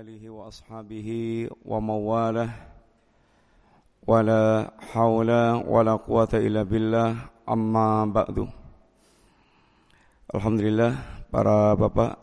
آله 0.00 0.22
وأصحابه 0.30 1.08
ومواله 1.64 2.50
ولا 4.06 4.70
حول 4.94 5.30
ولا 5.66 5.94
قوة 5.96 6.32
إلا 6.34 6.62
بالله 6.62 7.10
أما 7.48 8.06
بعد 8.14 8.48
Alhamdulillah 10.26 11.22
para 11.30 11.78
bapak, 11.78 12.18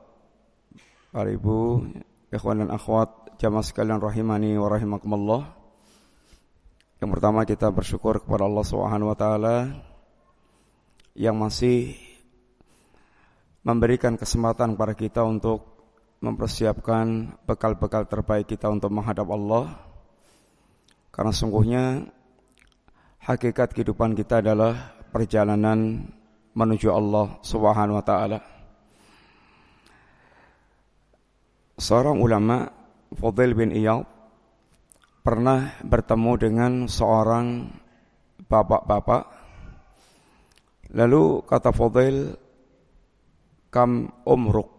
para 1.16 1.32
ibu, 1.32 1.88
ikhwan 2.36 2.60
dan 2.60 2.70
akhwat, 2.76 3.40
jamaah 3.40 3.64
sekalian 3.64 4.04
rahimani 4.04 4.60
wa 4.60 4.68
rahimakumullah. 4.68 5.48
Yang 7.00 7.10
pertama 7.16 7.48
kita 7.48 7.72
bersyukur 7.72 8.20
kepada 8.20 8.44
Allah 8.44 8.66
Subhanahu 8.68 9.08
wa 9.08 9.18
taala 9.18 9.56
yang 11.16 11.40
masih 11.40 11.96
memberikan 13.64 14.20
kesempatan 14.20 14.76
kepada 14.76 14.94
kita 15.00 15.24
untuk 15.24 15.72
mempersiapkan 16.24 17.36
bekal-bekal 17.44 18.08
terbaik 18.08 18.48
kita 18.48 18.72
untuk 18.72 18.96
menghadap 18.96 19.28
Allah. 19.28 19.76
Karena 21.12 21.36
sungguhnya 21.36 22.08
hakikat 23.28 23.76
kehidupan 23.76 24.16
kita 24.16 24.40
adalah 24.40 24.96
perjalanan 25.12 26.08
menuju 26.56 26.88
Allah 26.88 27.44
Subhanahu 27.44 28.00
wa 28.00 28.06
taala. 28.08 28.40
Seorang 31.76 32.18
ulama 32.24 32.72
Fadil 33.12 33.52
bin 33.52 33.76
Iyad 33.76 34.08
pernah 35.20 35.76
bertemu 35.84 36.32
dengan 36.40 36.72
seorang 36.88 37.68
bapak-bapak. 38.48 39.24
Lalu 40.96 41.44
kata 41.44 41.70
Fadil, 41.76 42.32
"Kam 43.68 44.08
umruk?" 44.24 44.72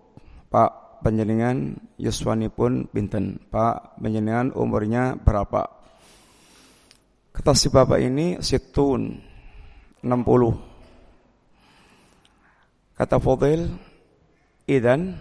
Pak 0.49 0.84
penjenengan 1.05 1.77
yuswani 2.01 2.49
pun 2.49 2.89
binten. 2.89 3.37
Pak 3.53 4.01
penjenengan 4.01 4.57
umurnya 4.57 5.21
berapa? 5.21 5.69
Kata 7.29 7.53
si 7.53 7.69
bapak 7.69 8.01
ini 8.01 8.41
situn 8.41 9.21
60 10.01 10.73
Kata 12.95 13.19
Fadil, 13.19 13.75
"Idan 14.71 15.19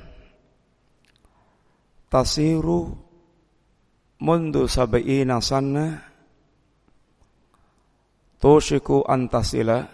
tasiru 2.05 2.93
mundu 4.21 4.69
sab'ina 4.69 5.41
sanna 5.41 5.97
tushiku 8.38 9.02
antasila." 9.09 9.89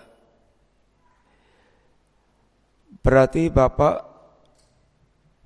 Berarti 2.99 3.47
Bapak 3.47 4.08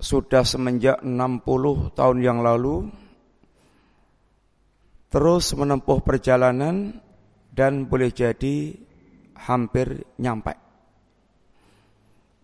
sudah 0.04 0.44
semenjak 0.44 1.00
60 1.00 1.96
tahun 1.96 2.18
yang 2.20 2.44
lalu 2.44 2.92
terus 5.08 5.56
menempuh 5.56 6.04
perjalanan 6.04 7.00
dan 7.48 7.88
boleh 7.88 8.12
jadi 8.12 8.76
hampir 9.48 10.04
nyampe. 10.20 10.60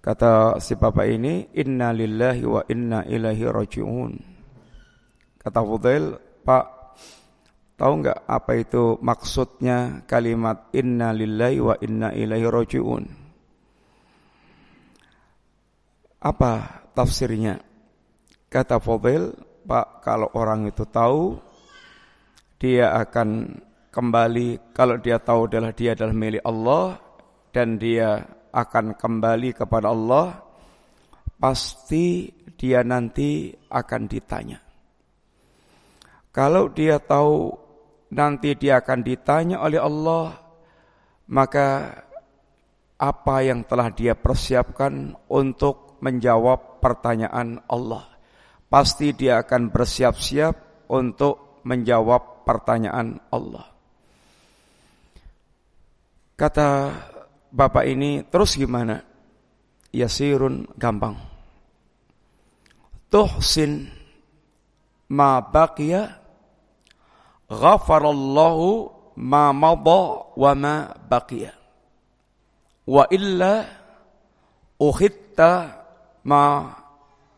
Kata 0.01 0.57
si 0.65 0.81
bapak 0.81 1.05
ini, 1.13 1.53
Inna 1.61 1.93
lillahi 1.93 2.43
wa 2.49 2.65
inna 2.65 3.05
ilahi 3.05 3.45
raji'un. 3.45 4.13
Kata 5.37 5.61
Fudail, 5.61 6.17
Pak, 6.41 6.65
tahu 7.77 7.93
nggak 8.01 8.25
apa 8.25 8.53
itu 8.57 8.97
maksudnya 9.05 10.01
kalimat 10.09 10.73
Inna 10.73 11.13
lillahi 11.13 11.59
wa 11.61 11.77
inna 11.85 12.09
ilahi 12.17 12.47
raji'un? 12.49 13.05
Apa 16.21 16.80
tafsirnya? 16.97 17.63
Kata 18.51 18.83
Fudail, 18.83 19.35
Pak, 19.63 20.03
kalau 20.03 20.29
orang 20.35 20.67
itu 20.67 20.83
tahu, 20.89 21.39
dia 22.59 22.93
akan 22.99 23.61
kembali, 23.95 24.75
kalau 24.75 24.99
dia 24.99 25.23
tahu 25.23 25.47
adalah 25.47 25.71
dia 25.71 25.95
adalah 25.95 26.15
milik 26.15 26.43
Allah, 26.43 26.99
dan 27.55 27.79
dia 27.79 28.27
akan 28.51 28.99
kembali 28.99 29.55
kepada 29.55 29.91
Allah, 29.91 30.43
pasti 31.39 32.31
dia 32.59 32.83
nanti 32.83 33.55
akan 33.71 34.03
ditanya. 34.11 34.59
Kalau 36.31 36.71
dia 36.71 37.03
tahu 37.03 37.51
nanti 38.15 38.55
dia 38.55 38.79
akan 38.79 39.01
ditanya 39.03 39.63
oleh 39.63 39.83
Allah, 39.83 40.39
maka 41.31 41.95
apa 43.01 43.37
yang 43.41 43.65
telah 43.65 43.89
dia 43.91 44.13
persiapkan 44.13 45.17
untuk 45.33 45.90
menjawab 46.01 46.83
pertanyaan 46.83 47.61
Allah. 47.69 48.05
Pasti 48.71 49.13
dia 49.13 49.43
akan 49.43 49.69
bersiap-siap 49.73 50.89
untuk 50.91 51.63
menjawab 51.67 52.47
pertanyaan 52.47 53.21
Allah. 53.31 53.67
Kata 56.39 56.69
bapak 57.53 57.85
ini 57.85 58.25
terus 58.25 58.57
gimana? 58.57 59.03
Yasirun 59.93 60.71
gampang. 60.79 61.19
Tuhsin 63.11 63.91
ma 65.11 65.43
baqiya 65.43 66.15
ghafarallahu 67.51 68.69
ma 69.19 69.51
madha 69.51 70.31
wa 70.39 70.53
ma 70.55 70.75
baqiya. 70.95 71.53
Wa 72.87 73.05
illa 73.11 73.67
ukhitta 74.79 75.80
ma 76.27 76.69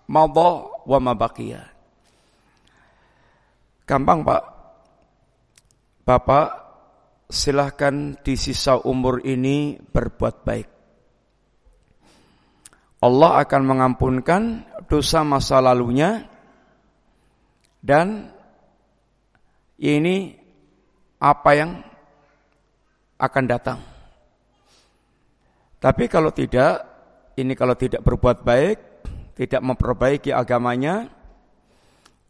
madha 0.08 0.50
wa 0.86 0.98
ma 0.98 1.12
baqiya. 1.14 1.62
Gampang 3.86 4.22
Pak. 4.22 4.42
Bapak 6.02 6.48
silahkan 7.30 8.18
di 8.20 8.34
sisa 8.34 8.76
umur 8.82 9.22
ini 9.22 9.78
berbuat 9.78 10.36
baik. 10.42 10.68
Allah 13.02 13.42
akan 13.42 13.62
mengampunkan 13.66 14.42
dosa 14.86 15.26
masa 15.26 15.58
lalunya 15.58 16.22
dan 17.82 18.30
ini 19.82 20.38
apa 21.18 21.50
yang 21.58 21.82
akan 23.18 23.44
datang. 23.46 23.78
Tapi 25.82 26.06
kalau 26.06 26.30
tidak, 26.30 26.91
ini 27.36 27.56
kalau 27.56 27.72
tidak 27.72 28.04
berbuat 28.04 28.44
baik, 28.44 28.78
tidak 29.36 29.62
memperbaiki 29.64 30.30
agamanya, 30.34 31.08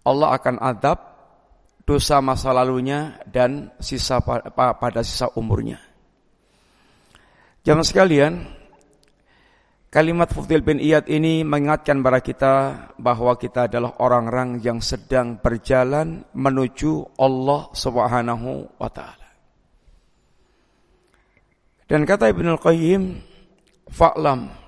Allah 0.07 0.35
akan 0.35 0.57
adab 0.63 0.99
dosa 1.83 2.23
masa 2.23 2.55
lalunya 2.55 3.19
dan 3.27 3.75
sisa 3.83 4.23
pada 4.23 5.01
sisa 5.03 5.31
umurnya. 5.35 5.83
Jamaah 7.63 7.87
sekalian, 7.87 8.43
kalimat 9.91 10.31
Fudil 10.31 10.63
bin 10.63 10.83
Iyad 10.83 11.07
ini 11.07 11.47
mengingatkan 11.47 12.03
kepada 12.03 12.21
kita 12.23 12.55
bahwa 12.99 13.39
kita 13.39 13.71
adalah 13.71 13.99
orang-orang 14.03 14.59
yang 14.63 14.83
sedang 14.83 15.39
berjalan 15.39 16.27
menuju 16.35 17.19
Allah 17.19 17.71
Subhanahu 17.71 18.79
wa 18.79 18.91
taala. 18.91 19.31
Dan 21.87 22.03
kata 22.03 22.31
Ibnu 22.35 22.57
Qayyim, 22.59 23.03
fa'lam 23.91 24.62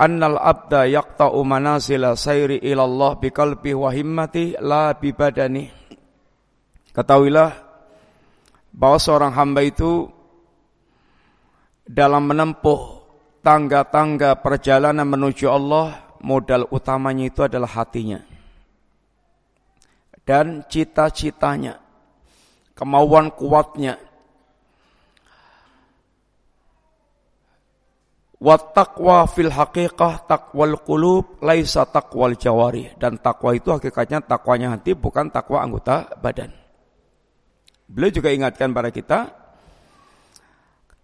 annal 0.00 0.40
abda 0.40 0.88
yaqta'u 0.88 1.36
manasila 1.44 2.16
sayri 2.16 2.64
ilallah 2.64 3.20
biqalbi 3.20 3.76
wa 3.76 3.92
himmati 3.92 4.56
la 4.56 4.96
bibadani. 4.96 5.68
Ketahuilah 6.96 7.52
bahwa 8.72 8.96
seorang 8.96 9.36
hamba 9.36 9.60
itu 9.60 10.08
dalam 11.84 12.24
menempuh 12.24 12.80
tangga-tangga 13.44 14.40
perjalanan 14.40 15.04
menuju 15.04 15.46
Allah 15.52 16.16
modal 16.24 16.68
utamanya 16.72 17.28
itu 17.28 17.40
adalah 17.44 17.70
hatinya 17.72 18.20
dan 20.28 20.62
cita-citanya 20.68 21.80
kemauan 22.76 23.32
kuatnya 23.34 23.98
Wa 28.40 28.56
taqwa 28.56 29.28
fil 29.28 29.52
haqiqah 29.52 30.24
taqwal 30.24 30.80
qulub 30.80 31.44
laisa 31.44 31.84
taqwal 31.84 32.40
jawari 32.40 32.88
dan 32.96 33.20
takwa 33.20 33.52
itu 33.52 33.68
hakikatnya 33.68 34.24
takwanya 34.24 34.72
hati 34.72 34.96
bukan 34.96 35.28
takwa 35.28 35.60
anggota 35.60 36.08
badan. 36.16 36.48
Beliau 37.84 38.08
juga 38.08 38.32
ingatkan 38.32 38.72
pada 38.72 38.88
kita 38.88 39.28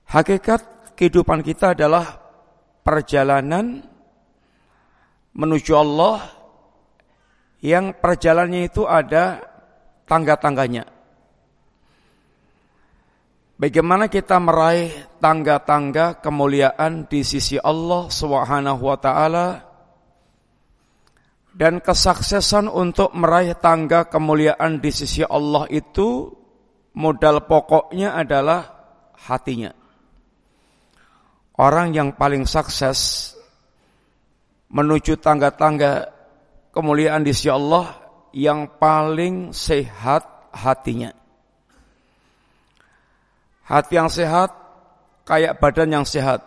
hakikat 0.08 0.94
kehidupan 0.96 1.44
kita 1.44 1.76
adalah 1.76 2.16
perjalanan 2.80 3.84
menuju 5.36 5.76
Allah 5.76 6.24
yang 7.60 8.00
perjalanannya 8.00 8.62
itu 8.64 8.88
ada 8.88 9.44
tangga-tangganya. 10.08 10.95
Bagaimana 13.56 14.12
kita 14.12 14.36
meraih 14.36 14.92
tangga-tangga 15.16 16.20
kemuliaan 16.20 17.08
di 17.08 17.24
sisi 17.24 17.56
Allah 17.56 18.12
Subhanahu 18.12 18.84
wa 18.84 19.00
taala 19.00 19.64
Dan 21.56 21.80
kesuksesan 21.80 22.68
untuk 22.68 23.16
meraih 23.16 23.56
tangga 23.56 24.04
kemuliaan 24.12 24.76
di 24.76 24.92
sisi 24.92 25.24
Allah 25.24 25.64
itu 25.72 26.28
modal 26.92 27.48
pokoknya 27.48 28.12
adalah 28.12 28.76
hatinya. 29.24 29.72
Orang 31.56 31.96
yang 31.96 32.12
paling 32.12 32.44
sukses 32.44 33.32
menuju 34.68 35.16
tangga-tangga 35.16 36.12
kemuliaan 36.76 37.24
di 37.24 37.32
sisi 37.32 37.48
Allah 37.48 38.04
yang 38.36 38.76
paling 38.76 39.56
sehat 39.56 40.52
hatinya. 40.52 41.08
Hati 43.66 43.98
yang 43.98 44.06
sehat 44.06 44.54
kayak 45.26 45.58
badan 45.58 45.90
yang 45.90 46.06
sehat. 46.06 46.40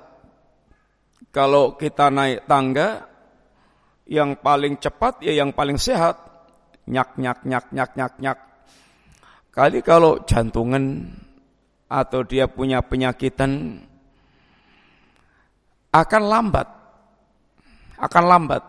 Kalau 1.35 1.75
kita 1.75 2.07
naik 2.09 2.47
tangga, 2.47 3.05
yang 4.09 4.39
paling 4.41 4.81
cepat 4.81 5.21
ya 5.21 5.43
yang 5.43 5.53
paling 5.53 5.77
sehat. 5.77 6.17
Nyak, 6.89 7.21
nyak, 7.21 7.45
nyak, 7.45 7.69
nyak, 7.69 7.91
nyak, 7.93 8.13
nyak. 8.17 8.39
Kali 9.53 9.85
kalau 9.85 10.25
jantungan 10.25 11.05
atau 11.85 12.25
dia 12.25 12.49
punya 12.49 12.81
penyakitan 12.81 13.83
akan 15.93 16.23
lambat. 16.25 16.67
Akan 18.01 18.25
lambat. 18.25 18.63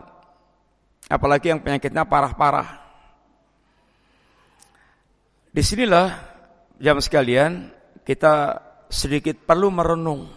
Apalagi 1.09 1.49
yang 1.49 1.63
penyakitnya 1.65 2.05
parah-parah. 2.05 2.77
Di 5.49 5.63
sinilah 5.65 6.13
jam 6.77 7.01
sekalian 7.01 7.80
kita 8.01 8.59
sedikit 8.91 9.39
perlu 9.47 9.71
merenung. 9.71 10.27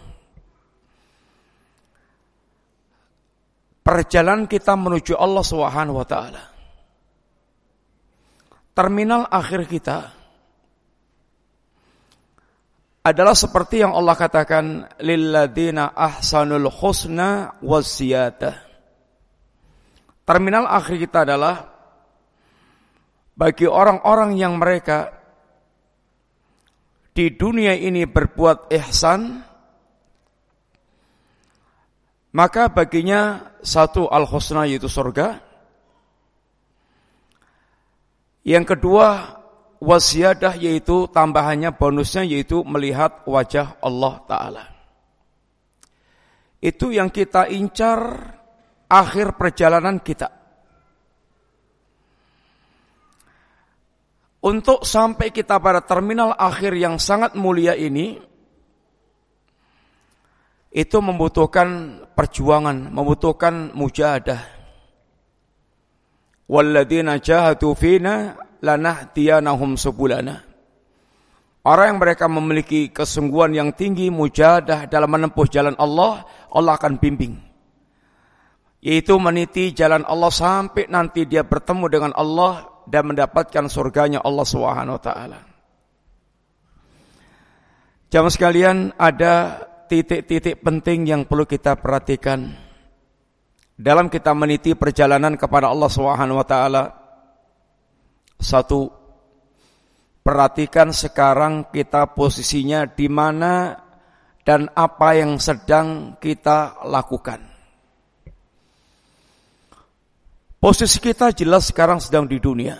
Perjalanan 3.85 4.49
kita 4.49 4.73
menuju 4.73 5.13
Allah 5.13 5.45
Subhanahu 5.45 6.01
wa 6.01 6.07
taala. 6.07 6.43
Terminal 8.73 9.29
akhir 9.29 9.69
kita 9.69 9.97
adalah 13.05 13.37
seperti 13.37 13.85
yang 13.85 13.93
Allah 13.93 14.17
katakan 14.17 14.89
lilladina 14.97 15.93
ahsanul 15.93 16.73
husna 16.73 17.61
waziyadah. 17.61 18.65
Terminal 20.25 20.65
akhir 20.65 20.97
kita 21.05 21.21
adalah 21.21 21.69
bagi 23.37 23.69
orang-orang 23.69 24.33
yang 24.41 24.57
mereka 24.57 25.13
di 27.15 27.31
dunia 27.31 27.71
ini 27.71 28.03
berbuat 28.03 28.67
ihsan 28.75 29.39
maka 32.35 32.67
baginya 32.67 33.55
satu 33.63 34.11
al-husna 34.11 34.67
yaitu 34.67 34.91
surga 34.91 35.39
yang 38.43 38.67
kedua 38.67 39.39
wasiyadah 39.85 40.59
yaitu 40.59 41.07
tambahannya 41.09 41.73
bonusnya 41.75 42.25
yaitu 42.25 42.65
melihat 42.65 43.23
wajah 43.29 43.77
Allah 43.79 44.13
Ta'ala. 44.25 44.63
Itu 46.61 46.89
yang 46.89 47.13
kita 47.13 47.51
incar 47.53 48.33
akhir 48.89 49.37
perjalanan 49.37 50.01
kita. 50.01 50.34
Untuk 54.45 54.85
sampai 54.85 55.33
kita 55.33 55.57
pada 55.57 55.81
terminal 55.81 56.37
akhir 56.37 56.77
yang 56.77 57.01
sangat 57.01 57.33
mulia 57.33 57.73
ini, 57.73 58.21
itu 60.69 60.97
membutuhkan 61.01 61.97
perjuangan, 62.13 62.93
membutuhkan 62.93 63.73
mujahadah. 63.73 64.45
Walladzina 66.45 67.17
jahatu 67.17 67.73
fina 67.73 68.37
lanahdiyannahum 68.61 69.81
subulana. 69.81 70.45
Orang 71.65 71.97
yang 71.97 71.99
mereka 72.05 72.29
memiliki 72.29 72.93
kesungguhan 72.93 73.49
yang 73.49 73.73
tinggi, 73.73 74.13
mujahadah 74.13 74.85
dalam 74.85 75.09
menempuh 75.09 75.49
jalan 75.49 75.73
Allah, 75.81 76.21
Allah 76.53 76.77
akan 76.77 77.01
bimbing. 77.01 77.41
Yaitu 78.85 79.17
meniti 79.17 79.73
jalan 79.73 80.05
Allah 80.05 80.29
sampai 80.29 80.85
nanti 80.85 81.25
dia 81.25 81.41
bertemu 81.41 81.85
dengan 81.89 82.13
Allah 82.13 82.74
dan 82.85 83.09
mendapatkan 83.09 83.65
surganya 83.69 84.21
Allah 84.21 84.45
Subhanahu 84.45 84.97
wa 84.97 85.03
taala. 85.03 85.39
Jamaah 88.09 88.33
sekalian, 88.33 88.77
ada 88.95 89.65
titik-titik 89.91 90.61
penting 90.61 91.05
yang 91.09 91.21
perlu 91.27 91.45
kita 91.45 91.77
perhatikan 91.77 92.53
dalam 93.75 94.07
kita 94.07 94.31
meniti 94.31 94.71
perjalanan 94.71 95.35
kepada 95.35 95.67
Allah 95.67 95.91
Subhanahu 95.91 96.39
wa 96.39 96.47
taala 96.47 96.83
satu, 98.39 98.87
perhatikan 100.23 100.91
sekarang 100.91 101.71
kita 101.71 102.15
posisinya 102.15 102.87
di 102.87 103.07
mana 103.07 103.75
dan 104.45 104.69
apa 104.75 105.17
yang 105.17 105.41
sedang 105.41 106.19
kita 106.21 106.85
lakukan. 106.85 107.54
Posisi 110.65 110.97
kita 110.97 111.29
jelas 111.29 111.69
sekarang 111.69 112.01
sedang 112.01 112.25
di 112.25 112.41
dunia. 112.41 112.73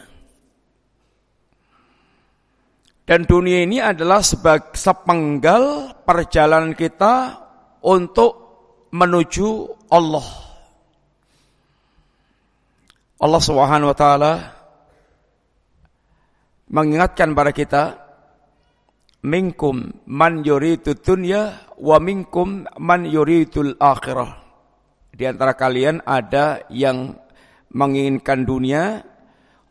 Dan 3.05 3.29
dunia 3.29 3.61
ini 3.61 3.77
adalah 3.77 4.25
sebagai 4.25 4.73
sepenggal 4.73 5.93
perjalanan 6.01 6.73
kita 6.73 7.37
untuk 7.85 8.33
menuju 8.89 9.69
Allah. 9.93 10.25
Allah 13.21 13.41
Subhanahu 13.45 13.93
wa 13.93 13.97
taala 14.01 14.33
mengingatkan 16.73 17.37
pada 17.37 17.53
kita 17.53 17.83
minkum 19.21 19.93
man 20.09 20.41
yuridu 20.41 20.97
dunya 20.97 21.69
wa 21.77 22.01
minkum 22.01 22.65
man 22.81 23.05
yuridul 23.05 23.77
akhirah. 23.77 24.41
Di 25.13 25.29
antara 25.29 25.53
kalian 25.53 26.01
ada 26.01 26.65
yang 26.73 27.21
menginginkan 27.75 28.47
dunia, 28.47 29.03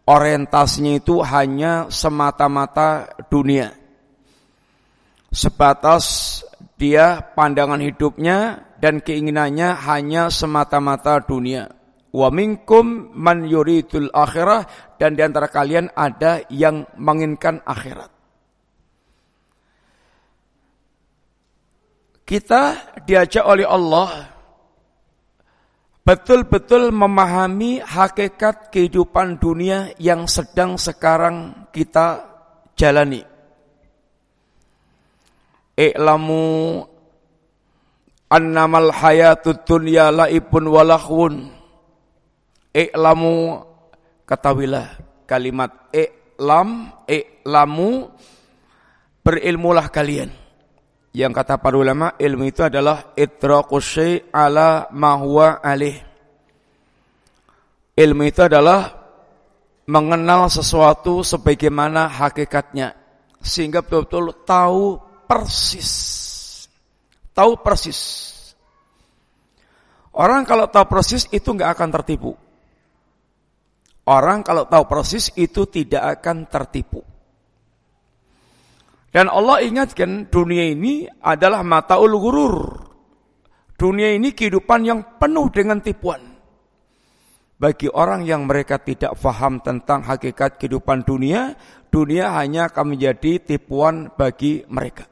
orientasinya 0.04 1.00
itu 1.00 1.24
hanya 1.24 1.88
semata-mata 1.88 3.08
dunia. 3.32 3.72
Sebatas 5.32 6.04
dia 6.76 7.24
pandangan 7.34 7.80
hidupnya 7.80 8.68
dan 8.78 9.00
keinginannya 9.00 9.72
hanya 9.88 10.28
semata-mata 10.28 11.24
dunia. 11.24 11.72
Wa 12.14 12.30
minkum 12.30 13.10
man 13.16 13.42
yuridul 13.48 14.12
akhirah 14.14 14.94
dan 15.00 15.18
di 15.18 15.22
antara 15.24 15.50
kalian 15.50 15.90
ada 15.98 16.46
yang 16.46 16.86
menginginkan 16.94 17.58
akhirat. 17.66 18.12
Kita 22.24 22.94
diajak 23.02 23.44
oleh 23.44 23.66
Allah 23.66 24.33
betul-betul 26.04 26.92
memahami 26.92 27.80
hakikat 27.80 28.68
kehidupan 28.68 29.40
dunia 29.40 29.90
yang 29.96 30.28
sedang 30.28 30.76
sekarang 30.76 31.68
kita 31.72 32.28
jalani. 32.76 33.24
I'lamu 35.74 36.84
annamal 38.30 38.94
hayatud 38.94 39.66
dunya 39.66 40.14
laibun 40.14 40.70
walahun 40.70 41.50
I'lamu 42.74 43.62
ketahuilah 44.26 44.98
kalimat 45.30 45.70
i'lam 45.94 46.90
i'lamu 47.06 48.10
berilmulah 49.22 49.88
kalian. 49.94 50.43
Yang 51.14 51.32
kata 51.38 51.62
para 51.62 51.78
ulama 51.78 52.18
ilmu 52.18 52.50
itu 52.50 52.66
adalah 52.66 53.14
idraqus 53.14 54.02
ala 54.34 54.90
ma 54.90 55.14
huwa 55.14 55.62
alih. 55.62 55.94
Ilmu 57.94 58.22
itu 58.26 58.42
adalah 58.42 58.90
mengenal 59.86 60.50
sesuatu 60.50 61.22
sebagaimana 61.22 62.10
hakikatnya 62.10 62.98
sehingga 63.38 63.86
betul-betul 63.86 64.42
tahu 64.42 64.98
persis. 65.30 65.90
Tahu 67.30 67.62
persis. 67.62 68.00
Orang 70.18 70.42
kalau 70.42 70.66
tahu 70.66 70.86
persis 70.90 71.30
itu 71.30 71.46
nggak 71.46 71.78
akan 71.78 71.88
tertipu. 71.94 72.34
Orang 74.10 74.42
kalau 74.42 74.66
tahu 74.66 74.84
persis 74.90 75.30
itu 75.38 75.62
tidak 75.70 76.18
akan 76.18 76.50
tertipu. 76.50 77.13
Dan 79.14 79.30
Allah 79.30 79.62
ingatkan 79.62 80.26
dunia 80.26 80.74
ini 80.74 81.06
adalah 81.22 81.62
mataul 81.62 82.10
gurur. 82.18 82.58
Dunia 83.78 84.10
ini 84.10 84.34
kehidupan 84.34 84.82
yang 84.82 85.00
penuh 85.22 85.46
dengan 85.54 85.78
tipuan. 85.78 86.34
Bagi 87.54 87.86
orang 87.86 88.26
yang 88.26 88.50
mereka 88.50 88.82
tidak 88.82 89.14
faham 89.14 89.62
tentang 89.62 90.02
hakikat 90.02 90.58
kehidupan 90.58 91.06
dunia, 91.06 91.54
dunia 91.94 92.34
hanya 92.34 92.66
akan 92.66 92.98
menjadi 92.98 93.38
tipuan 93.38 94.10
bagi 94.10 94.66
mereka. 94.66 95.06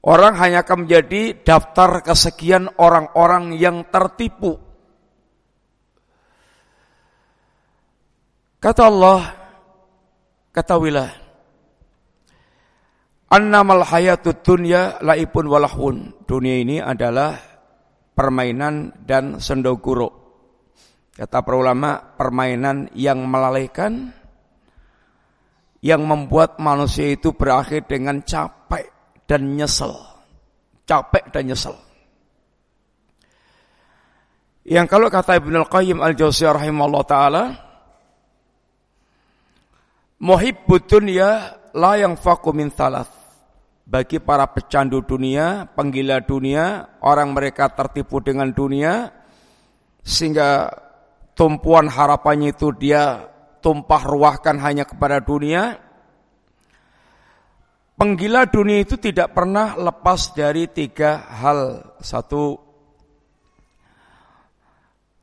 Orang 0.00 0.40
hanya 0.40 0.64
akan 0.64 0.88
menjadi 0.88 1.36
daftar 1.44 2.00
kesekian 2.00 2.80
orang-orang 2.80 3.58
yang 3.60 3.84
tertipu 3.92 4.66
Kata 8.66 8.88
Allah, 8.88 9.20
ketahuilah, 10.50 11.25
annamal 13.36 13.84
hayatud 13.84 14.40
dunya 14.40 14.96
laipun 15.04 15.44
walahun. 15.44 16.24
Dunia 16.24 16.56
ini 16.64 16.80
adalah 16.80 17.36
permainan 18.16 19.04
dan 19.04 19.36
sendoguro. 19.36 20.24
Kata 21.12 21.44
para 21.44 21.56
ulama, 21.56 22.16
permainan 22.16 22.92
yang 22.96 23.24
melalaikan, 23.28 24.12
yang 25.84 26.04
membuat 26.04 26.56
manusia 26.60 27.12
itu 27.12 27.36
berakhir 27.36 27.84
dengan 27.84 28.24
capek 28.24 28.88
dan 29.28 29.52
nyesel. 29.56 29.92
Capek 30.88 31.28
dan 31.32 31.52
nyesel. 31.52 31.76
Yang 34.66 34.86
kalau 34.90 35.06
kata 35.06 35.38
Ibnu 35.38 35.62
Al-Qayyim 35.62 36.02
Al-Jauziyah 36.02 36.58
rahimahullah 36.58 37.04
taala 37.06 37.44
Muhibbud 40.16 40.88
dunya 40.88 41.54
la 41.76 41.92
yang 42.00 42.16
faku 42.16 42.50
min 42.56 42.72
thalath. 42.72 43.25
Bagi 43.86 44.18
para 44.18 44.50
pecandu 44.50 45.06
dunia, 45.06 45.70
penggila 45.70 46.18
dunia, 46.18 46.98
orang 47.06 47.30
mereka 47.30 47.70
tertipu 47.70 48.18
dengan 48.18 48.50
dunia 48.50 49.14
sehingga 50.02 50.70
tumpuan 51.38 51.86
harapannya 51.86 52.50
itu 52.50 52.74
dia 52.74 53.30
tumpah 53.62 54.02
ruahkan 54.02 54.58
hanya 54.58 54.86
kepada 54.86 55.22
dunia. 55.22 55.78
Penggila 57.96 58.44
dunia 58.50 58.82
itu 58.82 58.98
tidak 58.98 59.32
pernah 59.32 59.78
lepas 59.78 60.34
dari 60.34 60.66
tiga 60.68 61.22
hal. 61.22 61.94
Satu, 62.02 62.58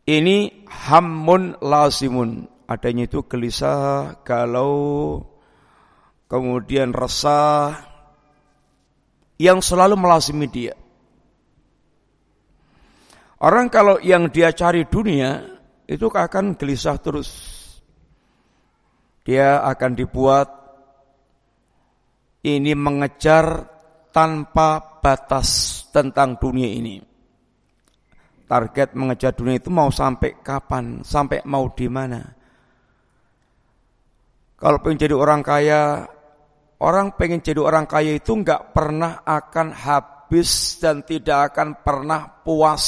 ini 0.10 0.66
hamun 0.68 1.60
lazimun. 1.62 2.50
Adanya 2.64 3.06
itu 3.06 3.28
gelisah, 3.28 4.24
galau, 4.24 5.22
kemudian 6.26 6.96
resah, 6.96 7.93
yang 9.44 9.60
selalu 9.60 10.00
melazimi 10.00 10.48
dia. 10.48 10.72
Orang 13.44 13.68
kalau 13.68 14.00
yang 14.00 14.32
dia 14.32 14.56
cari 14.56 14.88
dunia, 14.88 15.44
itu 15.84 16.08
akan 16.08 16.56
gelisah 16.56 16.96
terus. 16.96 17.30
Dia 19.28 19.60
akan 19.68 19.92
dibuat 20.00 20.48
ini 22.48 22.72
mengejar 22.72 23.68
tanpa 24.16 25.00
batas 25.04 25.84
tentang 25.92 26.40
dunia 26.40 26.72
ini. 26.72 27.04
Target 28.48 28.96
mengejar 28.96 29.36
dunia 29.36 29.60
itu 29.60 29.68
mau 29.68 29.92
sampai 29.92 30.40
kapan, 30.40 31.04
sampai 31.04 31.44
mau 31.44 31.68
di 31.72 31.88
mana. 31.92 32.24
Kalau 34.56 34.80
pengen 34.80 35.04
jadi 35.04 35.16
orang 35.20 35.44
kaya, 35.44 36.08
orang 36.84 37.16
pengen 37.16 37.40
jadi 37.40 37.64
orang 37.64 37.88
kaya 37.88 38.20
itu 38.20 38.36
nggak 38.36 38.76
pernah 38.76 39.24
akan 39.24 39.72
habis 39.72 40.76
dan 40.84 41.08
tidak 41.08 41.56
akan 41.56 41.80
pernah 41.80 42.28
puas. 42.44 42.84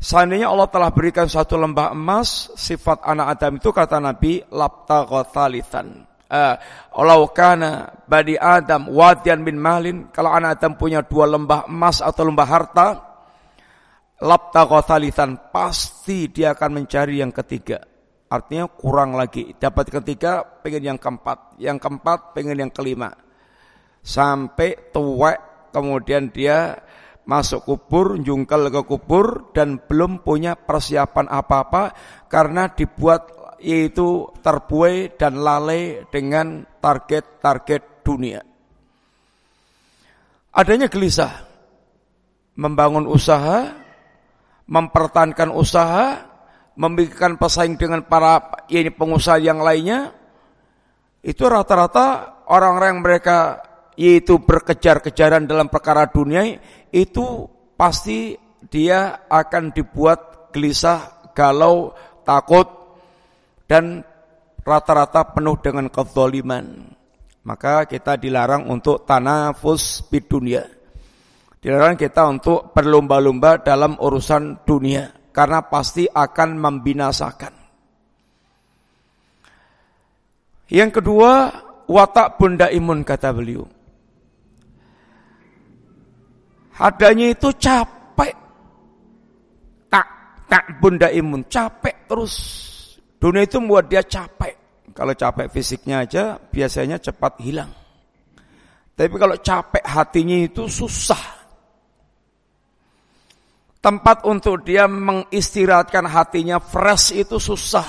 Seandainya 0.00 0.48
Allah 0.48 0.64
telah 0.72 0.88
berikan 0.88 1.28
satu 1.28 1.60
lembah 1.60 1.92
emas, 1.92 2.48
sifat 2.56 3.04
anak 3.04 3.36
Adam 3.36 3.52
itu 3.60 3.68
kata 3.68 4.00
Nabi, 4.00 4.40
lapta 4.48 5.04
gotalitan. 5.04 6.08
Uh, 6.30 6.56
eh, 6.94 7.28
kana 7.36 8.00
badi 8.08 8.38
Adam 8.40 8.88
wadian 8.88 9.44
bin 9.44 9.60
malin, 9.60 10.08
kalau 10.08 10.32
anak 10.32 10.56
Adam 10.56 10.80
punya 10.80 11.04
dua 11.04 11.28
lembah 11.28 11.68
emas 11.68 12.00
atau 12.00 12.24
lembah 12.24 12.48
harta, 12.48 12.88
lapta 14.24 14.64
thalithan 14.64 15.52
pasti 15.52 16.32
dia 16.32 16.56
akan 16.56 16.80
mencari 16.80 17.20
yang 17.20 17.28
ketiga. 17.28 17.89
Artinya 18.30 18.70
kurang 18.70 19.18
lagi. 19.18 19.58
Dapat 19.58 19.90
ketiga, 19.90 20.46
pengen 20.62 20.94
yang 20.94 20.98
keempat. 21.02 21.58
Yang 21.58 21.82
keempat, 21.82 22.30
pengen 22.30 22.62
yang 22.62 22.70
kelima. 22.70 23.10
Sampai 24.06 24.94
tua, 24.94 25.34
kemudian 25.74 26.30
dia 26.30 26.78
masuk 27.26 27.66
kubur, 27.66 28.22
jungkel 28.22 28.70
ke 28.70 28.86
kubur, 28.86 29.50
dan 29.50 29.82
belum 29.82 30.22
punya 30.22 30.54
persiapan 30.54 31.26
apa-apa, 31.26 31.94
karena 32.30 32.70
dibuat 32.70 33.34
yaitu 33.60 34.24
terbuai 34.40 35.20
dan 35.20 35.36
lalai 35.36 36.08
dengan 36.08 36.64
target-target 36.80 38.00
dunia. 38.00 38.40
Adanya 40.54 40.88
gelisah, 40.88 41.44
membangun 42.56 43.04
usaha, 43.04 43.68
mempertahankan 44.64 45.50
usaha, 45.52 46.29
membikin 46.80 47.36
pesaing 47.36 47.76
dengan 47.76 48.00
para 48.08 48.64
ini 48.72 48.88
pengusaha 48.88 49.36
yang 49.36 49.60
lainnya, 49.60 50.16
itu 51.20 51.44
rata-rata 51.44 52.40
orang-orang 52.48 52.96
yang 52.96 53.02
mereka 53.04 53.38
yaitu 54.00 54.40
berkejar-kejaran 54.40 55.44
dalam 55.44 55.68
perkara 55.68 56.08
dunia 56.08 56.56
itu 56.88 57.44
pasti 57.76 58.32
dia 58.72 59.28
akan 59.28 59.76
dibuat 59.76 60.48
gelisah, 60.56 61.28
galau, 61.36 61.92
takut 62.24 62.64
dan 63.68 64.00
rata-rata 64.64 65.36
penuh 65.36 65.60
dengan 65.60 65.92
kezaliman. 65.92 66.96
Maka 67.44 67.84
kita 67.84 68.16
dilarang 68.16 68.72
untuk 68.72 69.04
tanafus 69.04 70.08
di 70.08 70.24
dunia. 70.24 70.64
Dilarang 71.60 72.00
kita 72.00 72.24
untuk 72.24 72.72
berlomba-lomba 72.72 73.60
dalam 73.60 74.00
urusan 74.00 74.64
dunia 74.64 75.19
karena 75.30 75.62
pasti 75.66 76.06
akan 76.06 76.48
membinasakan. 76.58 77.54
Yang 80.70 81.02
kedua, 81.02 81.50
watak 81.90 82.38
bunda 82.38 82.70
imun 82.70 83.02
kata 83.02 83.34
beliau. 83.34 83.66
Adanya 86.80 87.34
itu 87.34 87.50
capek. 87.58 88.32
Tak 89.90 90.06
tak 90.46 90.64
bunda 90.78 91.10
imun, 91.10 91.42
capek 91.50 92.06
terus. 92.06 92.34
Dunia 93.20 93.44
itu 93.44 93.58
membuat 93.58 93.90
dia 93.90 94.00
capek. 94.00 94.54
Kalau 94.94 95.12
capek 95.12 95.46
fisiknya 95.50 96.06
aja 96.06 96.38
biasanya 96.38 96.96
cepat 97.02 97.36
hilang. 97.42 97.70
Tapi 98.94 99.16
kalau 99.16 99.36
capek 99.40 99.84
hatinya 99.84 100.38
itu 100.44 100.68
susah. 100.68 101.39
Tempat 103.80 104.28
untuk 104.28 104.60
dia 104.60 104.84
mengistirahatkan 104.84 106.04
hatinya 106.04 106.60
fresh 106.60 107.16
itu 107.16 107.40
susah. 107.40 107.88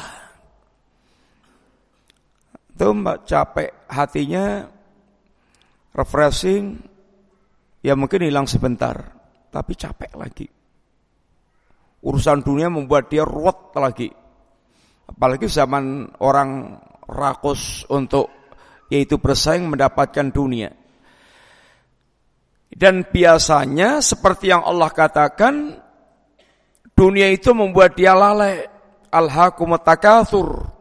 Itu 2.72 2.96
mbak 2.96 3.28
capek 3.28 3.70
hatinya 3.92 4.72
refreshing, 5.92 6.80
ya 7.84 8.00
mungkin 8.00 8.24
hilang 8.24 8.48
sebentar, 8.48 8.96
tapi 9.52 9.76
capek 9.76 10.12
lagi. 10.16 10.48
Urusan 12.02 12.42
dunia 12.42 12.72
membuat 12.72 13.12
dia 13.12 13.28
ruwet 13.28 13.76
lagi. 13.76 14.10
Apalagi 15.12 15.52
zaman 15.52 16.08
orang 16.24 16.80
rakus 17.04 17.84
untuk 17.92 18.32
yaitu 18.88 19.20
bersaing 19.20 19.68
mendapatkan 19.68 20.32
dunia. 20.32 20.81
Dan 22.72 23.04
biasanya 23.08 24.00
seperti 24.00 24.50
yang 24.50 24.64
Allah 24.64 24.90
katakan, 24.90 25.76
dunia 26.96 27.28
itu 27.30 27.52
membuat 27.52 27.94
dia 28.00 28.16
lalai. 28.16 28.68
Alhaqumut 29.12 29.84
takatsur. 29.84 30.72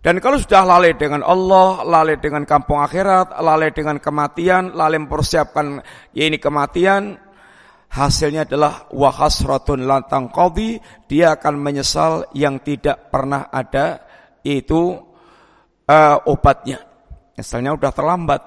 Dan 0.00 0.24
kalau 0.24 0.40
sudah 0.40 0.64
lalai 0.64 0.96
dengan 0.96 1.20
Allah, 1.20 1.84
lalai 1.84 2.16
dengan 2.16 2.48
kampung 2.48 2.80
akhirat, 2.80 3.36
lalai 3.44 3.74
dengan 3.76 4.00
kematian, 4.00 4.72
lalai 4.72 4.96
mempersiapkan 5.02 5.84
ya 6.16 6.24
ini 6.24 6.40
kematian, 6.40 7.18
hasilnya 7.92 8.48
adalah 8.48 8.88
wahasratun 8.88 9.84
lantang 9.84 10.32
qadi, 10.32 10.80
dia 11.10 11.36
akan 11.36 11.54
menyesal 11.60 12.30
yang 12.32 12.62
tidak 12.64 13.12
pernah 13.12 13.50
ada 13.52 14.00
itu 14.46 14.96
uh, 15.88 16.16
obatnya. 16.30 16.84
Nyesalnya 17.34 17.74
sudah 17.74 17.92
terlambat. 17.94 18.42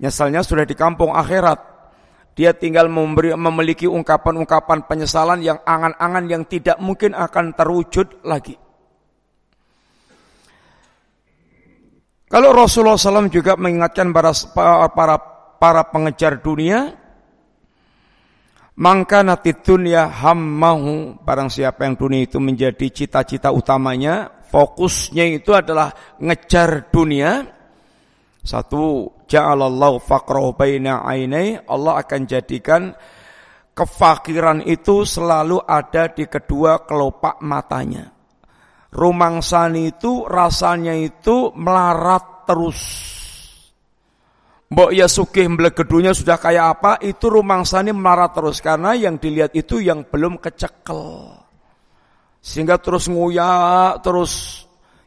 Nyesalnya 0.00 0.40
sudah 0.42 0.64
di 0.64 0.76
kampung 0.76 1.12
akhirat. 1.12 1.73
Dia 2.34 2.50
tinggal 2.50 2.90
memberi, 2.90 3.30
memiliki 3.38 3.86
ungkapan-ungkapan 3.86 4.90
penyesalan 4.90 5.38
yang 5.38 5.62
angan-angan 5.62 6.24
yang 6.26 6.42
tidak 6.50 6.82
mungkin 6.82 7.14
akan 7.14 7.54
terwujud 7.54 8.26
lagi. 8.26 8.58
Kalau 12.26 12.50
Rasulullah 12.50 12.98
SAW 12.98 13.30
juga 13.30 13.54
mengingatkan 13.54 14.10
para 14.10 14.34
para 14.90 15.16
para 15.62 15.82
pengejar 15.86 16.42
dunia, 16.42 16.98
maka 18.74 19.22
nanti 19.22 19.54
dunia 19.54 20.10
hammahu 20.10 21.22
barang 21.22 21.46
siapa 21.46 21.86
yang 21.86 21.94
dunia 21.94 22.26
itu 22.26 22.42
menjadi 22.42 22.90
cita-cita 22.90 23.54
utamanya, 23.54 24.42
fokusnya 24.50 25.38
itu 25.38 25.54
adalah 25.54 25.94
ngejar 26.18 26.90
dunia. 26.90 27.53
Satu, 28.44 29.08
ja'alallahu 29.24 30.04
faqrahu 30.04 30.52
baina 30.52 31.00
ainai, 31.00 31.64
Allah 31.64 32.04
akan 32.04 32.28
jadikan 32.28 32.92
kefakiran 33.72 34.60
itu 34.68 35.08
selalu 35.08 35.64
ada 35.64 36.12
di 36.12 36.28
kedua 36.28 36.84
kelopak 36.84 37.40
matanya. 37.40 38.12
Rumangsani 38.92 39.96
itu 39.96 40.28
rasanya 40.28 40.92
itu 40.92 41.56
melarat 41.56 42.44
terus. 42.46 42.80
Mbok 44.70 44.90
ya 44.92 45.08
sugih 45.08 45.48
mblegedunya 45.48 46.12
sudah 46.12 46.36
kayak 46.36 46.66
apa, 46.78 46.92
itu 47.00 47.26
rumangsani 47.32 47.96
melarat 47.96 48.36
terus 48.36 48.60
karena 48.60 48.92
yang 48.92 49.16
dilihat 49.16 49.56
itu 49.56 49.80
yang 49.80 50.04
belum 50.04 50.36
kecekel. 50.36 51.32
Sehingga 52.44 52.76
terus 52.76 53.08
nguyak, 53.08 54.04
terus 54.04 54.63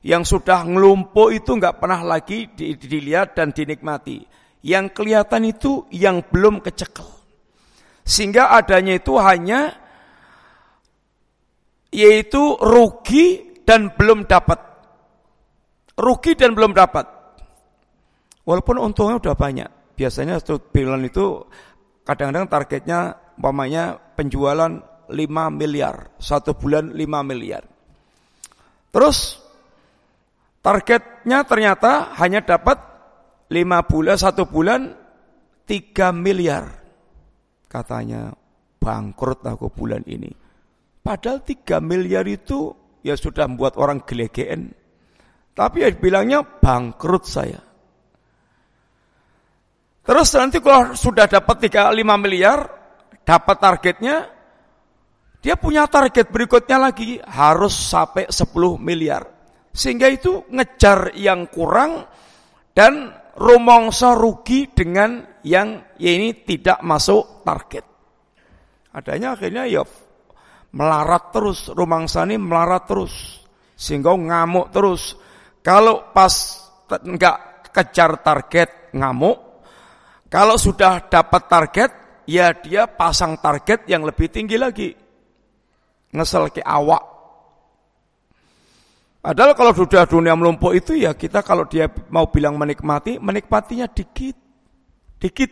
yang 0.08 0.24
sudah 0.24 0.64
ngelumpuh 0.64 1.36
itu 1.36 1.60
nggak 1.60 1.84
pernah 1.84 2.00
lagi 2.00 2.48
dilihat 2.56 3.36
dan 3.36 3.52
dinikmati. 3.52 4.24
Yang 4.64 4.96
kelihatan 4.96 5.52
itu 5.52 5.84
yang 5.92 6.24
belum 6.24 6.64
kecekel. 6.64 7.04
Sehingga 8.08 8.56
adanya 8.56 8.96
itu 8.96 9.20
hanya 9.20 9.76
yaitu 11.92 12.56
rugi 12.56 13.60
dan 13.68 13.92
belum 13.92 14.24
dapat. 14.32 14.64
Rugi 16.00 16.40
dan 16.40 16.56
belum 16.56 16.72
dapat. 16.72 17.04
Walaupun 18.48 18.80
untungnya 18.80 19.20
udah 19.20 19.36
banyak. 19.36 19.68
Biasanya 20.00 20.40
satu 20.40 20.72
bulan 20.72 21.04
itu 21.04 21.44
kadang-kadang 22.08 22.48
targetnya 22.48 23.00
umpamanya 23.36 24.00
penjualan 24.16 24.72
5 25.12 25.12
miliar. 25.52 26.16
Satu 26.16 26.56
bulan 26.56 26.96
5 26.96 27.28
miliar. 27.28 27.68
Terus 28.88 29.47
targetnya 30.68 31.48
ternyata 31.48 32.12
hanya 32.20 32.44
dapat 32.44 32.76
5 33.48 33.88
bulan, 33.88 34.20
satu 34.20 34.44
bulan 34.52 34.92
3 35.64 36.12
miliar. 36.12 36.68
Katanya 37.72 38.36
bangkrut 38.76 39.48
aku 39.48 39.72
bulan 39.72 40.04
ini. 40.12 40.28
Padahal 41.00 41.40
3 41.40 41.80
miliar 41.80 42.28
itu 42.28 42.76
ya 43.00 43.16
sudah 43.16 43.48
membuat 43.48 43.80
orang 43.80 44.04
gelegeen. 44.04 44.76
Tapi 45.56 45.88
ya 45.88 45.90
bilangnya 45.96 46.44
bangkrut 46.44 47.24
saya. 47.24 47.64
Terus 50.04 50.28
nanti 50.36 50.60
kalau 50.60 50.92
sudah 50.92 51.32
dapat 51.32 51.64
35 51.72 51.96
miliar, 52.20 52.68
dapat 53.24 53.56
targetnya, 53.56 54.16
dia 55.40 55.56
punya 55.56 55.88
target 55.88 56.28
berikutnya 56.28 56.92
lagi, 56.92 57.24
harus 57.24 57.72
sampai 57.72 58.28
10 58.28 58.76
miliar. 58.76 59.37
Sehingga 59.78 60.10
itu 60.10 60.42
ngejar 60.50 61.14
yang 61.14 61.46
kurang 61.54 62.10
dan 62.74 63.14
rumongso 63.38 64.18
rugi 64.18 64.74
dengan 64.74 65.22
yang 65.46 65.94
ya 66.02 66.12
ini 66.18 66.42
tidak 66.42 66.82
masuk 66.82 67.46
target. 67.46 67.86
Adanya 68.98 69.38
akhirnya 69.38 69.70
ya 69.70 69.86
melarat 70.74 71.30
terus, 71.30 71.70
rumangsani 71.70 72.42
melarat 72.42 72.90
terus, 72.90 73.46
sehingga 73.78 74.18
ngamuk 74.18 74.74
terus. 74.74 75.14
Kalau 75.62 76.10
pas 76.10 76.34
enggak 77.06 77.70
kejar 77.70 78.18
target 78.26 78.90
ngamuk, 78.98 79.38
kalau 80.28 80.58
sudah 80.58 81.08
dapat 81.08 81.44
target, 81.48 81.92
ya 82.28 82.52
dia 82.58 82.90
pasang 82.90 83.40
target 83.40 83.88
yang 83.88 84.04
lebih 84.04 84.28
tinggi 84.28 84.58
lagi. 84.60 84.90
Ngesel 86.12 86.52
ke 86.52 86.64
awak. 86.66 87.17
Padahal 89.22 89.58
kalau 89.58 89.74
sudah 89.76 90.08
dunia 90.08 90.38
melumpuh 90.38 90.72
itu 90.78 90.96
ya 90.96 91.12
kita 91.12 91.44
kalau 91.44 91.68
dia 91.68 91.92
mau 92.08 92.32
bilang 92.32 92.56
menikmati, 92.56 93.20
menikmatinya 93.20 93.90
dikit. 93.92 94.38
Dikit. 95.18 95.52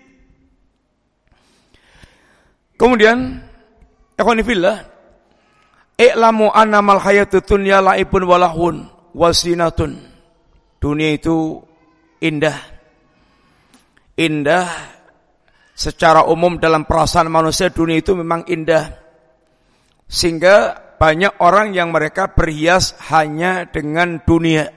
Kemudian, 2.75 3.41
Ekonifillah, 4.15 4.77
I'lamu 5.95 6.51
annamal 6.51 6.99
hayatu 6.99 7.39
dunya 7.43 7.79
laibun 7.79 8.23
walahun 8.27 8.75
wasinatun. 9.15 9.95
Dunia 10.79 11.15
itu 11.15 11.63
indah. 12.19 12.59
Indah 14.15 14.67
secara 15.75 16.23
umum 16.27 16.55
dalam 16.55 16.87
perasaan 16.87 17.27
manusia 17.27 17.71
dunia 17.71 17.99
itu 17.99 18.15
memang 18.15 18.47
indah. 18.47 18.91
Sehingga 20.07 20.84
banyak 20.95 21.39
orang 21.43 21.75
yang 21.75 21.91
mereka 21.91 22.31
berhias 22.31 22.95
hanya 23.11 23.67
dengan 23.67 24.23
dunia. 24.23 24.71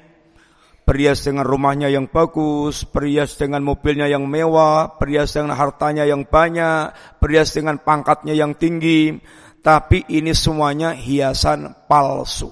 Berhias 0.89 1.21
dengan 1.21 1.45
rumahnya 1.45 1.93
yang 1.93 2.09
bagus, 2.09 2.89
berhias 2.89 3.37
dengan 3.37 3.61
mobilnya 3.61 4.09
yang 4.09 4.25
mewah, 4.25 4.97
berhias 4.97 5.37
dengan 5.37 5.53
hartanya 5.53 6.09
yang 6.09 6.25
banyak, 6.25 6.97
berhias 7.21 7.53
dengan 7.53 7.77
pangkatnya 7.77 8.33
yang 8.33 8.57
tinggi, 8.57 9.21
tapi 9.61 10.09
ini 10.09 10.33
semuanya 10.33 10.97
hiasan 10.97 11.77
palsu. 11.85 12.49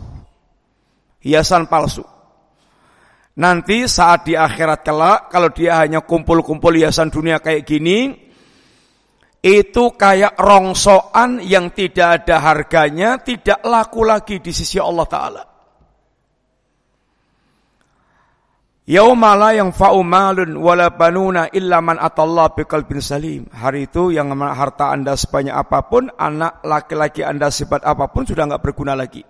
Hiasan 1.25 1.65
palsu. 1.65 2.05
Nanti 3.41 3.89
saat 3.89 4.29
di 4.29 4.37
akhirat 4.37 4.85
kelak, 4.85 5.33
kalau 5.33 5.49
dia 5.49 5.81
hanya 5.81 6.05
kumpul-kumpul 6.05 6.77
hiasan 6.77 7.09
dunia 7.09 7.41
kayak 7.41 7.65
gini, 7.65 8.26
itu 9.47 9.95
kayak 9.95 10.35
rongsoan 10.35 11.39
yang 11.39 11.71
tidak 11.71 12.27
ada 12.27 12.43
harganya, 12.43 13.23
tidak 13.23 13.63
laku 13.63 14.03
lagi 14.03 14.43
di 14.43 14.51
sisi 14.51 14.83
Allah 14.83 15.07
Ta'ala. 15.07 15.43
Yaumala 18.87 19.51
yang 19.51 19.75
fa'umalun 19.75 20.59
wala 20.59 20.95
banuna 20.95 21.51
illa 21.51 21.83
man 21.83 21.99
atallah 21.99 22.55
biqalbin 22.55 23.03
salim. 23.03 23.47
Hari 23.51 23.91
itu 23.91 24.15
yang 24.15 24.31
harta 24.35 24.91
Anda 24.95 25.19
sebanyak 25.19 25.55
apa 25.55 25.91
pun, 25.91 26.11
anak 26.11 26.63
laki-laki 26.67 27.23
Anda 27.23 27.51
sifat 27.51 27.83
apa 27.83 28.11
pun 28.11 28.27
sudah 28.27 28.47
enggak 28.47 28.63
berguna 28.63 28.95
lagi. 28.99 29.23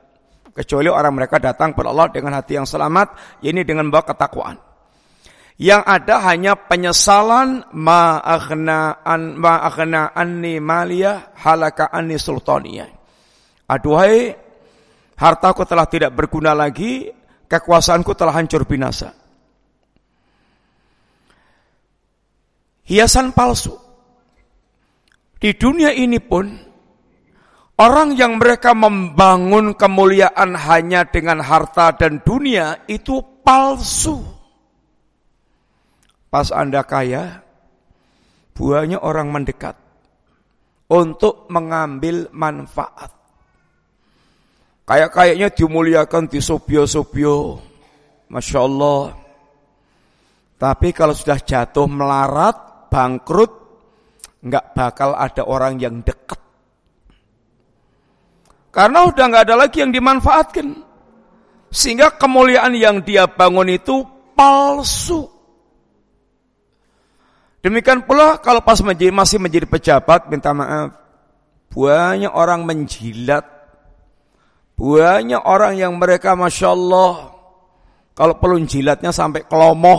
Kecuali 0.56 0.88
orang 0.88 1.12
mereka 1.12 1.36
datang 1.36 1.76
kepada 1.76 1.92
Allah 1.92 2.08
dengan 2.08 2.36
hati 2.36 2.56
yang 2.56 2.68
selamat, 2.68 3.40
ini 3.44 3.64
dengan 3.64 3.92
bawa 3.92 4.04
ketakwaan. 4.08 4.65
Yang 5.56 5.82
ada 5.88 6.16
hanya 6.28 6.52
penyesalan 6.52 7.64
ma 7.72 8.20
aghna 8.20 9.00
ma 9.40 9.54
aghna 9.64 10.12
anni 10.12 10.60
maliyah 10.60 11.32
halaka 11.32 11.88
anni 11.88 12.20
sultaniyah. 12.20 12.92
Aduhai 13.64 14.36
hartaku 15.16 15.64
telah 15.64 15.88
tidak 15.88 16.12
berguna 16.12 16.52
lagi, 16.52 17.08
kekuasaanku 17.48 18.12
telah 18.12 18.36
hancur 18.36 18.68
binasa. 18.68 19.26
hiasan 22.86 23.34
palsu. 23.34 23.74
Di 25.36 25.52
dunia 25.52 25.92
ini 25.92 26.16
pun, 26.16 26.48
orang 27.76 28.16
yang 28.16 28.40
mereka 28.40 28.72
membangun 28.72 29.76
kemuliaan 29.76 30.56
hanya 30.56 31.04
dengan 31.04 31.44
harta 31.44 31.92
dan 31.92 32.24
dunia 32.24 32.88
itu 32.88 33.20
palsu. 33.44 34.35
Pas 36.36 36.52
Anda 36.52 36.84
kaya, 36.84 37.40
buahnya 38.52 39.00
orang 39.00 39.32
mendekat 39.32 39.72
untuk 40.92 41.48
mengambil 41.48 42.28
manfaat. 42.28 43.08
Kayak 44.84 45.16
kayaknya 45.16 45.48
dimuliakan 45.48 46.28
di 46.28 46.44
sobio-sobio. 46.44 47.56
Masya 48.28 48.58
Allah. 48.68 49.16
Tapi 50.60 50.92
kalau 50.92 51.16
sudah 51.16 51.40
jatuh 51.40 51.88
melarat, 51.88 52.92
bangkrut, 52.92 53.52
nggak 54.44 54.76
bakal 54.76 55.16
ada 55.16 55.40
orang 55.40 55.80
yang 55.80 56.04
dekat. 56.04 56.36
Karena 58.76 59.08
udah 59.08 59.24
nggak 59.24 59.44
ada 59.48 59.56
lagi 59.56 59.80
yang 59.80 59.88
dimanfaatkan. 59.88 60.84
Sehingga 61.72 62.12
kemuliaan 62.20 62.76
yang 62.76 63.00
dia 63.00 63.24
bangun 63.24 63.72
itu 63.72 64.04
palsu. 64.36 65.35
Demikian 67.66 68.06
pula 68.06 68.38
kalau 68.38 68.62
pas 68.62 68.78
menjadi, 68.78 69.10
masih 69.10 69.42
menjadi 69.42 69.66
pejabat, 69.66 70.30
minta 70.30 70.54
maaf. 70.54 70.94
Banyak 71.74 72.30
orang 72.30 72.62
menjilat. 72.62 73.42
Banyak 74.78 75.42
orang 75.42 75.74
yang 75.74 75.98
mereka 75.98 76.38
Masya 76.38 76.70
Allah. 76.70 77.34
Kalau 78.14 78.38
perlu 78.38 78.62
jilatnya 78.62 79.10
sampai 79.10 79.50
kelomoh. 79.50 79.98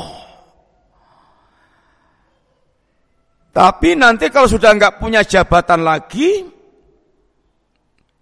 Tapi 3.51 3.99
nanti 3.99 4.31
kalau 4.31 4.47
sudah 4.47 4.71
nggak 4.71 5.03
punya 5.03 5.27
jabatan 5.27 5.83
lagi, 5.83 6.47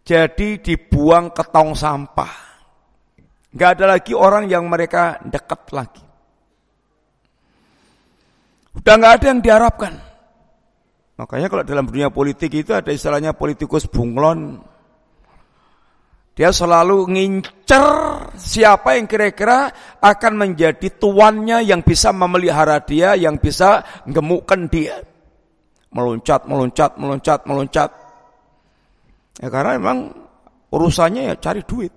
jadi 0.01 0.57
dibuang 0.57 1.29
ke 1.29 1.45
tong 1.53 1.77
sampah. 1.77 2.33
Nggak 3.53 3.69
ada 3.77 3.85
lagi 3.93 4.17
orang 4.17 4.49
yang 4.49 4.65
mereka 4.65 5.21
dekat 5.21 5.69
lagi. 5.69 6.04
Udah 8.75 8.93
nggak 8.99 9.13
ada 9.21 9.25
yang 9.31 9.39
diharapkan. 9.41 9.93
Makanya 11.15 11.47
kalau 11.47 11.63
dalam 11.63 11.87
dunia 11.87 12.11
politik 12.11 12.51
itu 12.51 12.75
ada 12.75 12.91
istilahnya 12.91 13.31
politikus 13.31 13.87
bunglon. 13.87 14.59
Dia 16.35 16.51
selalu 16.51 17.07
ngincer 17.15 17.87
siapa 18.35 18.99
yang 18.99 19.07
kira-kira 19.07 19.71
akan 20.03 20.33
menjadi 20.35 20.91
tuannya 20.99 21.63
yang 21.63 21.79
bisa 21.79 22.11
memelihara 22.11 22.83
dia, 22.83 23.15
yang 23.15 23.39
bisa 23.39 23.87
gemukkan 24.03 24.67
dia 24.67 24.99
meloncat, 25.95 26.43
meloncat, 26.43 26.91
meloncat, 26.99 27.39
meloncat. 27.47 27.89
Ya 29.39 29.47
karena 29.47 29.79
memang 29.79 30.11
urusannya 30.75 31.31
ya 31.31 31.35
cari 31.39 31.63
duit. 31.63 31.93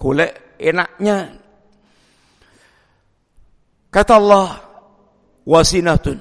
golek 0.00 0.56
enaknya. 0.56 1.28
Kata 3.92 4.16
Allah, 4.16 4.48
wasinatun. 5.44 6.18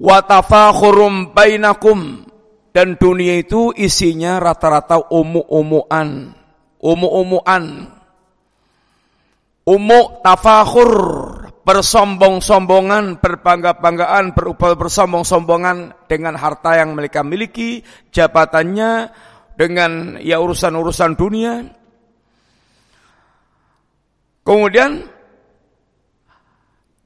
Wa 0.00 0.24
tafakhurum 0.24 1.36
bainakum. 1.36 2.26
Dan 2.70 2.94
dunia 2.94 3.42
itu 3.42 3.74
isinya 3.74 4.38
rata-rata 4.38 5.10
umu-umuan, 5.10 6.30
umu-umuan, 6.78 7.90
umu 9.66 10.00
tafakhur, 10.22 10.94
bersombong-sombongan, 11.66 13.18
berbangga-banggaan, 13.18 14.38
bersombong-sombongan 14.54 16.06
dengan 16.06 16.38
harta 16.38 16.78
yang 16.78 16.94
mereka 16.94 17.26
miliki, 17.26 17.82
jabatannya, 18.14 19.10
dengan 19.58 20.22
ya 20.22 20.38
urusan-urusan 20.38 21.18
dunia. 21.18 21.66
Kemudian 24.46 25.04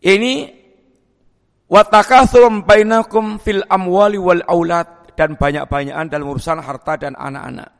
ini 0.04 0.52
watakatsum 1.72 2.68
bainakum 2.68 3.40
fil 3.40 3.64
amwali 3.66 4.20
wal 4.20 4.44
aulad 4.44 5.16
dan 5.16 5.40
banyak-banyakan 5.40 6.12
dalam 6.12 6.28
urusan 6.28 6.60
harta 6.60 7.00
dan 7.00 7.16
anak-anak. 7.16 7.72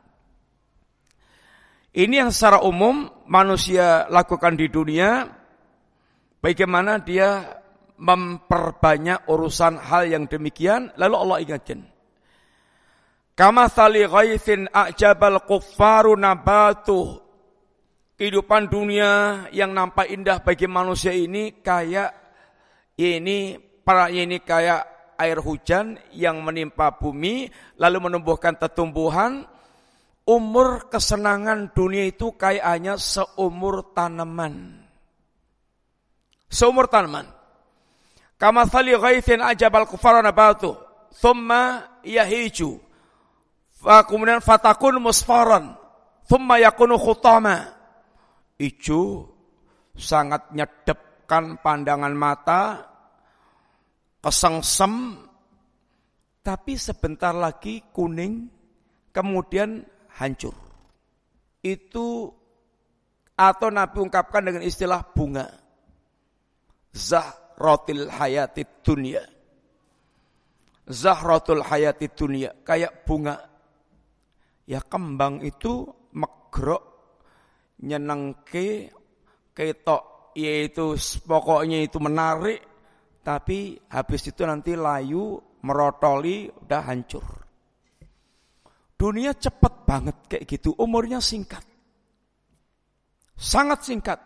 Ini 1.94 2.26
yang 2.26 2.30
secara 2.34 2.64
umum 2.64 3.06
manusia 3.30 4.10
lakukan 4.10 4.58
di 4.58 4.66
dunia 4.66 5.30
bagaimana 6.42 6.98
dia 6.98 7.60
memperbanyak 7.94 9.30
urusan 9.30 9.78
hal 9.78 10.10
yang 10.10 10.26
demikian 10.26 10.90
lalu 10.98 11.14
Allah 11.14 11.38
ingatkan 11.46 11.87
Kama 13.34 13.66
thali 13.66 14.06
ghaithin 14.06 14.70
a'jabal 14.70 15.42
kuffaru 15.42 16.14
nabatuh. 16.14 17.18
Kehidupan 18.14 18.70
dunia 18.70 19.44
yang 19.50 19.74
nampak 19.74 20.07
indah 20.07 20.38
bagi 20.38 20.70
manusia 20.70 21.11
ini 21.11 21.59
kayak 21.59 22.14
ini 22.94 23.59
para 23.83 24.07
ini 24.07 24.38
kayak 24.38 25.14
air 25.18 25.42
hujan 25.42 25.98
yang 26.14 26.38
menimpa 26.42 26.94
bumi 26.94 27.50
lalu 27.79 27.98
menumbuhkan 28.11 28.55
tetumbuhan. 28.55 29.46
Umur 30.24 30.88
kesenangan 30.88 31.77
dunia 31.77 32.09
itu 32.09 32.33
kayaknya 32.33 32.96
seumur 32.96 33.92
tanaman. 33.92 34.81
Seumur 36.48 36.88
tanaman. 36.88 37.29
Kama 38.40 38.64
thali 38.64 38.96
ghaithin 38.96 39.44
a'jabal 39.44 39.85
kuffaru 39.85 40.24
nabatuh. 40.24 40.81
Thumma 41.20 41.92
yahiju 42.00 42.81
kemudian 43.85 44.40
fatakun 44.40 44.96
musfaran, 44.96 45.77
thumma 46.24 46.57
yakunu 46.61 46.96
khutama. 46.96 47.77
Ijo 48.61 49.31
sangat 49.95 50.55
nyedepkan 50.55 51.59
pandangan 51.59 52.14
mata, 52.14 52.62
kesengsem, 54.23 55.19
tapi 56.45 56.79
sebentar 56.79 57.35
lagi 57.35 57.83
kuning, 57.90 58.47
kemudian 59.11 59.83
hancur. 60.14 60.55
Itu 61.64 62.31
atau 63.35 63.69
Nabi 63.73 63.99
ungkapkan 63.99 64.47
dengan 64.47 64.62
istilah 64.62 65.03
bunga. 65.14 65.51
Zahrotil 66.95 68.07
hayati 68.07 68.62
dunia. 68.87 69.25
Zahrotul 70.87 71.64
hayati 71.67 72.07
dunia. 72.12 72.55
Kayak 72.62 73.03
bunga 73.03 73.55
Ya 74.64 74.81
kembang 74.81 75.45
itu 75.45 75.93
megrok 76.17 76.93
nyenengke 77.82 78.92
ketok 79.50 80.34
yaitu 80.38 80.94
pokoknya 81.26 81.82
itu 81.82 81.98
menarik 81.98 82.60
tapi 83.24 83.80
habis 83.88 84.28
itu 84.28 84.44
nanti 84.44 84.76
layu 84.76 85.40
merotoli 85.64 86.52
udah 86.52 86.82
hancur. 86.84 87.24
Dunia 88.94 89.32
cepat 89.34 89.88
banget 89.88 90.16
kayak 90.28 90.44
gitu, 90.44 90.76
umurnya 90.76 91.18
singkat. 91.24 91.64
Sangat 93.34 93.82
singkat. 93.82 94.20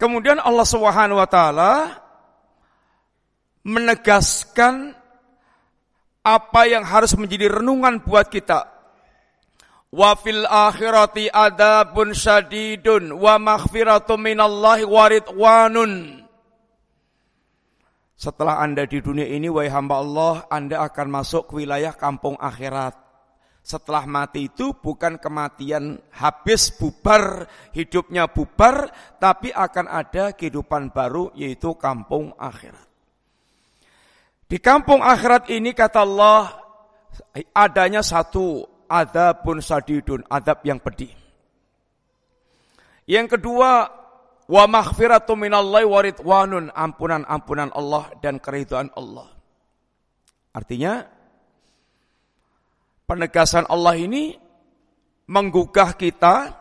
Kemudian 0.00 0.40
Allah 0.40 0.66
Subhanahu 0.66 1.20
wa 1.20 1.28
taala 1.28 1.72
menegaskan 3.64 4.92
apa 6.26 6.60
yang 6.66 6.82
harus 6.82 7.14
menjadi 7.14 7.60
renungan 7.60 8.02
buat 8.02 8.28
kita. 8.28 8.75
Wa 9.94 10.18
fil 10.18 10.42
akhirati 10.44 11.30
adabun 11.30 12.10
syadidun 12.10 13.14
wa 13.14 13.38
maghfiratu 13.38 14.18
minallahi 14.18 14.82
waridwanun. 14.82 16.22
Setelah 18.16 18.64
Anda 18.64 18.88
di 18.88 19.04
dunia 19.04 19.28
ini, 19.28 19.52
wahai 19.52 19.68
hamba 19.68 20.00
Allah, 20.00 20.34
Anda 20.48 20.80
akan 20.88 21.20
masuk 21.20 21.52
ke 21.52 21.60
wilayah 21.60 21.92
kampung 21.92 22.34
akhirat. 22.40 22.96
Setelah 23.66 24.06
mati 24.06 24.46
itu 24.46 24.78
bukan 24.78 25.18
kematian 25.18 25.98
habis 26.14 26.70
bubar, 26.70 27.50
hidupnya 27.74 28.30
bubar, 28.30 28.88
tapi 29.18 29.50
akan 29.50 29.90
ada 29.90 30.32
kehidupan 30.32 30.94
baru 30.94 31.34
yaitu 31.34 31.74
kampung 31.74 32.30
akhirat. 32.38 32.86
Di 34.46 34.62
kampung 34.62 35.02
akhirat 35.02 35.50
ini 35.50 35.74
kata 35.74 36.06
Allah 36.06 36.54
adanya 37.50 38.06
satu 38.06 38.75
adabun 38.90 39.62
sadidun, 39.62 40.22
adab 40.30 40.62
yang 40.62 40.80
pedih. 40.82 41.10
Yang 43.06 43.38
kedua, 43.38 43.86
wa 44.46 44.64
maghfiratu 44.66 45.38
minallahi 45.38 45.86
wa 45.86 46.00
ridwanun, 46.02 46.64
ampunan-ampunan 46.74 47.70
Allah 47.74 48.10
dan 48.18 48.42
keridhaan 48.42 48.90
Allah. 48.98 49.30
Artinya 50.50 51.06
penegasan 53.06 53.66
Allah 53.70 53.94
ini 53.94 54.34
menggugah 55.30 55.94
kita, 55.94 56.54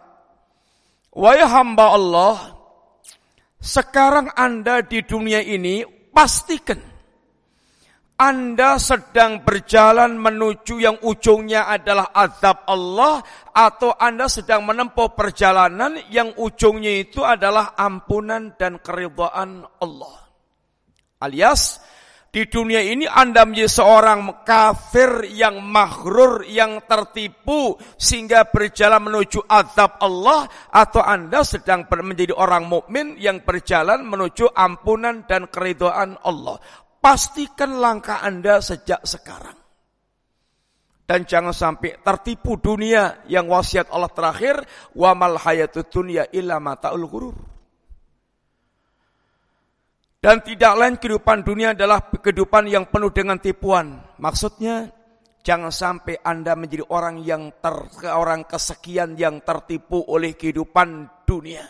wahai 1.14 1.42
hamba 1.46 1.86
Allah, 1.94 2.36
sekarang 3.58 4.30
Anda 4.38 4.86
di 4.86 5.02
dunia 5.02 5.42
ini 5.42 5.82
pastikan 6.14 6.95
anda 8.16 8.80
sedang 8.80 9.44
berjalan 9.44 10.16
menuju 10.16 10.80
yang 10.80 10.96
ujungnya 11.04 11.68
adalah 11.68 12.16
azab 12.16 12.64
Allah 12.64 13.20
atau 13.52 13.92
Anda 13.92 14.32
sedang 14.32 14.64
menempuh 14.64 15.12
perjalanan 15.20 16.00
yang 16.08 16.32
ujungnya 16.40 16.96
itu 17.04 17.28
adalah 17.28 17.76
ampunan 17.76 18.56
dan 18.56 18.80
keridhaan 18.80 19.68
Allah. 19.84 20.16
Alias 21.20 21.84
di 22.32 22.48
dunia 22.48 22.84
ini 22.84 23.04
Anda 23.04 23.44
menjadi 23.44 23.84
seorang 23.84 24.48
kafir 24.48 25.28
yang 25.32 25.60
maghrur, 25.60 26.48
yang 26.48 26.84
tertipu 26.84 27.80
sehingga 27.96 28.48
berjalan 28.48 29.12
menuju 29.12 29.44
azab 29.44 30.00
Allah 30.00 30.48
atau 30.72 31.04
Anda 31.04 31.44
sedang 31.44 31.84
menjadi 31.88 32.32
orang 32.32 32.68
mukmin 32.68 33.20
yang 33.20 33.44
berjalan 33.44 34.08
menuju 34.08 34.52
ampunan 34.56 35.28
dan 35.28 35.52
keridhaan 35.52 36.16
Allah. 36.24 36.60
Pastikan 37.06 37.78
langkah 37.78 38.26
Anda 38.26 38.58
sejak 38.58 39.06
sekarang. 39.06 39.54
Dan 41.06 41.22
jangan 41.30 41.54
sampai 41.54 42.02
tertipu 42.02 42.58
dunia 42.58 43.22
yang 43.30 43.46
wasiat 43.46 43.94
Allah 43.94 44.10
terakhir, 44.10 44.66
wa 44.98 45.14
mal 45.14 45.38
hayatud 45.38 45.86
dunya 45.86 46.26
illa 46.34 46.58
mataul 46.58 47.06
ghurur. 47.06 47.38
Dan 50.18 50.42
tidak 50.42 50.74
lain 50.74 50.98
kehidupan 50.98 51.46
dunia 51.46 51.78
adalah 51.78 52.10
kehidupan 52.10 52.74
yang 52.74 52.90
penuh 52.90 53.14
dengan 53.14 53.38
tipuan. 53.38 54.02
Maksudnya, 54.18 54.90
jangan 55.46 55.70
sampai 55.70 56.18
Anda 56.26 56.58
menjadi 56.58 56.90
orang 56.90 57.22
yang 57.22 57.54
ter, 57.62 57.86
orang 58.10 58.50
kesekian 58.50 59.14
yang 59.14 59.46
tertipu 59.46 60.02
oleh 60.10 60.34
kehidupan 60.34 61.22
dunia. 61.30 61.70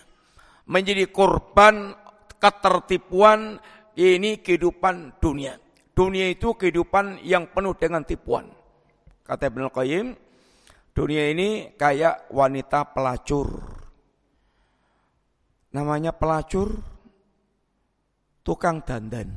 Menjadi 0.71 1.11
korban 1.11 1.91
ketertipuan 2.39 3.59
ini 3.95 4.43
kehidupan 4.43 5.19
dunia. 5.23 5.55
Dunia 5.95 6.27
itu 6.27 6.51
kehidupan 6.59 7.23
yang 7.23 7.47
penuh 7.55 7.71
dengan 7.79 8.03
tipuan. 8.03 8.51
Kata 9.23 9.47
Ibn 9.47 9.71
Qayyim, 9.71 10.07
dunia 10.91 11.31
ini 11.31 11.71
kayak 11.79 12.27
wanita 12.29 12.91
pelacur. 12.91 13.47
Namanya 15.71 16.11
pelacur, 16.11 16.75
tukang 18.43 18.83
dandan. 18.83 19.31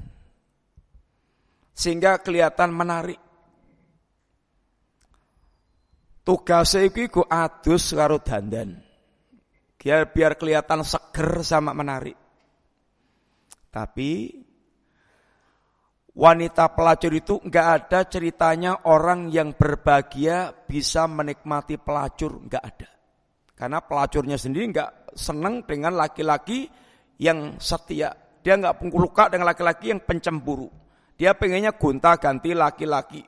Sehingga 1.78 2.18
kelihatan 2.18 2.74
menarik. 2.74 3.22
Tugasnya 6.26 6.90
itu 6.90 7.08
ku 7.08 7.22
adus 7.24 7.94
karo 7.94 8.18
dandan. 8.20 8.82
Biar, 9.78 10.10
biar 10.10 10.34
kelihatan 10.34 10.82
seger 10.82 11.46
sama 11.46 11.70
menarik. 11.70 12.18
Tapi 13.70 14.37
wanita 16.18 16.74
pelacur 16.74 17.14
itu 17.14 17.38
nggak 17.38 17.66
ada 17.78 18.02
ceritanya 18.10 18.90
orang 18.90 19.30
yang 19.30 19.54
berbahagia 19.54 20.50
bisa 20.66 21.06
menikmati 21.06 21.78
pelacur, 21.78 22.42
nggak 22.42 22.64
ada. 22.64 22.90
Karena 23.54 23.78
pelacurnya 23.78 24.34
sendiri 24.34 24.74
nggak 24.74 25.14
senang 25.14 25.62
dengan 25.62 25.94
laki-laki 25.94 26.66
yang 27.22 27.62
setia. 27.62 28.10
Dia 28.42 28.58
nggak 28.58 28.90
luka 28.90 29.30
dengan 29.30 29.46
laki-laki 29.46 29.94
yang 29.94 30.02
pencemburu. 30.02 30.66
Dia 31.14 31.38
pengennya 31.38 31.74
gonta 31.78 32.18
ganti 32.18 32.50
laki-laki. 32.50 33.22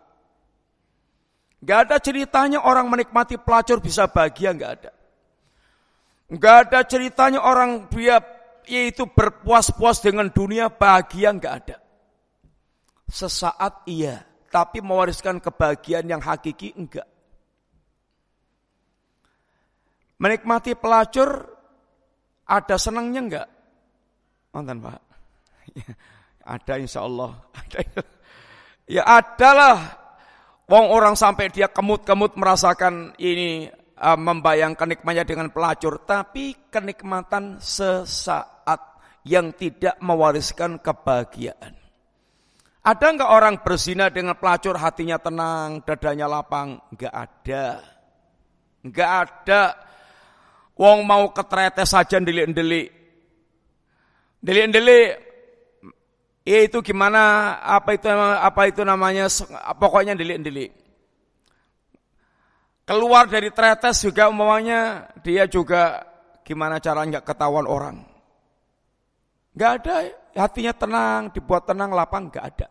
Nggak 1.63 1.79
ada 1.87 1.97
ceritanya 2.03 2.59
orang 2.67 2.91
menikmati 2.91 3.39
pelacur 3.39 3.79
bisa 3.79 4.11
bahagia, 4.11 4.51
nggak 4.55 4.73
ada. 4.83 4.91
Nggak 6.31 6.57
ada 6.67 6.79
ceritanya 6.87 7.41
orang 7.43 7.87
dia 7.91 8.19
yaitu 8.71 9.03
berpuas-puas 9.11 9.99
dengan 9.99 10.31
dunia 10.31 10.71
bahagia, 10.71 11.35
nggak 11.35 11.55
ada. 11.67 11.80
Sesaat 13.11 13.85
iya, 13.91 14.23
tapi 14.55 14.79
mewariskan 14.79 15.43
kebahagiaan 15.43 16.07
yang 16.07 16.23
hakiki 16.23 16.71
enggak. 16.79 17.07
Menikmati 20.21 20.79
pelacur 20.79 21.49
ada 22.47 22.77
senangnya 22.79 23.21
enggak? 23.21 23.49
Nonton 24.55 24.79
Pak. 24.79 25.01
ada 26.55 26.75
insya 26.79 27.03
Allah. 27.07 27.35
Ada. 27.55 27.81
Ya 28.91 29.07
adalah. 29.07 30.03
Wong 30.67 30.91
orang 30.91 31.15
sampai 31.15 31.47
dia 31.47 31.71
kemut-kemut 31.71 32.35
merasakan 32.35 33.15
ini 33.23 33.71
uh, 33.99 34.19
membayangkan 34.19 34.87
nikmatnya 34.87 35.23
dengan 35.23 35.51
pelacur, 35.51 36.03
tapi 36.03 36.55
kenikmatan 36.71 37.63
sesaat 37.63 38.99
yang 39.27 39.55
tidak 39.55 39.95
mewariskan 40.03 40.83
kebahagiaan. 40.83 41.80
Ada 42.81 43.07
enggak 43.13 43.31
orang 43.31 43.55
berzina 43.61 44.09
dengan 44.09 44.33
pelacur 44.41 44.73
hatinya 44.81 45.21
tenang, 45.21 45.85
dadanya 45.85 46.25
lapang? 46.25 46.81
Enggak 46.89 47.13
ada. 47.13 47.67
Enggak 48.81 49.11
ada. 49.27 49.63
Wong 50.81 51.05
mau 51.05 51.29
ketretes 51.29 51.93
saja 51.93 52.17
delik-delik. 52.17 52.89
Delik-delik 54.41 55.21
ya 56.41 56.65
itu 56.65 56.81
gimana 56.81 57.55
apa 57.61 58.01
itu 58.01 58.09
apa 58.17 58.63
itu 58.65 58.81
namanya 58.81 59.29
pokoknya 59.77 60.17
delik-delik. 60.17 60.73
Keluar 62.89 63.29
dari 63.29 63.53
tretes 63.53 64.01
juga 64.01 64.33
umpamanya 64.33 65.13
dia 65.21 65.45
juga 65.45 66.01
gimana 66.43 66.81
cara 66.81 67.05
nggak 67.05 67.29
ketahuan 67.29 67.69
orang. 67.69 68.03
Nggak 69.53 69.73
ada, 69.85 69.97
hatinya 70.35 70.75
tenang, 70.75 71.31
dibuat 71.35 71.67
tenang, 71.67 71.91
lapang, 71.95 72.31
nggak 72.31 72.47
ada. 72.47 72.69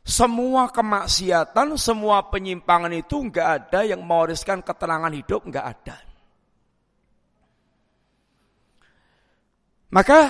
Semua 0.00 0.72
kemaksiatan, 0.72 1.76
semua 1.76 2.24
penyimpangan 2.32 2.90
itu 2.96 3.20
nggak 3.30 3.48
ada 3.48 3.80
yang 3.84 4.00
mewariskan 4.00 4.64
ketenangan 4.64 5.12
hidup, 5.12 5.44
nggak 5.44 5.66
ada. 5.66 5.96
Maka 9.90 10.20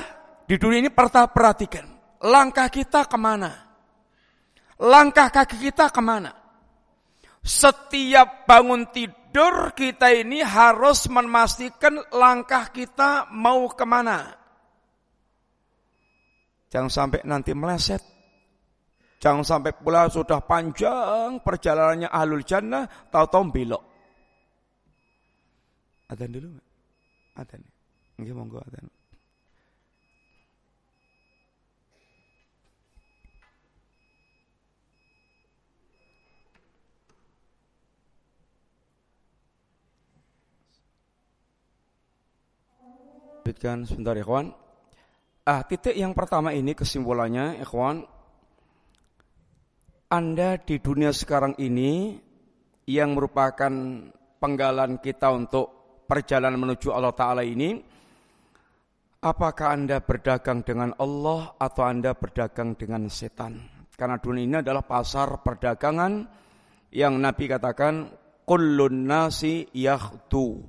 di 0.49 0.57
dunia 0.57 0.81
ini 0.81 0.91
perhatikan, 0.91 1.87
langkah 2.25 2.67
kita 2.73 3.05
ke 3.07 3.19
mana? 3.21 3.53
Langkah 4.81 5.29
kaki 5.29 5.69
kita 5.69 5.93
ke 5.93 6.01
mana? 6.01 6.33
Setiap 7.45 8.49
bangun 8.49 8.89
tidur 8.89 9.77
kita 9.77 10.13
ini 10.13 10.41
harus 10.41 11.05
memastikan 11.13 12.01
langkah 12.13 12.73
kita 12.73 13.29
mau 13.33 13.69
ke 13.69 13.85
mana. 13.85 14.40
Jangan 16.71 16.91
sampai 16.91 17.21
nanti 17.27 17.51
meleset. 17.51 17.99
Jangan 19.21 19.45
sampai 19.45 19.77
pula 19.77 20.09
sudah 20.09 20.41
panjang 20.41 21.43
perjalanannya 21.45 22.09
ahlul 22.09 22.47
jannah, 22.47 22.89
tahu-tahu 23.13 23.53
belok. 23.53 23.83
Adzan 26.09 26.31
dulu 26.33 26.57
nggak? 26.57 26.69
Adzan. 27.37 27.63
Nggih 28.17 28.35
monggo 28.35 28.63
adzan. 28.65 28.87
Lanjutkan 43.61 43.85
sebentar 43.85 44.17
ya 44.17 44.25
kawan. 44.25 44.70
Ah, 45.51 45.67
titik 45.67 45.99
yang 45.99 46.15
pertama 46.15 46.55
ini 46.55 46.79
kesimpulannya, 46.79 47.59
ikhwan. 47.59 48.07
Anda 50.07 50.63
di 50.63 50.79
dunia 50.79 51.11
sekarang 51.11 51.59
ini 51.59 52.15
yang 52.87 53.19
merupakan 53.19 53.75
penggalan 54.39 55.03
kita 55.03 55.27
untuk 55.35 55.67
perjalanan 56.07 56.55
menuju 56.55 56.95
Allah 56.95 57.11
Ta'ala 57.11 57.43
ini, 57.43 57.83
apakah 59.27 59.75
Anda 59.75 59.99
berdagang 59.99 60.63
dengan 60.63 60.95
Allah 61.03 61.59
atau 61.59 61.83
Anda 61.83 62.15
berdagang 62.15 62.79
dengan 62.79 63.11
setan? 63.11 63.59
Karena 63.99 64.23
dunia 64.23 64.47
ini 64.47 64.57
adalah 64.63 64.87
pasar 64.87 65.43
perdagangan 65.43 66.31
yang 66.95 67.19
Nabi 67.19 67.51
katakan, 67.51 68.07
Kullun 68.47 69.03
nasi 69.03 69.67
yahdu 69.75 70.63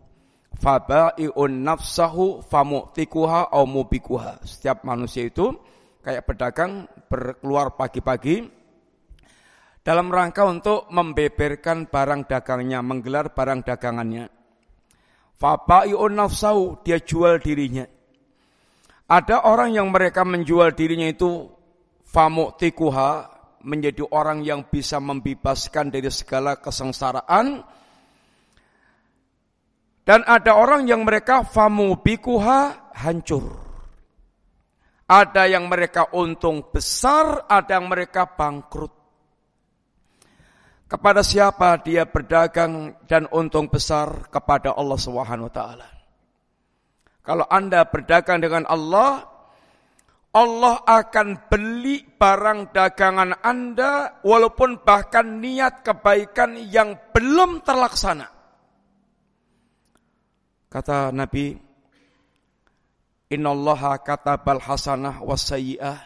fabai'un 0.58 1.64
nafsahu 1.64 2.44
famu'tikuha 2.44 3.54
au 3.54 3.64
mubikuha. 3.70 4.44
Setiap 4.44 4.84
manusia 4.84 5.30
itu 5.30 5.56
kayak 6.02 6.26
pedagang 6.26 6.90
berkeluar 7.08 7.78
pagi-pagi 7.78 8.50
dalam 9.82 10.14
rangka 10.14 10.46
untuk 10.46 10.90
membeberkan 10.94 11.90
barang 11.90 12.30
dagangnya, 12.30 12.86
menggelar 12.86 13.34
barang 13.34 13.66
dagangannya. 13.66 14.30
Fabai'un 15.42 16.14
nafsahu, 16.14 16.86
dia 16.86 17.02
jual 17.02 17.42
dirinya. 17.42 17.86
Ada 19.10 19.44
orang 19.50 19.74
yang 19.74 19.90
mereka 19.90 20.22
menjual 20.22 20.78
dirinya 20.78 21.10
itu 21.10 21.50
famu'tikuha, 22.06 23.42
menjadi 23.66 24.06
orang 24.14 24.46
yang 24.46 24.70
bisa 24.70 25.02
membebaskan 25.02 25.90
dari 25.90 26.14
segala 26.14 26.62
kesengsaraan, 26.62 27.66
dan 30.12 30.28
ada 30.28 30.60
orang 30.60 30.92
yang 30.92 31.08
mereka 31.08 31.48
famu 31.48 31.96
bikuha 32.04 32.92
hancur. 33.00 33.48
Ada 35.08 35.48
yang 35.48 35.72
mereka 35.72 36.12
untung 36.12 36.68
besar, 36.68 37.48
ada 37.48 37.80
yang 37.80 37.88
mereka 37.88 38.28
bangkrut. 38.28 38.92
Kepada 40.92 41.24
siapa 41.24 41.80
dia 41.80 42.04
berdagang 42.04 43.00
dan 43.08 43.24
untung 43.32 43.72
besar 43.72 44.28
kepada 44.28 44.76
Allah 44.76 45.00
Subhanahu. 45.00 45.48
Kalau 47.24 47.48
Anda 47.48 47.88
berdagang 47.88 48.44
dengan 48.44 48.68
Allah, 48.68 49.24
Allah 50.36 50.76
akan 50.92 51.48
beli 51.48 52.04
barang 52.04 52.76
dagangan 52.76 53.40
Anda 53.40 54.20
walaupun 54.28 54.84
bahkan 54.84 55.40
niat 55.40 55.88
kebaikan 55.88 56.60
yang 56.68 57.00
belum 57.16 57.64
terlaksana. 57.64 58.41
Kata 60.72 61.12
Nabi, 61.12 61.52
Innallaha 63.28 64.00
katabal 64.00 64.64
hasanah 64.64 65.20
wasayyi'ah. 65.20 66.00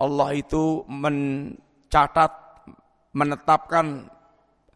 Allah 0.00 0.28
itu 0.32 0.88
mencatat, 0.88 2.32
menetapkan 3.12 4.08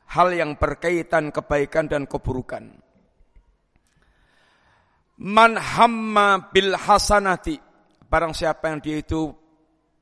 hal 0.04 0.28
yang 0.36 0.60
berkaitan 0.60 1.32
kebaikan 1.32 1.88
dan 1.88 2.04
keburukan. 2.04 2.76
Man 5.24 5.56
hamma 5.56 6.52
bil 6.52 6.76
hasanati. 6.76 7.56
Barang 8.04 8.36
siapa 8.36 8.68
yang 8.68 8.84
dia 8.84 9.00
itu 9.00 9.32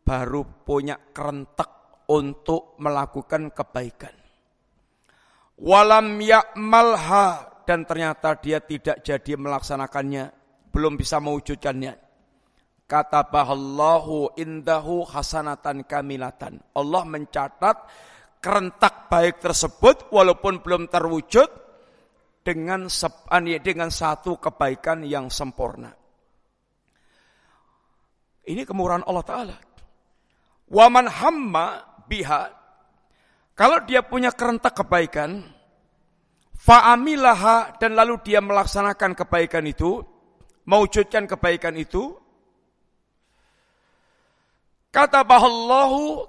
baru 0.03 0.43
punya 0.67 0.99
kerentek 1.15 2.03
untuk 2.11 2.75
melakukan 2.83 3.55
kebaikan. 3.55 4.15
Walam 5.63 6.19
ya'malha 6.19 7.52
dan 7.63 7.87
ternyata 7.87 8.39
dia 8.39 8.59
tidak 8.63 9.01
jadi 9.03 9.39
melaksanakannya, 9.39 10.31
belum 10.73 10.99
bisa 10.99 11.23
mewujudkannya. 11.23 11.95
Kata 12.87 13.25
bahallahu 13.25 14.37
indahu 14.37 15.07
hasanatan 15.09 15.89
kamilatan. 15.89 16.61
Allah 16.77 17.03
mencatat 17.09 17.77
kerentak 18.43 19.09
baik 19.09 19.41
tersebut 19.41 20.13
walaupun 20.13 20.61
belum 20.61 20.91
terwujud 20.91 21.49
dengan 22.43 22.91
dengan 23.63 23.89
satu 23.89 24.37
kebaikan 24.37 25.07
yang 25.07 25.31
sempurna. 25.31 25.95
Ini 28.43 28.67
kemurahan 28.67 29.07
Allah 29.07 29.25
Ta'ala. 29.25 29.57
Waman 30.67 31.07
hamma 31.07 31.67
biha. 32.11 32.51
Kalau 33.55 33.87
dia 33.87 34.03
punya 34.03 34.35
kerentak 34.35 34.75
kebaikan, 34.75 35.47
Fa'amilaha 36.63 37.75
dan 37.83 37.99
lalu 37.99 38.23
dia 38.23 38.39
melaksanakan 38.39 39.19
kebaikan 39.19 39.67
itu, 39.67 39.99
mewujudkan 40.63 41.27
kebaikan 41.27 41.75
itu. 41.75 42.15
Kata 44.95 45.27
bahallahu, 45.27 46.23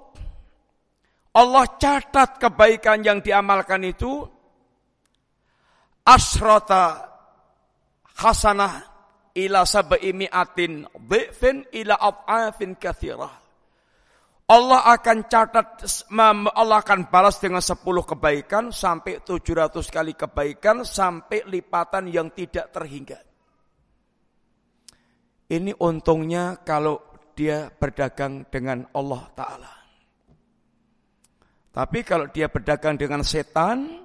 Allah 1.38 1.64
catat 1.78 2.42
kebaikan 2.42 3.06
yang 3.06 3.22
diamalkan 3.22 3.86
itu 3.86 4.26
asrata 6.02 7.14
hasanah 8.18 8.74
ila 9.38 9.62
sab'i 9.62 10.10
mi'atin 10.10 10.82
dhifin 10.98 11.62
ila 11.78 11.94
af'afin 11.94 12.74
kathirah. 12.74 13.43
Allah 14.44 14.92
akan 14.92 15.24
catat, 15.24 15.80
Allah 16.52 16.78
akan 16.84 17.08
balas 17.08 17.40
dengan 17.40 17.64
10 17.64 17.80
kebaikan 17.80 18.68
sampai 18.68 19.24
700 19.24 19.72
kali 19.88 20.12
kebaikan 20.12 20.84
sampai 20.84 21.48
lipatan 21.48 22.12
yang 22.12 22.28
tidak 22.28 22.68
terhingga. 22.68 23.24
Ini 25.48 25.72
untungnya 25.80 26.60
kalau 26.60 27.00
dia 27.32 27.72
berdagang 27.72 28.44
dengan 28.52 28.84
Allah 28.92 29.24
Ta'ala. 29.32 29.72
Tapi 31.74 32.04
kalau 32.04 32.28
dia 32.28 32.52
berdagang 32.52 33.00
dengan 33.00 33.24
setan, 33.24 34.04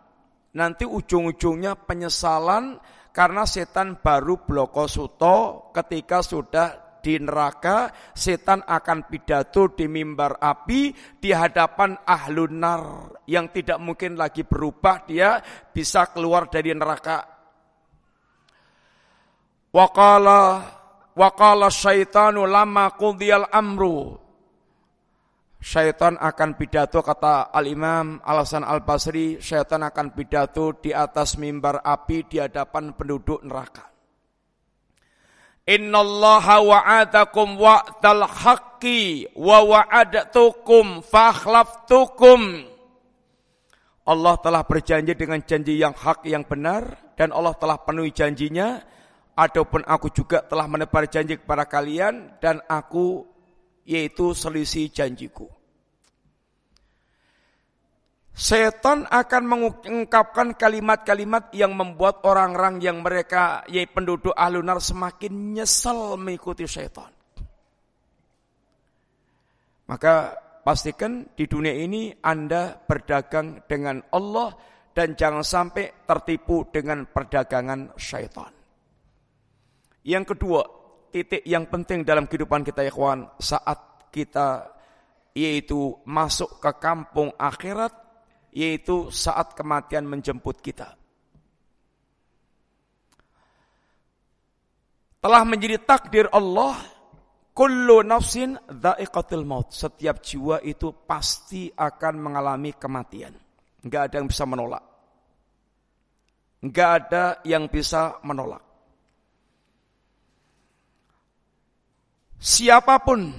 nanti 0.55 0.87
ujung-ujungnya 0.87 1.83
penyesalan 1.83 2.79
karena 3.11 3.43
setan 3.43 3.99
baru 3.99 4.39
bloko 4.41 4.87
suto 4.87 5.69
ketika 5.75 6.23
sudah 6.23 6.88
di 6.99 7.19
neraka, 7.19 7.91
setan 8.11 8.63
akan 8.63 9.07
pidato 9.07 9.71
di 9.73 9.87
mimbar 9.87 10.39
api 10.39 10.93
di 11.17 11.31
hadapan 11.33 11.95
ahlun 12.03 12.53
nar 12.59 12.83
yang 13.27 13.51
tidak 13.51 13.79
mungkin 13.79 14.15
lagi 14.15 14.47
berubah, 14.47 15.07
dia 15.07 15.39
bisa 15.71 16.07
keluar 16.11 16.47
dari 16.51 16.71
neraka. 16.71 17.25
Waqala 19.69 20.41
waqala 21.13 21.69
syaitanu 21.69 22.47
lama 22.49 22.95
qudiyal 22.97 23.51
amru. 23.53 24.17
Syaitan 25.59 26.15
akan 26.15 26.55
pidato 26.55 27.03
kata 27.03 27.51
Al-Imam 27.51 28.23
Al-Hasan 28.23 28.63
Al-Basri, 28.63 29.43
syaitan 29.43 29.83
akan 29.83 30.15
pidato 30.15 30.71
di 30.79 30.95
atas 30.95 31.35
mimbar 31.35 31.83
api 31.83 32.23
di 32.31 32.39
hadapan 32.39 32.95
penduduk 32.95 33.43
neraka. 33.43 33.98
Innallaha 35.69 36.65
wa'adakum 36.65 37.61
wa'dal 37.61 38.25
haqqi 38.25 39.29
wa 39.37 39.61
fakhlaftukum. 41.05 42.41
Allah 44.09 44.35
telah 44.41 44.65
berjanji 44.65 45.13
dengan 45.13 45.37
janji 45.45 45.77
yang 45.77 45.93
hak 45.93 46.25
yang 46.25 46.41
benar 46.41 47.13
dan 47.13 47.29
Allah 47.29 47.53
telah 47.53 47.77
penuhi 47.85 48.09
janjinya. 48.09 48.81
Adapun 49.37 49.85
aku 49.85 50.09
juga 50.09 50.41
telah 50.41 50.65
menebar 50.65 51.05
janji 51.05 51.37
kepada 51.37 51.69
kalian 51.69 52.41
dan 52.41 52.65
aku 52.65 53.29
yaitu 53.85 54.33
selisih 54.33 54.89
janjiku. 54.89 55.58
Setan 58.39 59.03
akan 59.03 59.43
mengungkapkan 59.43 60.55
kalimat-kalimat 60.55 61.51
yang 61.51 61.75
membuat 61.75 62.23
orang-orang 62.23 62.79
yang 62.79 63.03
mereka 63.03 63.67
yaitu 63.67 63.91
penduduk 63.91 64.31
alunar 64.31 64.79
semakin 64.79 65.59
nyesel 65.59 66.15
mengikuti 66.15 66.63
setan. 66.63 67.11
Maka 69.91 70.39
pastikan 70.63 71.35
di 71.35 71.51
dunia 71.51 71.75
ini 71.83 72.15
Anda 72.23 72.79
berdagang 72.79 73.67
dengan 73.67 74.07
Allah 74.07 74.55
dan 74.95 75.19
jangan 75.19 75.43
sampai 75.43 76.07
tertipu 76.07 76.63
dengan 76.71 77.11
perdagangan 77.11 77.99
syaitan. 77.99 78.55
Yang 80.07 80.31
kedua, 80.31 80.63
titik 81.11 81.43
yang 81.43 81.67
penting 81.67 82.07
dalam 82.07 82.23
kehidupan 82.23 82.63
kita 82.63 82.87
kawan, 82.87 83.35
saat 83.35 84.07
kita 84.15 84.79
yaitu 85.35 85.91
masuk 86.07 86.63
ke 86.63 86.71
kampung 86.79 87.35
akhirat 87.35 88.08
yaitu 88.53 89.13
saat 89.13 89.53
kematian 89.53 90.05
menjemput 90.05 90.61
kita. 90.61 90.97
Telah 95.19 95.43
menjadi 95.43 95.83
takdir 95.83 96.31
Allah, 96.31 96.79
kullu 97.51 97.99
nafsin 98.07 98.55
dha'iqatul 98.71 99.43
maut. 99.43 99.75
Setiap 99.75 100.23
jiwa 100.23 100.63
itu 100.63 100.95
pasti 101.03 101.67
akan 101.67 102.13
mengalami 102.15 102.71
kematian. 102.71 103.35
Enggak 103.83 104.11
ada 104.11 104.15
yang 104.23 104.27
bisa 104.31 104.43
menolak. 104.47 104.83
Enggak 106.63 106.89
ada 107.03 107.23
yang 107.43 107.63
bisa 107.67 108.19
menolak. 108.23 108.63
Siapa 112.39 113.03
pun 113.03 113.35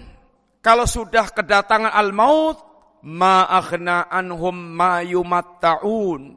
kalau 0.61 0.85
sudah 0.85 1.33
kedatangan 1.33 1.96
al-maut 1.96 2.61
ma 3.07 3.49
aghna 3.49 4.09
anhum 4.11 4.55
ma 4.55 5.01
yumatta'un. 5.01 6.37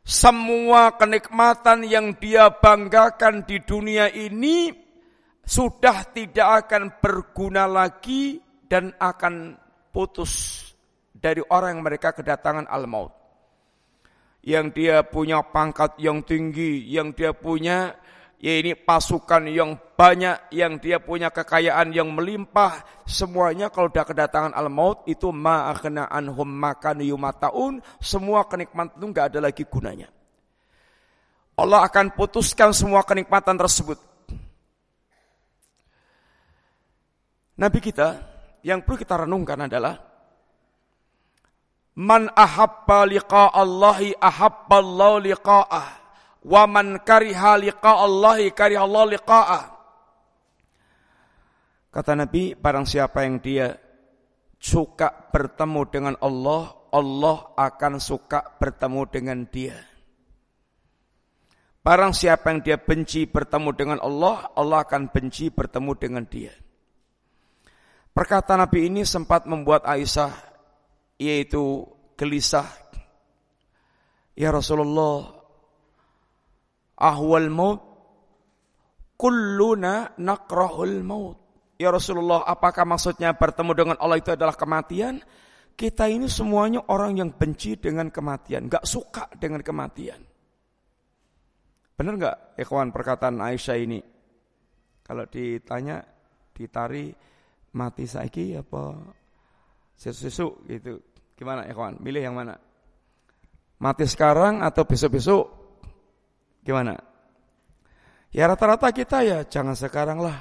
Semua 0.00 0.96
kenikmatan 0.96 1.86
yang 1.86 2.16
dia 2.18 2.50
banggakan 2.50 3.46
di 3.46 3.62
dunia 3.62 4.10
ini 4.10 4.72
sudah 5.44 6.08
tidak 6.10 6.66
akan 6.66 6.98
berguna 6.98 7.68
lagi 7.68 8.40
dan 8.66 8.94
akan 8.96 9.58
putus 9.90 10.62
dari 11.10 11.42
orang 11.50 11.78
yang 11.78 11.84
mereka 11.84 12.16
kedatangan 12.16 12.66
al-maut. 12.70 13.12
Yang 14.40 14.66
dia 14.72 14.96
punya 15.04 15.44
pangkat 15.44 16.00
yang 16.00 16.24
tinggi, 16.24 16.80
yang 16.88 17.12
dia 17.12 17.36
punya 17.36 17.92
ya 18.40 18.56
ini 18.56 18.72
pasukan 18.72 19.44
yang 19.52 19.76
banyak, 19.76 20.48
yang 20.56 20.80
dia 20.80 20.96
punya 20.96 21.28
kekayaan 21.28 21.92
yang 21.92 22.08
melimpah, 22.08 23.04
semuanya 23.04 23.68
kalau 23.68 23.92
sudah 23.92 24.08
kedatangan 24.08 24.56
al-maut 24.56 25.04
itu 25.04 25.28
ma'akhna 25.28 26.08
anhum 26.08 26.48
makan 26.48 27.04
yumataun, 27.04 27.84
semua 28.00 28.48
kenikmatan 28.48 28.96
itu 28.96 29.06
nggak 29.12 29.26
ada 29.36 29.38
lagi 29.44 29.62
gunanya. 29.68 30.08
Allah 31.60 31.84
akan 31.84 32.16
putuskan 32.16 32.72
semua 32.72 33.04
kenikmatan 33.04 33.60
tersebut. 33.60 34.00
Nabi 37.60 37.78
kita 37.84 38.16
yang 38.64 38.80
perlu 38.80 38.96
kita 38.96 39.28
renungkan 39.28 39.68
adalah 39.68 40.00
Man 42.00 42.32
ahabba 42.32 43.04
liqa 43.04 43.52
Allahi 43.52 44.16
ahabba 44.16 44.80
Allah 44.80 45.12
liqa'ah 45.20 45.99
wa 46.44 46.64
man 46.64 47.00
kariha 47.04 47.60
liqa 47.60 47.92
Allahi 48.00 48.52
kariha 48.54 48.82
Allah 48.84 49.04
liqa'ah. 49.16 49.64
Kata 51.90 52.12
Nabi, 52.14 52.54
barang 52.54 52.86
siapa 52.86 53.26
yang 53.26 53.42
dia 53.42 53.74
suka 54.60 55.10
bertemu 55.34 55.80
dengan 55.90 56.14
Allah, 56.22 56.70
Allah 56.94 57.50
akan 57.58 57.98
suka 57.98 58.46
bertemu 58.62 59.02
dengan 59.10 59.38
dia. 59.50 59.74
Barang 61.80 62.12
siapa 62.12 62.52
yang 62.52 62.60
dia 62.60 62.76
benci 62.76 63.24
bertemu 63.24 63.70
dengan 63.72 63.98
Allah, 64.04 64.52
Allah 64.52 64.84
akan 64.84 65.08
benci 65.10 65.48
bertemu 65.48 65.92
dengan 65.96 66.22
dia. 66.28 66.52
Perkataan 68.12 68.60
Nabi 68.60 68.86
ini 68.92 69.02
sempat 69.08 69.48
membuat 69.48 69.88
Aisyah 69.88 70.30
yaitu 71.16 71.88
gelisah. 72.20 72.68
Ya 74.36 74.52
Rasulullah, 74.52 75.39
ahwal 77.00 77.48
maut 77.48 77.80
kulluna 79.20 80.16
nakrahul 80.16 81.04
maut. 81.04 81.36
Ya 81.76 81.92
Rasulullah, 81.92 82.44
apakah 82.48 82.88
maksudnya 82.88 83.36
bertemu 83.36 83.72
dengan 83.76 83.96
Allah 84.00 84.16
itu 84.20 84.32
adalah 84.32 84.56
kematian? 84.56 85.20
Kita 85.76 86.08
ini 86.08 86.28
semuanya 86.28 86.84
orang 86.92 87.16
yang 87.20 87.30
benci 87.32 87.76
dengan 87.80 88.12
kematian, 88.12 88.68
gak 88.68 88.84
suka 88.84 89.28
dengan 89.36 89.64
kematian. 89.64 90.20
Benar 91.96 92.16
nggak, 92.16 92.36
ikhwan 92.60 92.92
perkataan 92.92 93.40
Aisyah 93.40 93.76
ini? 93.76 94.00
Kalau 95.04 95.24
ditanya, 95.28 96.00
ditari 96.52 97.12
mati 97.76 98.04
saiki 98.08 98.56
apa 98.56 98.96
sesu-sesu 99.96 100.64
gitu. 100.68 101.00
Gimana 101.36 101.64
ikhwan? 101.68 102.00
Milih 102.00 102.24
yang 102.24 102.36
mana? 102.36 102.56
Mati 103.80 104.04
sekarang 104.04 104.60
atau 104.64 104.84
besok-besok? 104.84 105.59
Gimana? 106.60 106.94
Ya 108.30 108.46
rata-rata 108.46 108.94
kita 108.94 109.26
ya 109.26 109.38
jangan 109.42 109.74
sekarang 109.74 110.22
lah. 110.22 110.38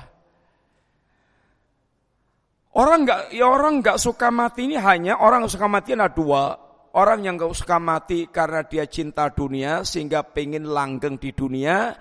Orang 2.70 3.02
nggak, 3.02 3.34
ya 3.34 3.50
orang 3.50 3.82
nggak 3.82 3.98
suka 3.98 4.30
mati 4.30 4.70
ini 4.70 4.78
hanya 4.78 5.18
orang 5.18 5.44
yang 5.44 5.52
suka 5.52 5.66
mati 5.66 5.98
ada 5.98 6.06
dua. 6.14 6.54
Orang 6.94 7.26
yang 7.26 7.38
nggak 7.38 7.54
suka 7.54 7.82
mati 7.82 8.30
karena 8.30 8.66
dia 8.66 8.86
cinta 8.86 9.30
dunia 9.34 9.82
sehingga 9.86 10.22
pengen 10.26 10.70
langgeng 10.70 11.18
di 11.18 11.34
dunia 11.34 11.94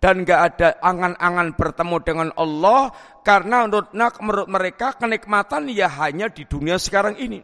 dan 0.00 0.24
nggak 0.24 0.40
ada 0.52 0.68
angan-angan 0.84 1.56
bertemu 1.56 1.96
dengan 2.04 2.28
Allah 2.36 2.92
karena 3.24 3.64
menurut, 3.64 3.88
menurut 3.96 4.48
mereka 4.52 4.92
kenikmatan 5.00 5.72
ya 5.72 5.88
hanya 5.88 6.28
di 6.28 6.44
dunia 6.44 6.76
sekarang 6.76 7.16
ini. 7.16 7.40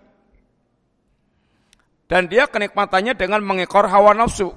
Dan 2.05 2.29
dia 2.29 2.45
kenikmatannya 2.45 3.17
dengan 3.17 3.41
mengekor 3.41 3.89
hawa 3.89 4.13
nafsu 4.13 4.53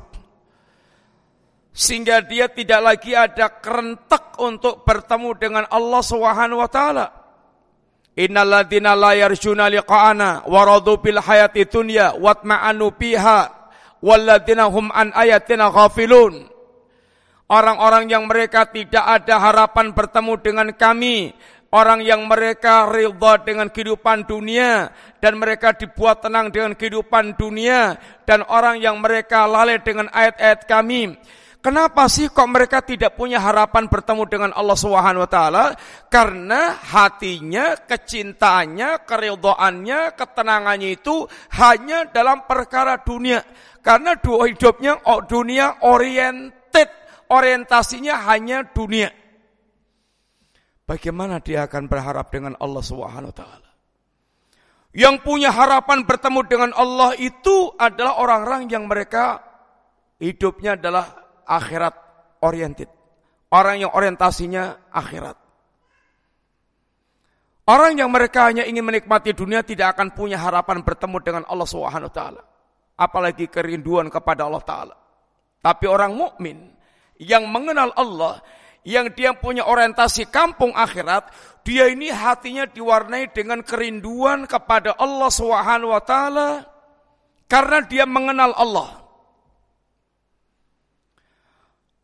sehingga 1.73 2.21
dia 2.21 2.45
tidak 2.53 2.81
lagi 2.85 3.17
ada 3.17 3.49
kerentek 3.49 4.37
untuk 4.37 4.85
bertemu 4.85 5.29
dengan 5.41 5.65
Allah 5.73 6.01
Subhanahu 6.05 6.61
wa 6.61 6.69
taala. 6.69 7.07
Innalladzina 8.13 8.93
la 8.93 9.17
yarjuna 9.17 9.73
liqa'ana 9.73 10.45
wa 10.45 10.61
radu 10.61 11.01
bil 11.01 11.17
hayati 11.17 11.65
dunya 11.65 12.13
watma'anu 12.13 12.93
biha 12.93 13.49
walladzina 14.05 14.69
hum 14.69 14.93
an 14.93 15.09
ayatina 15.17 15.73
ghafilun. 15.73 16.45
Orang-orang 17.49 18.05
yang 18.13 18.29
mereka 18.29 18.69
tidak 18.69 19.01
ada 19.01 19.41
harapan 19.41 19.97
bertemu 19.97 20.33
dengan 20.45 20.67
kami, 20.77 21.33
orang 21.73 22.05
yang 22.05 22.29
mereka 22.29 22.85
ridha 22.85 23.41
dengan 23.41 23.73
kehidupan 23.73 24.29
dunia 24.29 24.93
dan 25.17 25.41
mereka 25.41 25.73
dibuat 25.73 26.21
tenang 26.21 26.53
dengan 26.53 26.77
kehidupan 26.77 27.33
dunia 27.33 27.97
dan 28.29 28.45
orang 28.45 28.77
yang 28.77 29.01
mereka 29.01 29.49
lalai 29.49 29.81
dengan 29.81 30.05
ayat-ayat 30.13 30.69
kami. 30.69 31.17
Kenapa 31.63 32.11
sih 32.11 32.27
kok 32.27 32.51
mereka 32.51 32.83
tidak 32.83 33.15
punya 33.15 33.39
harapan 33.39 33.87
bertemu 33.87 34.27
dengan 34.27 34.51
Allah 34.51 34.75
Subhanahu 34.75 35.23
wa 35.23 35.31
taala? 35.31 35.65
Karena 36.11 36.75
hatinya, 36.75 37.79
kecintaannya, 37.87 39.07
keridhaannya, 39.07 40.11
ketenangannya 40.11 40.99
itu 40.99 41.23
hanya 41.55 42.11
dalam 42.11 42.43
perkara 42.43 42.99
dunia. 42.99 43.47
Karena 43.79 44.11
dua 44.19 44.51
hidupnya 44.51 44.99
dunia 45.23 45.79
oriented, 45.87 46.91
orientasinya 47.31 48.27
hanya 48.27 48.67
dunia. 48.67 49.07
Bagaimana 50.83 51.39
dia 51.39 51.63
akan 51.63 51.87
berharap 51.87 52.27
dengan 52.27 52.59
Allah 52.59 52.83
Subhanahu 52.83 53.31
wa 53.31 53.37
taala? 53.39 53.69
Yang 54.91 55.15
punya 55.23 55.47
harapan 55.55 56.03
bertemu 56.03 56.43
dengan 56.43 56.71
Allah 56.75 57.15
itu 57.15 57.71
adalah 57.79 58.19
orang-orang 58.19 58.67
yang 58.67 58.83
mereka 58.83 59.39
hidupnya 60.19 60.75
adalah 60.75 61.22
akhirat 61.47 61.95
oriented. 62.43 62.89
Orang 63.53 63.85
yang 63.85 63.91
orientasinya 63.93 64.89
akhirat. 64.89 65.37
Orang 67.63 67.95
yang 67.95 68.11
mereka 68.11 68.51
hanya 68.51 68.67
ingin 68.67 68.83
menikmati 68.83 69.31
dunia 69.31 69.63
tidak 69.63 69.95
akan 69.95 70.11
punya 70.11 70.35
harapan 70.35 70.83
bertemu 70.83 71.17
dengan 71.23 71.43
Allah 71.47 71.67
Subhanahu 71.69 72.11
wa 72.11 72.15
taala. 72.15 72.41
Apalagi 72.99 73.47
kerinduan 73.47 74.11
kepada 74.11 74.43
Allah 74.43 74.63
taala. 74.65 74.95
Tapi 75.63 75.87
orang 75.87 76.11
mukmin 76.11 76.59
yang 77.15 77.47
mengenal 77.47 77.95
Allah, 77.95 78.43
yang 78.83 79.07
dia 79.15 79.31
punya 79.31 79.63
orientasi 79.63 80.27
kampung 80.27 80.75
akhirat, 80.75 81.31
dia 81.63 81.87
ini 81.87 82.11
hatinya 82.11 82.67
diwarnai 82.67 83.31
dengan 83.31 83.63
kerinduan 83.63 84.43
kepada 84.43 84.99
Allah 84.99 85.31
Subhanahu 85.31 85.95
wa 85.95 86.03
taala 86.03 86.67
karena 87.47 87.79
dia 87.87 88.03
mengenal 88.03 88.51
Allah. 88.59 89.02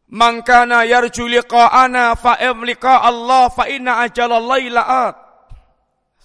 Man 0.09 0.41
kana 0.41 0.89
yarju 0.89 1.29
liqa'ana 1.29 2.17
fa 2.17 2.41
liqa 2.41 3.05
Allah 3.05 3.45
fa 3.53 3.69
inna 3.69 4.01
ajalallahi. 4.09 4.73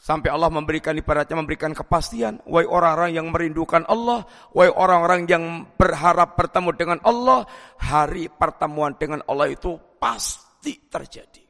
Sampai 0.05 0.29
Allah 0.29 0.53
memberikan 0.53 0.93
ibaratnya 0.93 1.33
memberikan 1.33 1.73
kepastian, 1.73 2.37
wahai 2.45 2.69
orang-orang 2.69 3.17
yang 3.17 3.33
merindukan 3.33 3.89
Allah, 3.89 4.29
wahai 4.53 4.69
orang-orang 4.69 5.25
yang 5.25 5.65
berharap 5.81 6.37
bertemu 6.37 6.71
dengan 6.77 6.99
Allah, 7.09 7.49
hari 7.81 8.29
pertemuan 8.29 8.93
dengan 9.01 9.25
Allah 9.25 9.49
itu 9.49 9.81
pasti 9.97 10.77
terjadi. 10.93 11.41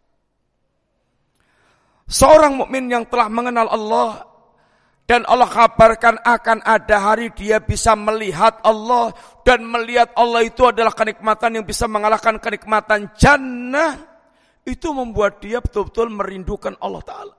Seorang 2.07 2.55
mukmin 2.55 2.87
yang 2.87 3.11
telah 3.11 3.27
mengenal 3.27 3.67
Allah 3.75 4.34
dan 5.05 5.21
Allah 5.29 5.53
kabarkan 5.53 6.17
akan 6.25 6.65
ada 6.65 6.97
hari 6.97 7.29
dia 7.37 7.61
bisa 7.61 7.93
melihat 7.93 8.57
Allah 8.65 9.13
dan 9.45 9.61
melihat 9.61 10.09
Allah 10.17 10.49
itu 10.49 10.65
adalah 10.65 10.97
kenikmatan 10.97 11.61
yang 11.61 11.65
bisa 11.69 11.85
mengalahkan 11.85 12.41
kenikmatan 12.41 13.13
jannah. 13.13 14.01
Itu 14.65 14.97
membuat 14.97 15.45
dia 15.45 15.61
betul-betul 15.61 16.09
merindukan 16.09 16.73
Allah 16.81 17.05
Ta'ala. 17.05 17.35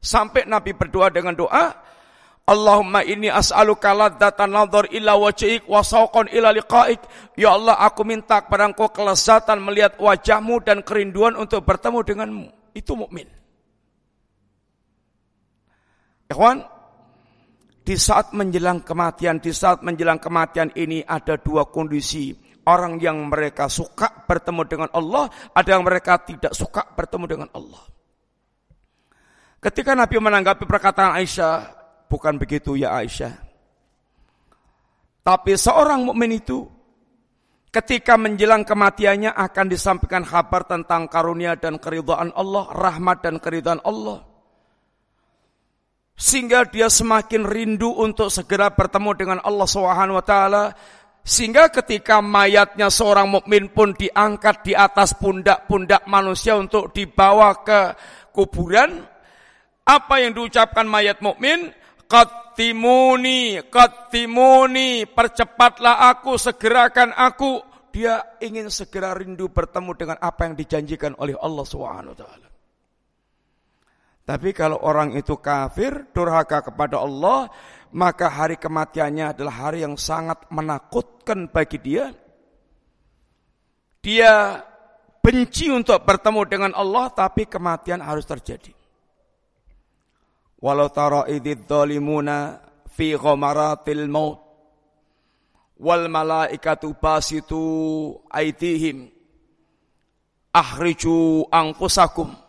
Sampai 0.00 0.48
Nabi 0.48 0.72
berdoa 0.72 1.12
dengan 1.12 1.36
doa, 1.36 1.68
Allahumma 2.48 3.04
inni 3.04 3.28
as'aluka 3.28 3.92
ladzatan 3.92 4.48
nadhar 4.48 4.88
ila 4.88 5.20
wajhik 5.20 5.68
wa 5.68 5.84
sawqan 5.84 6.32
ila 6.32 6.48
liqa'ik. 6.48 7.00
Ya 7.36 7.52
Allah, 7.52 7.76
aku 7.76 8.08
minta 8.08 8.40
kepada 8.40 8.72
Engkau 8.72 8.88
kelezatan 8.88 9.60
melihat 9.60 10.00
wajahmu 10.00 10.64
dan 10.64 10.80
kerinduan 10.80 11.36
untuk 11.36 11.60
bertemu 11.60 12.00
denganmu. 12.00 12.46
Itu 12.72 12.96
mukmin. 12.96 13.43
Ikhwan, 16.24 16.64
di 17.84 17.96
saat 18.00 18.32
menjelang 18.32 18.80
kematian, 18.80 19.36
di 19.44 19.52
saat 19.52 19.84
menjelang 19.84 20.16
kematian 20.16 20.72
ini 20.72 21.04
ada 21.04 21.36
dua 21.36 21.68
kondisi. 21.68 22.32
Orang 22.64 22.96
yang 22.96 23.28
mereka 23.28 23.68
suka 23.68 24.24
bertemu 24.24 24.62
dengan 24.64 24.88
Allah, 24.96 25.28
ada 25.52 25.68
yang 25.68 25.84
mereka 25.84 26.16
tidak 26.24 26.56
suka 26.56 26.80
bertemu 26.96 27.24
dengan 27.28 27.48
Allah. 27.52 27.84
Ketika 29.60 29.92
Nabi 29.92 30.16
menanggapi 30.16 30.64
perkataan 30.64 31.12
Aisyah, 31.20 31.56
bukan 32.08 32.40
begitu 32.40 32.72
ya 32.72 32.96
Aisyah. 32.96 33.36
Tapi 35.20 35.60
seorang 35.60 36.08
mukmin 36.08 36.40
itu 36.40 36.64
ketika 37.68 38.16
menjelang 38.16 38.64
kematiannya 38.64 39.36
akan 39.36 39.66
disampaikan 39.68 40.24
kabar 40.24 40.64
tentang 40.64 41.04
karunia 41.04 41.60
dan 41.60 41.76
keridhaan 41.76 42.32
Allah, 42.32 42.64
rahmat 42.72 43.28
dan 43.28 43.36
keridhaan 43.36 43.84
Allah 43.84 44.33
sehingga 46.14 46.66
dia 46.70 46.86
semakin 46.86 47.42
rindu 47.42 47.90
untuk 47.90 48.30
segera 48.30 48.70
bertemu 48.70 49.10
dengan 49.18 49.38
Allah 49.42 49.68
Subhanahu 49.68 50.18
wa 50.18 50.24
taala 50.24 50.64
sehingga 51.26 51.68
ketika 51.74 52.22
mayatnya 52.22 52.88
seorang 52.88 53.26
mukmin 53.26 53.70
pun 53.72 53.92
diangkat 53.92 54.62
di 54.62 54.72
atas 54.78 55.18
pundak-pundak 55.18 56.06
manusia 56.06 56.54
untuk 56.54 56.94
dibawa 56.94 57.64
ke 57.66 57.98
kuburan 58.30 59.02
apa 59.84 60.14
yang 60.22 60.32
diucapkan 60.36 60.86
mayat 60.86 61.18
mukmin 61.18 61.72
Qatimuni, 62.04 63.58
qatimuni, 63.72 65.08
percepatlah 65.08 66.06
aku, 66.14 66.38
segerakan 66.38 67.10
aku. 67.10 67.58
Dia 67.90 68.38
ingin 68.38 68.70
segera 68.70 69.14
rindu 69.14 69.50
bertemu 69.50 69.90
dengan 69.98 70.18
apa 70.22 70.46
yang 70.46 70.54
dijanjikan 70.54 71.18
oleh 71.18 71.34
Allah 71.38 71.66
Subhanahu 71.66 72.14
wa 72.14 72.18
taala. 72.18 72.53
Tapi 74.24 74.56
kalau 74.56 74.80
orang 74.80 75.12
itu 75.12 75.36
kafir, 75.36 76.08
durhaka 76.16 76.64
kepada 76.64 76.96
Allah, 76.96 77.52
maka 77.92 78.32
hari 78.32 78.56
kematiannya 78.56 79.36
adalah 79.36 79.68
hari 79.68 79.84
yang 79.84 80.00
sangat 80.00 80.48
menakutkan 80.48 81.52
bagi 81.52 81.76
dia. 81.76 82.08
Dia 84.00 84.64
benci 85.20 85.68
untuk 85.68 86.00
bertemu 86.08 86.40
dengan 86.48 86.72
Allah, 86.72 87.12
tapi 87.12 87.44
kematian 87.44 88.00
harus 88.00 88.24
terjadi. 88.24 88.72
Walau 90.64 90.88
tara 90.88 91.28
dhalimuna 91.28 92.64
fi 92.88 93.12
ghamaratil 93.12 94.08
maut 94.08 94.40
wal 95.76 96.08
malaikatu 96.08 96.96
basitu 96.96 97.60
aitihim 98.30 99.10
akhriju 100.54 101.44
anfusakum 101.50 102.43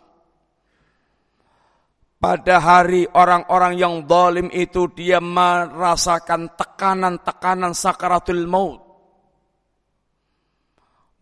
pada 2.15 2.57
hari 2.63 3.05
orang-orang 3.11 3.73
yang 3.75 3.95
zalim 4.07 4.47
itu 4.49 4.89
dia 4.95 5.19
merasakan 5.19 6.55
tekanan-tekanan 6.55 7.75
sakaratul 7.75 8.47
maut. 8.47 8.81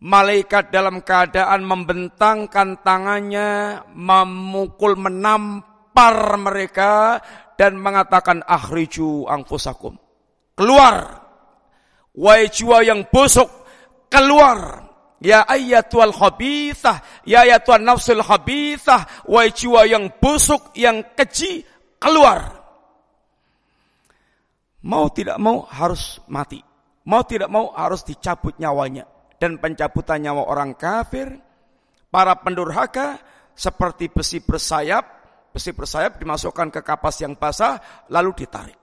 Malaikat 0.04 0.68
dalam 0.68 1.00
keadaan 1.00 1.64
membentangkan 1.64 2.84
tangannya, 2.84 3.80
memukul, 3.96 5.00
menampar 5.00 6.36
mereka 6.36 7.24
dan 7.56 7.80
mengatakan 7.80 8.44
akhriju 8.44 9.24
angfusakum. 9.24 9.96
Keluar. 10.52 11.24
Wahai 12.14 12.46
jiwa 12.46 12.84
yang 12.86 13.10
busuk, 13.10 13.48
keluar 14.06 14.86
Ya 15.24 15.48
ayatul 15.48 16.12
khabithah, 16.12 17.24
ya 17.24 17.48
ayatul 17.48 17.80
nafsul 17.80 18.20
khabithah, 18.20 19.24
wahai 19.24 19.56
jiwa 19.56 19.88
yang 19.88 20.12
busuk, 20.20 20.76
yang 20.76 21.00
keji, 21.16 21.64
keluar. 21.96 22.60
Mau 24.84 25.08
tidak 25.08 25.40
mau 25.40 25.64
harus 25.64 26.20
mati. 26.28 26.60
Mau 27.08 27.24
tidak 27.24 27.48
mau 27.48 27.72
harus 27.72 28.04
dicabut 28.04 28.60
nyawanya. 28.60 29.08
Dan 29.40 29.56
pencabutan 29.56 30.20
nyawa 30.20 30.44
orang 30.44 30.76
kafir, 30.76 31.40
para 32.12 32.36
pendurhaka, 32.44 33.16
seperti 33.56 34.12
besi 34.12 34.44
bersayap, 34.44 35.04
besi 35.56 35.72
bersayap 35.72 36.20
dimasukkan 36.20 36.68
ke 36.68 36.80
kapas 36.84 37.24
yang 37.24 37.32
basah, 37.40 37.80
lalu 38.12 38.44
ditarik. 38.44 38.76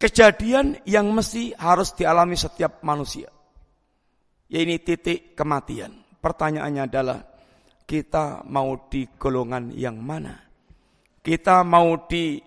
Kejadian 0.00 0.80
yang 0.88 1.12
mesti 1.12 1.52
harus 1.60 1.92
dialami 1.92 2.40
setiap 2.40 2.80
manusia 2.80 3.35
ya 4.50 4.58
ini 4.62 4.78
titik 4.82 5.34
kematian. 5.38 5.92
Pertanyaannya 6.18 6.82
adalah 6.86 7.18
kita 7.86 8.42
mau 8.50 8.90
di 8.90 9.06
golongan 9.14 9.70
yang 9.70 9.98
mana? 10.02 10.34
Kita 11.22 11.62
mau 11.62 12.06
di 12.06 12.42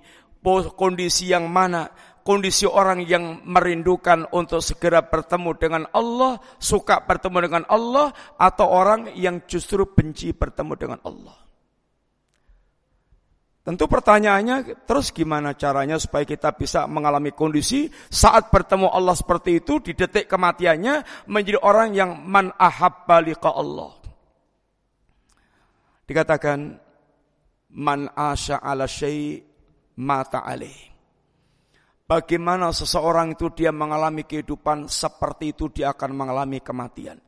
kondisi 0.76 1.32
yang 1.32 1.48
mana? 1.48 1.88
Kondisi 2.20 2.68
orang 2.68 3.08
yang 3.10 3.42
merindukan 3.48 4.30
untuk 4.36 4.62
segera 4.62 5.02
bertemu 5.02 5.52
dengan 5.58 5.84
Allah, 5.96 6.38
suka 6.62 7.02
bertemu 7.02 7.38
dengan 7.42 7.64
Allah, 7.66 8.14
atau 8.38 8.70
orang 8.70 9.18
yang 9.18 9.42
justru 9.50 9.88
benci 9.90 10.36
bertemu 10.36 10.74
dengan 10.78 11.00
Allah. 11.02 11.49
Tentu 13.70 13.86
pertanyaannya 13.86 14.82
terus 14.90 15.14
gimana 15.14 15.54
caranya 15.54 16.02
supaya 16.02 16.26
kita 16.26 16.58
bisa 16.58 16.90
mengalami 16.90 17.30
kondisi 17.38 17.86
saat 18.10 18.50
bertemu 18.50 18.90
Allah 18.90 19.14
seperti 19.14 19.62
itu 19.62 19.78
di 19.78 19.94
detik 19.94 20.26
kematiannya 20.26 21.30
menjadi 21.30 21.62
orang 21.62 21.94
yang 21.94 22.18
man 22.18 22.50
ahabba 22.58 23.22
liqa 23.22 23.54
Allah. 23.54 23.94
Dikatakan 26.02 26.82
man 27.78 28.10
asya 28.10 28.58
ala 28.58 28.90
syai 28.90 29.38
mata 30.02 30.42
alaih. 30.42 30.90
Bagaimana 32.10 32.74
seseorang 32.74 33.38
itu 33.38 33.54
dia 33.54 33.70
mengalami 33.70 34.26
kehidupan 34.26 34.90
seperti 34.90 35.54
itu 35.54 35.70
dia 35.70 35.94
akan 35.94 36.18
mengalami 36.18 36.58
kematian. 36.58 37.22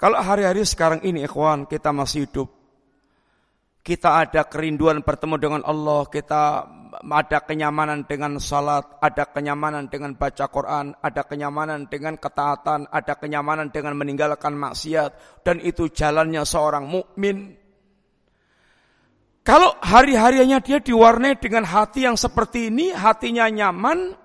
Kalau 0.00 0.16
hari-hari 0.16 0.64
sekarang 0.64 1.04
ini 1.04 1.28
ikhwan 1.28 1.68
kita 1.68 1.92
masih 1.92 2.24
hidup 2.24 2.63
kita 3.84 4.24
ada 4.24 4.48
kerinduan 4.48 5.04
bertemu 5.04 5.36
dengan 5.36 5.62
Allah, 5.68 6.08
kita 6.08 6.42
ada 7.04 7.38
kenyamanan 7.44 8.08
dengan 8.08 8.40
salat, 8.40 8.96
ada 8.96 9.28
kenyamanan 9.28 9.92
dengan 9.92 10.16
baca 10.16 10.48
Quran, 10.48 10.96
ada 11.04 11.22
kenyamanan 11.28 11.84
dengan 11.92 12.16
ketaatan, 12.16 12.88
ada 12.88 13.12
kenyamanan 13.20 13.68
dengan 13.68 13.92
meninggalkan 14.00 14.56
maksiat 14.56 15.44
dan 15.44 15.60
itu 15.60 15.92
jalannya 15.92 16.40
seorang 16.48 16.88
mukmin. 16.88 17.60
Kalau 19.44 19.76
hari-harinya 19.84 20.64
dia 20.64 20.80
diwarnai 20.80 21.36
dengan 21.36 21.68
hati 21.68 22.08
yang 22.08 22.16
seperti 22.16 22.72
ini, 22.72 22.88
hatinya 22.88 23.44
nyaman, 23.52 24.16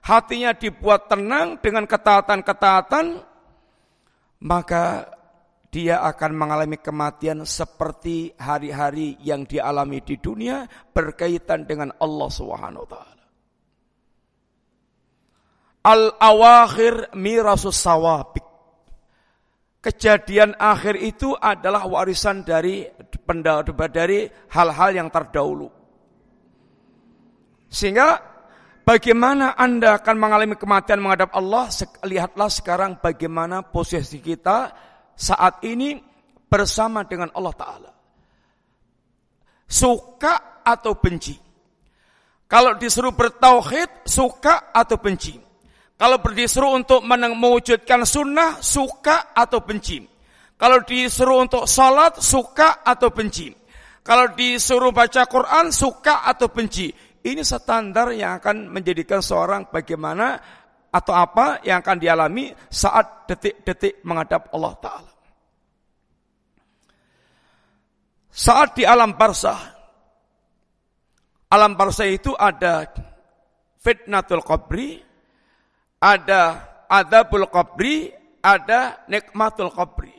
hatinya 0.00 0.56
dibuat 0.56 1.12
tenang 1.12 1.60
dengan 1.60 1.84
ketaatan-ketaatan, 1.84 3.20
maka 4.40 5.12
dia 5.72 6.04
akan 6.04 6.36
mengalami 6.36 6.76
kematian 6.76 7.48
seperti 7.48 8.36
hari-hari 8.36 9.16
yang 9.24 9.48
dialami 9.48 10.04
di 10.04 10.20
dunia 10.20 10.68
berkaitan 10.92 11.64
dengan 11.64 11.96
Allah 11.96 12.28
Subhanahu 12.28 12.84
wa 12.84 12.90
taala. 12.92 13.24
Al-awakhir 15.82 17.16
mirasus 17.16 17.80
sawabik. 17.80 18.44
Kejadian 19.82 20.54
akhir 20.60 20.94
itu 21.00 21.34
adalah 21.34 21.88
warisan 21.88 22.44
dari 22.46 22.86
dari 23.90 24.30
hal-hal 24.52 24.90
yang 24.94 25.08
terdahulu. 25.10 25.66
Sehingga 27.66 28.20
bagaimana 28.84 29.56
Anda 29.58 29.98
akan 29.98 30.16
mengalami 30.20 30.54
kematian 30.54 31.00
menghadap 31.02 31.32
Allah, 31.34 31.66
lihatlah 32.04 32.46
sekarang 32.52 33.00
bagaimana 33.00 33.66
posisi 33.66 34.22
kita 34.22 34.91
saat 35.22 35.62
ini 35.62 36.02
bersama 36.50 37.06
dengan 37.06 37.30
Allah 37.38 37.54
Ta'ala. 37.54 37.92
Suka 39.70 40.66
atau 40.66 40.98
benci. 40.98 41.38
Kalau 42.50 42.74
disuruh 42.76 43.14
bertauhid, 43.14 44.04
suka 44.04 44.74
atau 44.74 44.98
benci. 44.98 45.38
Kalau 45.96 46.18
disuruh 46.18 46.74
untuk 46.74 47.00
mewujudkan 47.06 48.02
sunnah, 48.02 48.58
suka 48.58 49.32
atau 49.32 49.62
benci. 49.62 50.02
Kalau 50.58 50.82
disuruh 50.82 51.46
untuk 51.46 51.64
salat, 51.70 52.18
suka 52.18 52.82
atau 52.82 53.14
benci. 53.14 53.54
Kalau 54.02 54.34
disuruh 54.34 54.90
baca 54.90 55.24
Quran, 55.30 55.70
suka 55.70 56.26
atau 56.26 56.50
benci. 56.50 56.90
Ini 57.22 57.46
standar 57.46 58.10
yang 58.10 58.42
akan 58.42 58.66
menjadikan 58.68 59.22
seorang 59.22 59.70
bagaimana 59.70 60.42
atau 60.92 61.14
apa 61.14 61.62
yang 61.64 61.80
akan 61.80 61.96
dialami 61.96 62.50
saat 62.68 63.30
detik-detik 63.30 64.02
menghadap 64.04 64.50
Allah 64.52 64.74
Ta'ala. 64.82 65.11
Saat 68.32 68.80
di 68.80 68.88
alam 68.88 69.12
barzah, 69.12 69.60
alam 71.52 71.76
barzah 71.76 72.08
itu 72.08 72.32
ada 72.32 72.88
fitnatul 73.76 74.40
qabri, 74.40 75.04
ada 76.00 76.64
adabul 76.88 77.44
qabri, 77.52 78.08
ada 78.40 79.04
nikmatul 79.04 79.68
qabri. 79.68 80.16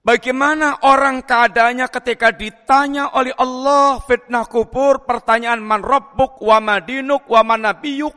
Bagaimana 0.00 0.80
orang 0.88 1.28
keadaannya 1.28 1.86
ketika 1.92 2.32
ditanya 2.32 3.12
oleh 3.12 3.36
Allah 3.36 4.00
fitnah 4.00 4.48
kubur, 4.48 5.04
pertanyaan 5.04 5.60
man 5.60 5.84
rabbuk, 5.84 6.40
wa 6.40 6.56
madinuk, 6.56 7.28
wa 7.28 7.44
manabiyuk. 7.44 8.16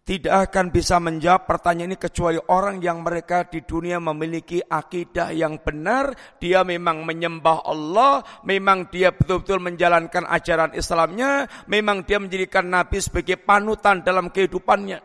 Tidak 0.00 0.32
akan 0.32 0.72
bisa 0.74 0.96
menjawab 0.98 1.46
pertanyaan 1.46 1.94
ini 1.94 1.98
kecuali 2.00 2.40
orang 2.50 2.82
yang 2.82 3.04
mereka 3.04 3.46
di 3.46 3.62
dunia 3.62 4.00
memiliki 4.00 4.58
akidah 4.58 5.30
yang 5.30 5.60
benar. 5.60 6.10
Dia 6.40 6.64
memang 6.66 7.04
menyembah 7.04 7.62
Allah, 7.62 8.24
memang 8.42 8.88
dia 8.90 9.12
betul-betul 9.14 9.60
menjalankan 9.60 10.26
ajaran 10.26 10.72
Islamnya, 10.74 11.46
memang 11.68 12.02
dia 12.08 12.18
menjadikan 12.18 12.66
Nabi 12.66 12.98
sebagai 12.98 13.38
panutan 13.38 14.02
dalam 14.02 14.32
kehidupannya. 14.32 14.98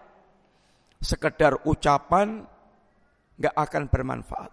Sekedar 1.03 1.67
ucapan 1.67 2.41
nggak 3.35 3.55
akan 3.55 3.83
bermanfaat. 3.91 4.51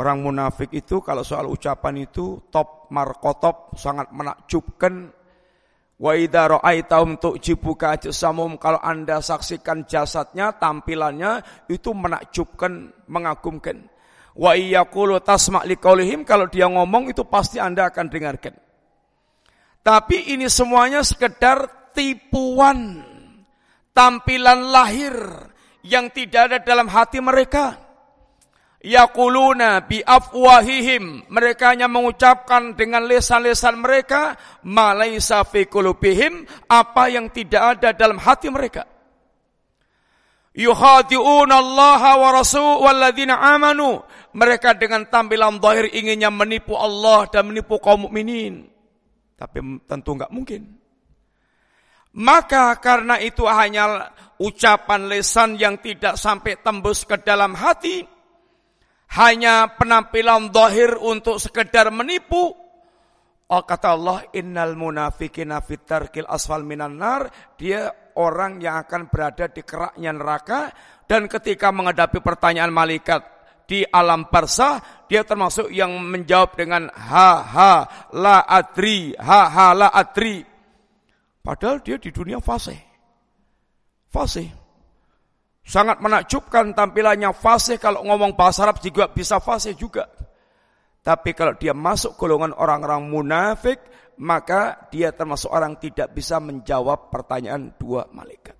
Orang 0.00 0.24
munafik 0.24 0.72
itu 0.72 1.04
kalau 1.04 1.20
soal 1.20 1.50
ucapan 1.50 2.08
itu 2.08 2.48
top 2.48 2.88
markotop 2.88 3.76
sangat 3.76 4.08
menakjubkan. 4.14 5.12
Wa 6.00 6.16
idza 6.16 6.56
ra'aitahum 6.56 7.20
tu'jibuka 7.20 8.00
ajsamum 8.00 8.56
kalau 8.56 8.80
Anda 8.80 9.20
saksikan 9.20 9.84
jasadnya, 9.84 10.56
tampilannya 10.56 11.44
itu 11.68 11.92
menakjubkan, 11.92 13.04
mengagumkan. 13.04 13.84
Wa 14.32 14.56
iyyaqulu 14.56 15.20
tasma' 15.20 15.68
liqaulihim 15.68 16.24
kalau 16.24 16.48
dia 16.48 16.72
ngomong 16.72 17.12
itu 17.12 17.28
pasti 17.28 17.60
Anda 17.60 17.92
akan 17.92 18.08
dengarkan. 18.08 18.56
Tapi 19.84 20.32
ini 20.32 20.48
semuanya 20.48 21.04
sekedar 21.04 21.92
tipuan 21.92 23.04
tampilan 23.92 24.72
lahir 24.72 25.12
yang 25.84 26.08
tidak 26.08 26.48
ada 26.48 26.58
dalam 26.64 26.88
hati 26.88 27.20
mereka. 27.20 27.89
Yakuluna 28.80 29.84
bi 29.84 30.00
afwahihim. 30.00 31.28
Mereka 31.28 31.76
hanya 31.76 31.84
mengucapkan 31.84 32.72
dengan 32.72 33.04
lesan-lesan 33.04 33.76
mereka. 33.76 34.40
Malaysa 34.64 35.44
fi 35.44 35.68
kulubihim. 35.68 36.48
Apa 36.64 37.12
yang 37.12 37.28
tidak 37.28 37.76
ada 37.76 37.92
dalam 37.92 38.16
hati 38.16 38.48
mereka. 38.48 38.88
Yuhadi'una 40.56 41.60
Allah 41.60 42.02
wa 42.16 42.28
rasul 42.32 42.80
walladzina 42.80 43.36
amanu. 43.52 44.00
Mereka 44.32 44.80
dengan 44.80 45.06
tampilan 45.06 45.60
zahir 45.60 45.92
inginnya 45.92 46.32
menipu 46.32 46.74
Allah 46.74 47.28
dan 47.28 47.52
menipu 47.52 47.76
kaum 47.78 48.08
mukminin. 48.08 48.64
Tapi 49.36 49.58
tentu 49.84 50.16
enggak 50.16 50.32
mungkin. 50.32 50.80
Maka 52.10 52.74
karena 52.82 53.22
itu 53.22 53.46
hanya 53.46 54.10
ucapan 54.42 55.06
lesan 55.06 55.54
yang 55.54 55.78
tidak 55.78 56.18
sampai 56.18 56.58
tembus 56.58 57.06
ke 57.06 57.22
dalam 57.22 57.54
hati, 57.54 58.02
hanya 59.10 59.74
penampilan 59.74 60.54
zahir 60.54 60.94
untuk 60.94 61.42
sekedar 61.42 61.90
menipu. 61.90 62.54
Oh, 63.50 63.62
kata 63.66 63.98
Allah, 63.98 64.22
innal 64.30 64.78
munafikina 64.78 65.58
fitarkil 65.58 66.30
asfal 66.30 66.62
minan 66.62 66.94
nar. 66.94 67.26
Dia 67.58 67.90
orang 68.14 68.62
yang 68.62 68.78
akan 68.86 69.10
berada 69.10 69.50
di 69.50 69.66
keraknya 69.66 70.14
neraka. 70.14 70.70
Dan 71.02 71.26
ketika 71.26 71.74
menghadapi 71.74 72.22
pertanyaan 72.22 72.70
malaikat 72.70 73.26
di 73.66 73.82
alam 73.82 74.30
barzah, 74.30 74.78
dia 75.10 75.26
termasuk 75.26 75.66
yang 75.74 75.90
menjawab 75.98 76.54
dengan 76.54 76.86
ha 76.94 77.42
ha 77.42 77.72
la 78.14 78.46
adri, 78.46 79.10
ha 79.18 79.50
ha 79.50 79.66
la 79.74 79.90
adri. 79.90 80.46
Padahal 81.42 81.82
dia 81.82 81.98
di 81.98 82.14
dunia 82.14 82.38
fasih. 82.38 82.78
Fasih. 84.06 84.59
Sangat 85.60 86.00
menakjubkan 86.00 86.72
tampilannya 86.72 87.30
fasih 87.36 87.76
kalau 87.76 88.02
ngomong 88.02 88.34
bahasa 88.34 88.64
Arab 88.66 88.80
juga 88.80 89.06
bisa 89.12 89.38
fasih 89.38 89.76
juga. 89.76 90.08
Tapi 91.00 91.32
kalau 91.32 91.56
dia 91.56 91.72
masuk 91.72 92.16
golongan 92.20 92.52
orang-orang 92.52 93.08
munafik, 93.08 93.80
maka 94.20 94.88
dia 94.92 95.16
termasuk 95.16 95.48
orang 95.48 95.80
tidak 95.80 96.12
bisa 96.12 96.36
menjawab 96.36 97.08
pertanyaan 97.08 97.72
dua 97.80 98.04
malaikat. 98.12 98.52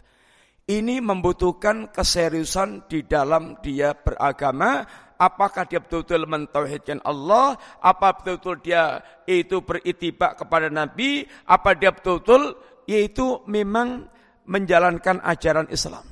Ini 0.71 1.03
membutuhkan 1.03 1.91
keseriusan 1.91 2.87
di 2.87 3.05
dalam 3.05 3.59
dia 3.61 3.93
beragama. 3.93 4.87
Apakah 5.21 5.69
dia 5.69 5.83
betul-betul 5.83 6.25
mentauhidkan 6.25 7.03
Allah? 7.05 7.59
Apa 7.83 8.17
betul-betul 8.17 8.65
dia 8.65 9.03
itu 9.29 9.61
beritibak 9.61 10.41
kepada 10.41 10.73
Nabi? 10.73 11.27
Apa 11.45 11.77
dia 11.77 11.93
betul-betul 11.93 12.57
yaitu 12.89 13.43
memang 13.51 14.09
menjalankan 14.49 15.21
ajaran 15.27 15.69
Islam? 15.69 16.10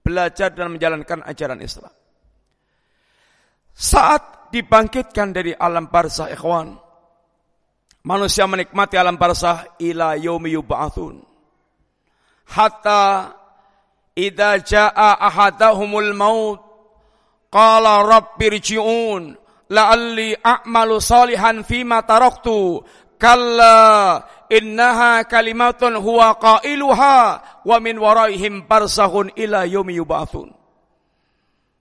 Belajar 0.00 0.52
dan 0.52 0.74
menjalankan 0.74 1.22
ajaran 1.24 1.60
Islam. 1.60 1.92
Saat 3.74 4.52
dibangkitkan 4.52 5.32
dari 5.32 5.54
alam 5.54 5.88
barzah 5.88 6.28
ikhwan, 6.28 6.76
manusia 8.04 8.44
menikmati 8.44 8.98
alam 8.98 9.16
barzah 9.16 9.78
ila 9.80 10.18
yaumi 10.18 10.52
yub'atsun. 10.58 11.22
Hatta 12.50 13.30
idza 14.18 14.50
jaa 14.66 15.16
ahadahumul 15.16 16.12
maut 16.18 16.60
qala 17.48 18.02
rabbirji'un 18.02 19.38
la'alli 19.70 20.34
a'malu 20.34 20.98
salihan 20.98 21.62
fima 21.62 22.02
taraktu 22.02 22.82
kalla 23.16 24.18
innaha 24.50 25.24
kalimatun 25.24 25.96
huwa 26.02 26.34
qailuha 26.36 27.16
wa 27.62 27.76
min 27.78 27.96
waraihim 27.96 28.66
barzahun 28.66 29.30
ila 29.38 29.64
yaumi 29.64 29.96
yub'atsun 29.96 30.50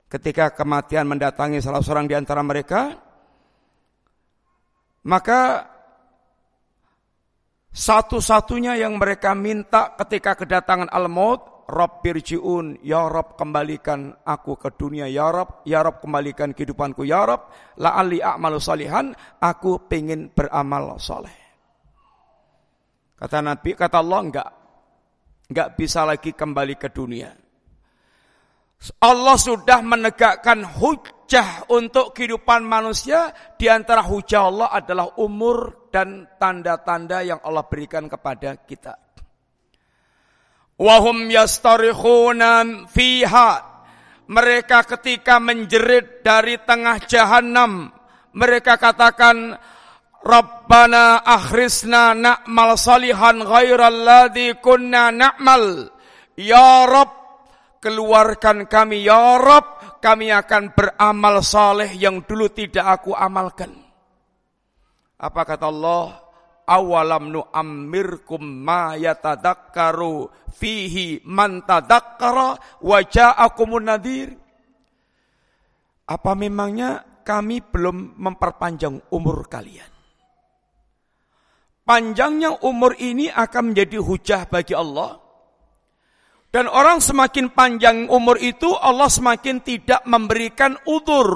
ketika 0.10 0.54
kematian 0.54 1.10
mendatangi 1.10 1.60
salah 1.60 1.82
seorang 1.82 2.06
di 2.06 2.14
antara 2.14 2.46
mereka 2.46 2.94
maka 5.10 5.66
satu-satunya 7.74 8.78
yang 8.78 8.98
mereka 8.98 9.34
minta 9.34 9.94
ketika 9.98 10.38
kedatangan 10.38 10.90
al-maut 10.90 11.60
Rob 11.70 12.02
birji'un, 12.02 12.82
Ya 12.82 13.06
Rob 13.06 13.38
kembalikan 13.38 14.18
aku 14.26 14.58
ke 14.58 14.74
dunia, 14.74 15.06
Ya 15.06 15.30
Rob, 15.30 15.62
Ya 15.70 15.86
Rob 15.86 16.02
kembalikan 16.02 16.50
kehidupanku, 16.50 17.06
Ya 17.06 17.22
Rob, 17.30 17.46
la'ali 17.78 18.26
a'malu 18.26 18.58
salihan, 18.58 19.14
aku 19.38 19.86
pengen 19.86 20.34
beramal 20.34 20.98
soleh. 20.98 21.39
Kata 23.20 23.44
Nabi, 23.44 23.76
kata 23.76 24.00
Allah, 24.00 24.20
enggak. 24.24 24.50
Enggak 25.52 25.70
bisa 25.76 26.08
lagi 26.08 26.32
kembali 26.32 26.80
ke 26.80 26.88
dunia. 26.88 27.36
Allah 29.04 29.36
sudah 29.36 29.84
menegakkan 29.84 30.64
hujah 30.64 31.68
untuk 31.68 32.16
kehidupan 32.16 32.64
manusia. 32.64 33.36
Di 33.60 33.68
antara 33.68 34.00
hujah 34.00 34.48
Allah 34.48 34.70
adalah 34.72 35.20
umur 35.20 35.92
dan 35.92 36.32
tanda-tanda 36.40 37.20
yang 37.28 37.44
Allah 37.44 37.68
berikan 37.68 38.08
kepada 38.08 38.56
kita. 38.64 38.96
Wahum 40.80 41.28
yastarikhuna 41.28 42.88
fiha. 42.88 43.52
Mereka 44.30 44.86
ketika 44.96 45.44
menjerit 45.44 46.24
dari 46.24 46.56
tengah 46.64 47.04
jahanam, 47.04 47.90
mereka 48.32 48.78
katakan, 48.78 49.58
Rabbana 50.20 51.24
akhrisna 51.24 52.12
na'mal 52.12 52.76
salihan 52.76 53.40
ghairal 53.40 54.00
ladhi 54.04 54.56
kunna 54.60 55.16
na'mal. 55.16 55.88
Ya 56.36 56.88
Rabb, 56.88 57.12
keluarkan 57.80 58.68
kami. 58.68 59.08
Ya 59.08 59.40
Rabb, 59.40 60.00
kami 60.04 60.32
akan 60.32 60.76
beramal 60.76 61.40
saleh 61.44 61.96
yang 61.96 62.24
dulu 62.24 62.52
tidak 62.52 63.00
aku 63.00 63.16
amalkan. 63.16 63.72
Apa 65.20 65.42
kata 65.44 65.68
Allah? 65.68 66.30
awalam 66.70 67.34
nu 67.34 67.42
amirkum 67.50 68.46
ma 68.46 68.94
yatadakkaru 68.94 70.30
fihi 70.54 71.26
man 71.26 71.66
tadakkara 71.66 72.62
wa 72.86 72.98
ja'akumun 73.02 73.90
nadir. 73.90 74.38
Apa 76.06 76.38
memangnya 76.38 77.22
kami 77.26 77.62
belum 77.66 78.18
memperpanjang 78.18 79.10
umur 79.10 79.50
kalian? 79.50 79.89
Panjangnya 81.90 82.62
umur 82.62 82.94
ini 83.02 83.34
akan 83.34 83.74
menjadi 83.74 83.98
hujah 83.98 84.46
bagi 84.46 84.78
Allah. 84.78 85.18
Dan 86.54 86.70
orang 86.70 87.02
semakin 87.02 87.50
panjang 87.50 88.06
umur 88.14 88.38
itu, 88.38 88.70
Allah 88.78 89.10
semakin 89.10 89.58
tidak 89.66 90.06
memberikan 90.06 90.78
udur. 90.86 91.30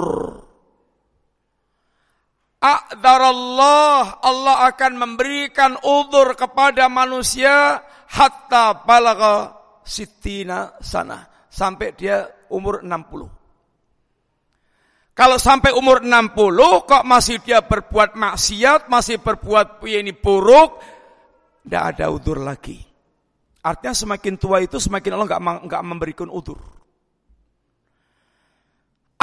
A'darallah, 2.62 4.22
Allah 4.22 4.70
akan 4.70 4.94
memberikan 4.94 5.74
udur 5.82 6.38
kepada 6.38 6.86
manusia 6.86 7.82
hatta 8.14 8.86
balaga 8.86 9.58
sitina 9.82 10.78
sana. 10.86 11.50
Sampai 11.50 11.98
dia 11.98 12.30
umur 12.54 12.86
60. 12.86 13.43
Kalau 15.14 15.38
sampai 15.38 15.78
umur 15.78 16.02
60 16.02 16.90
kok 16.90 17.06
masih 17.06 17.38
dia 17.46 17.62
berbuat 17.62 18.18
maksiat, 18.18 18.90
masih 18.90 19.22
berbuat 19.22 19.86
ini 19.86 20.10
buruk, 20.10 20.82
tidak 21.62 21.84
ada 21.94 22.06
udur 22.10 22.42
lagi. 22.42 22.82
Artinya 23.64 23.94
semakin 23.94 24.36
tua 24.42 24.60
itu 24.66 24.82
semakin 24.82 25.14
Allah 25.14 25.62
nggak 25.64 25.84
memberikan 25.86 26.28
udur. 26.34 26.60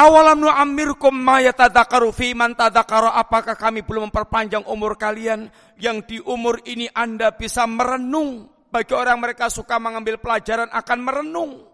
Awalam 0.01 0.41
nu'ammirkum 0.41 1.12
ma 1.12 1.45
yatadakaru 1.45 2.09
fi 2.09 2.32
man. 2.32 2.57
Apakah 2.57 3.53
kami 3.53 3.84
belum 3.84 4.09
memperpanjang 4.09 4.64
umur 4.64 4.97
kalian 4.97 5.53
yang 5.76 6.01
di 6.09 6.16
umur 6.24 6.64
ini 6.64 6.88
Anda 6.88 7.36
bisa 7.36 7.68
merenung. 7.68 8.49
Bagi 8.70 8.95
orang 8.97 9.20
mereka 9.20 9.53
suka 9.53 9.76
mengambil 9.76 10.16
pelajaran 10.16 10.72
akan 10.72 10.99
merenung. 11.05 11.69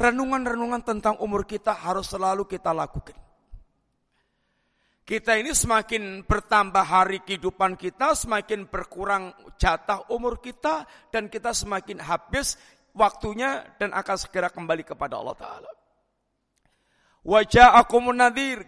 Renungan-renungan 0.00 0.80
tentang 0.80 1.20
umur 1.20 1.44
kita 1.44 1.76
harus 1.76 2.08
selalu 2.08 2.48
kita 2.48 2.72
lakukan. 2.72 3.20
Kita 5.04 5.36
ini 5.36 5.52
semakin 5.52 6.24
bertambah 6.24 6.80
hari 6.80 7.20
kehidupan 7.20 7.76
kita, 7.76 8.16
semakin 8.16 8.64
berkurang 8.64 9.34
jatah 9.60 10.08
umur 10.08 10.40
kita, 10.40 10.88
dan 11.12 11.28
kita 11.28 11.52
semakin 11.52 12.00
habis 12.00 12.56
waktunya 12.96 13.60
dan 13.76 13.92
akan 13.92 14.16
segera 14.16 14.48
kembali 14.48 14.88
kepada 14.88 15.20
Allah 15.20 15.36
Ta'ala. 15.36 15.70
Wajah 17.26 17.76
aku 17.76 18.00
nadir. 18.16 18.64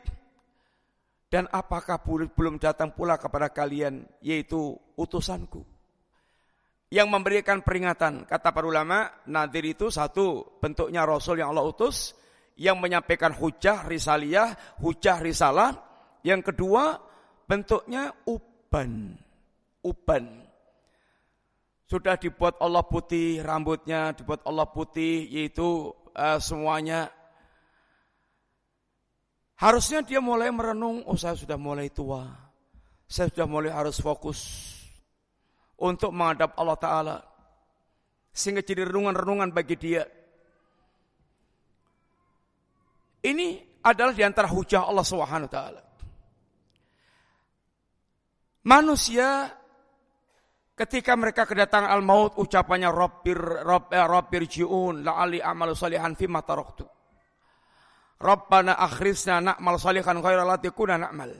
Dan 1.32 1.48
apakah 1.48 1.96
belum 2.04 2.60
datang 2.60 2.92
pula 2.92 3.16
kepada 3.16 3.48
kalian 3.48 4.04
yaitu 4.20 4.76
utusanku. 5.00 5.64
Yang 6.92 7.08
memberikan 7.08 7.64
peringatan. 7.64 8.28
Kata 8.28 8.52
para 8.52 8.68
ulama, 8.68 9.08
nadir 9.24 9.64
itu 9.64 9.88
satu 9.88 10.60
bentuknya 10.60 11.08
rasul 11.08 11.40
yang 11.40 11.56
Allah 11.56 11.64
utus. 11.64 12.12
Yang 12.60 12.76
menyampaikan 12.84 13.32
hujah 13.32 13.88
risaliyah, 13.88 14.76
hujah 14.84 15.16
risalah. 15.24 15.72
Yang 16.20 16.52
kedua 16.52 17.00
bentuknya 17.48 18.12
uban. 18.28 19.16
Uban. 19.80 20.44
Sudah 21.88 22.20
dibuat 22.20 22.60
Allah 22.60 22.84
putih 22.84 23.40
rambutnya, 23.40 24.12
dibuat 24.12 24.44
Allah 24.44 24.68
putih 24.68 25.28
yaitu 25.32 25.92
uh, 26.12 26.40
semuanya 26.40 27.08
Harusnya 29.62 30.02
dia 30.02 30.18
mulai 30.18 30.50
merenung, 30.50 31.06
oh 31.06 31.14
saya 31.14 31.38
sudah 31.38 31.54
mulai 31.54 31.86
tua. 31.86 32.26
Saya 33.06 33.30
sudah 33.30 33.46
mulai 33.46 33.70
harus 33.70 34.02
fokus 34.02 34.71
untuk 35.82 36.14
menghadap 36.14 36.54
Allah 36.54 36.78
Ta'ala. 36.78 37.16
Sehingga 38.30 38.62
jadi 38.62 38.86
renungan-renungan 38.86 39.50
bagi 39.50 39.76
dia. 39.76 40.06
Ini 43.22 43.48
adalah 43.82 44.14
di 44.14 44.22
antara 44.22 44.46
hujah 44.46 44.86
Allah 44.86 45.06
Subhanahu 45.06 45.50
Taala. 45.50 45.82
Manusia 48.62 49.50
ketika 50.78 51.18
mereka 51.18 51.42
kedatangan 51.46 51.90
al-maut 51.90 52.38
ucapannya 52.38 52.90
Rabbir 52.90 53.38
Rabb, 53.66 53.90
eh, 53.90 54.06
Rabbir 54.06 54.46
ji'un 54.46 55.02
la'ali 55.02 55.42
amalu 55.42 55.74
salihan 55.74 56.14
fi 56.14 56.30
taraktu. 56.30 56.86
Rabbana 58.22 58.78
akhrisna 58.78 59.42
na'mal 59.42 59.82
salihan 59.82 60.22
khairal 60.22 60.46
lati 60.46 60.70
kuna 60.70 60.94
na'mal. 60.94 61.34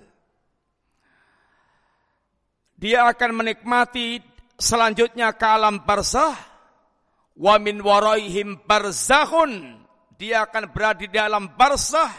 Dia 2.74 3.06
akan 3.06 3.30
menikmati 3.38 4.31
selanjutnya 4.58 5.36
ke 5.36 5.46
alam 5.46 5.84
barzah. 5.84 6.34
Wa 7.36 7.56
min 7.56 7.80
waraihim 7.80 8.64
barzahun. 8.64 9.82
Dia 10.16 10.46
akan 10.46 10.70
berada 10.70 11.04
di 11.04 11.18
alam 11.18 11.52
barzah. 11.56 12.12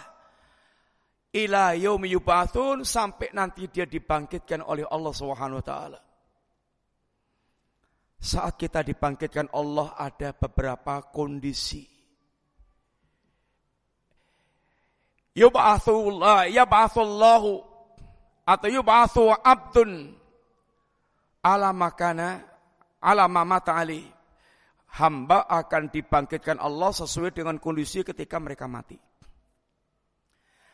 Ila 1.34 1.74
yaumi 1.74 2.14
yub'atsun 2.14 2.86
sampai 2.86 3.34
nanti 3.34 3.66
dia 3.66 3.90
dibangkitkan 3.90 4.62
oleh 4.62 4.86
Allah 4.86 5.14
Subhanahu 5.14 5.62
wa 5.62 5.66
taala. 5.66 6.00
Saat 8.22 8.56
kita 8.56 8.86
dibangkitkan 8.86 9.50
Allah 9.50 9.98
ada 9.98 10.32
beberapa 10.38 11.02
kondisi 11.10 11.94
yub'atsullah 15.34 16.50
yab'atsullahu 16.54 17.52
atau 18.46 18.70
yub'atsu 18.70 19.34
abdun 19.42 20.14
ala 21.44 21.70
makana 21.76 22.39
ala 23.04 23.28
mamata 23.28 23.76
ali 23.76 24.02
hamba 24.98 25.46
akan 25.46 25.91
dibangkitkan 25.91 26.58
Allah 26.58 26.96
sesuai 26.96 27.36
dengan 27.36 27.60
kondisi 27.60 28.02
ketika 28.02 28.39
mereka 28.39 28.66
mati 28.66 28.96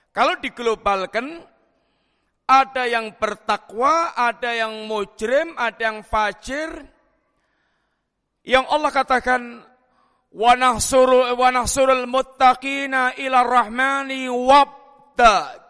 kalau 0.09 0.37
diglobalkan 0.41 1.41
ada 2.49 2.89
yang 2.89 3.13
bertakwa, 3.13 4.17
ada 4.17 4.49
yang 4.57 4.89
mujrim, 4.89 5.53
ada 5.53 5.93
yang 5.93 6.01
fajir. 6.01 6.81
Yang 8.41 8.65
Allah 8.73 8.89
katakan 8.89 9.41
wa 10.33 10.53
nahsuru 10.57 11.37
wa 11.37 11.49
nahsurul 11.53 12.09
muttaqina 12.09 13.13
ila 13.21 13.45
rahmani 13.45 14.25
wabda 14.25 15.68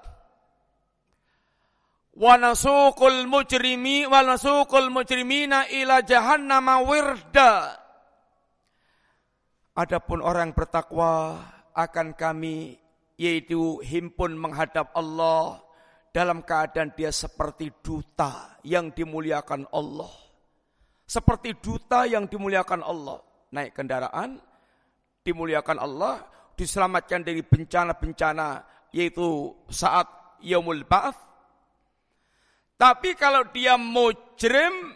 wa 2.20 2.36
nasuqul 2.36 3.26
mujrimi 3.32 4.04
wa 4.04 4.20
nasuqul 4.22 4.92
mujrimina 4.92 5.72
ila 5.72 6.04
wirda 6.84 7.80
Adapun 9.80 10.20
orang 10.20 10.52
bertakwa 10.52 11.40
akan 11.72 12.12
kami 12.12 12.76
yaitu 13.16 13.80
himpun 13.80 14.36
menghadap 14.36 14.92
Allah 14.92 15.64
dalam 16.12 16.44
keadaan 16.44 16.92
dia 17.00 17.16
seperti 17.16 17.72
duta 17.80 18.60
yang 18.68 18.92
dimuliakan 18.92 19.64
Allah. 19.72 20.12
Seperti 21.08 21.56
duta 21.64 22.04
yang 22.04 22.28
dimuliakan 22.28 22.84
Allah. 22.84 23.24
Naik 23.56 23.72
kendaraan, 23.72 24.36
dimuliakan 25.24 25.78
Allah, 25.80 26.28
diselamatkan 26.60 27.24
dari 27.24 27.42
bencana-bencana, 27.42 28.68
yaitu 28.94 29.56
saat 29.72 30.06
Yaumul 30.44 30.84
Ba'ath. 30.84 31.29
Tapi 32.80 33.12
kalau 33.20 33.44
dia 33.52 33.76
mujrim, 33.76 34.96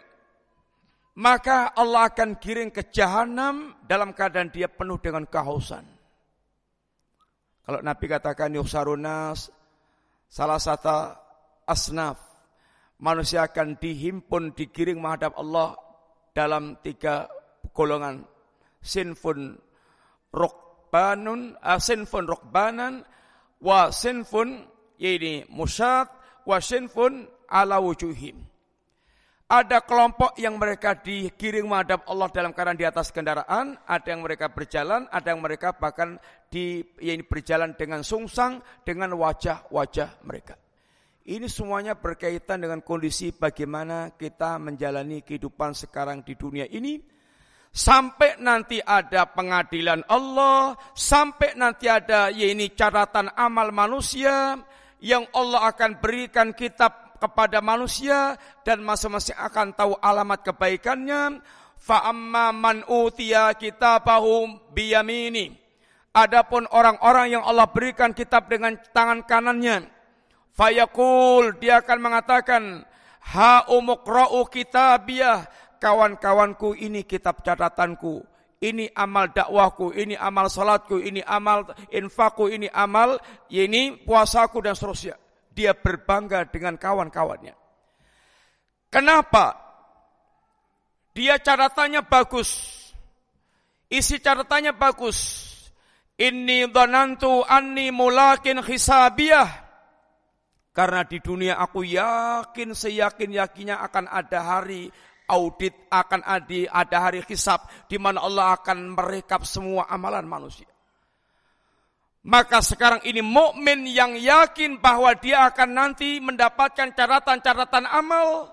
maka 1.20 1.76
Allah 1.76 2.08
akan 2.08 2.40
kirim 2.40 2.72
ke 2.72 2.88
jahanam 2.88 3.76
dalam 3.84 4.16
keadaan 4.16 4.48
dia 4.48 4.72
penuh 4.72 4.96
dengan 5.04 5.28
kehausan. 5.28 5.84
Kalau 7.64 7.80
Nabi 7.84 8.04
katakan 8.08 8.56
yusarunas 8.56 9.52
salah 10.28 10.60
satu 10.60 11.16
asnaf 11.68 12.20
manusia 13.00 13.44
akan 13.48 13.80
dihimpun 13.80 14.52
digiring 14.52 15.00
menghadap 15.00 15.36
Allah 15.36 15.76
dalam 16.36 16.76
tiga 16.84 17.28
golongan 17.72 18.24
sinfun 18.84 19.56
rokbanun 20.28 21.56
uh, 21.56 21.80
sinfun 21.80 22.24
rokbanan 22.28 23.00
wa 23.64 23.88
sinfun 23.88 24.68
ini 25.00 25.48
musyad 25.48 26.10
wa 26.44 26.60
sinfun 26.60 27.24
ala 27.48 27.80
wujuhim 27.80 28.44
ada 29.44 29.84
kelompok 29.84 30.34
yang 30.40 30.56
mereka 30.56 30.96
digiring 30.96 31.68
menghadap 31.68 32.08
Allah 32.08 32.32
dalam 32.32 32.56
keadaan 32.56 32.80
di 32.80 32.88
atas 32.88 33.12
kendaraan, 33.12 33.76
ada 33.84 34.06
yang 34.08 34.24
mereka 34.24 34.48
berjalan, 34.48 35.04
ada 35.12 35.36
yang 35.36 35.44
mereka 35.44 35.76
bahkan 35.76 36.16
di 36.48 36.80
yang 37.04 37.20
berjalan 37.28 37.76
dengan 37.76 38.00
sungsang 38.00 38.64
dengan 38.88 39.12
wajah-wajah 39.14 40.24
mereka. 40.24 40.56
Ini 41.24 41.44
semuanya 41.48 41.96
berkaitan 41.96 42.64
dengan 42.64 42.80
kondisi 42.80 43.36
bagaimana 43.36 44.16
kita 44.16 44.56
menjalani 44.60 45.20
kehidupan 45.20 45.76
sekarang 45.76 46.24
di 46.24 46.36
dunia 46.36 46.64
ini. 46.68 47.00
Sampai 47.74 48.38
nanti 48.38 48.78
ada 48.78 49.28
pengadilan 49.28 50.06
Allah, 50.06 50.78
sampai 50.94 51.58
nanti 51.58 51.90
ada 51.90 52.30
ya 52.30 52.46
ini 52.48 52.70
catatan 52.70 53.34
amal 53.34 53.74
manusia 53.74 54.56
yang 55.02 55.26
Allah 55.34 55.68
akan 55.74 55.98
berikan 55.98 56.54
kitab 56.54 57.03
kepada 57.24 57.64
manusia 57.64 58.36
dan 58.68 58.84
masing-masing 58.84 59.36
akan 59.40 59.72
tahu 59.72 59.96
alamat 60.04 60.44
kebaikannya. 60.44 61.40
Fa 61.80 62.04
amma 62.04 62.52
man 62.52 62.84
utiya 62.84 63.56
kitabahum 63.56 64.60
biyamini. 64.72 65.56
Adapun 66.14 66.68
orang-orang 66.70 67.36
yang 67.36 67.42
Allah 67.44 67.66
berikan 67.66 68.14
kitab 68.14 68.46
dengan 68.46 68.78
tangan 68.94 69.26
kanannya, 69.26 69.90
fayaqul 70.54 71.58
dia 71.58 71.82
akan 71.82 71.98
mengatakan, 71.98 72.62
"Ha 73.34 73.66
umuqra'u 73.72 74.46
kitabiyah." 74.46 75.64
Kawan-kawanku 75.82 76.72
ini 76.80 77.04
kitab 77.04 77.44
catatanku. 77.44 78.24
Ini 78.64 78.88
amal 78.96 79.28
dakwahku, 79.28 79.92
ini 79.92 80.16
amal 80.16 80.48
salatku, 80.48 80.96
ini 80.96 81.20
amal 81.20 81.68
infakku, 81.92 82.48
ini 82.48 82.72
amal 82.72 83.20
ini 83.52 83.92
puasaku 84.00 84.64
dan 84.64 84.72
seterusnya 84.72 85.20
dia 85.54 85.72
berbangga 85.72 86.44
dengan 86.50 86.74
kawan-kawannya. 86.74 87.54
Kenapa? 88.90 89.54
Dia 91.14 91.38
catatannya 91.38 92.02
bagus. 92.04 92.50
Isi 93.86 94.18
catatannya 94.18 94.74
bagus. 94.74 95.18
Inni 96.18 96.66
dhanantu 96.66 97.46
anni 97.46 97.94
mulakin 97.94 98.62
hisabiyah. 98.62 99.62
Karena 100.74 101.06
di 101.06 101.22
dunia 101.22 101.54
aku 101.62 101.86
yakin 101.86 102.74
seyakin-yakinnya 102.74 103.78
akan 103.78 104.10
ada 104.10 104.40
hari 104.42 104.90
audit, 105.30 105.86
akan 105.86 106.26
ada, 106.26 106.60
ada 106.74 106.96
hari 106.98 107.22
hisab 107.30 107.62
di 107.86 107.94
mana 107.94 108.26
Allah 108.26 108.58
akan 108.58 108.98
merekap 108.98 109.46
semua 109.46 109.86
amalan 109.86 110.26
manusia. 110.26 110.73
Maka 112.24 112.64
sekarang 112.64 113.04
ini 113.04 113.20
mukmin 113.20 113.84
yang 113.84 114.16
yakin 114.16 114.80
bahwa 114.80 115.12
dia 115.12 115.44
akan 115.52 115.76
nanti 115.76 116.16
mendapatkan 116.24 116.96
catatan-catatan 116.96 117.84
amal, 117.84 118.48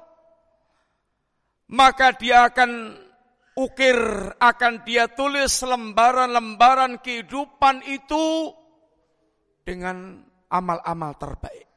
maka 1.71 2.11
dia 2.19 2.51
akan 2.51 2.99
ukir, 3.55 3.95
akan 4.43 4.83
dia 4.83 5.07
tulis 5.07 5.63
lembaran-lembaran 5.63 6.99
kehidupan 6.99 7.79
itu 7.87 8.51
dengan 9.63 10.19
amal-amal 10.51 11.15
terbaik. 11.15 11.71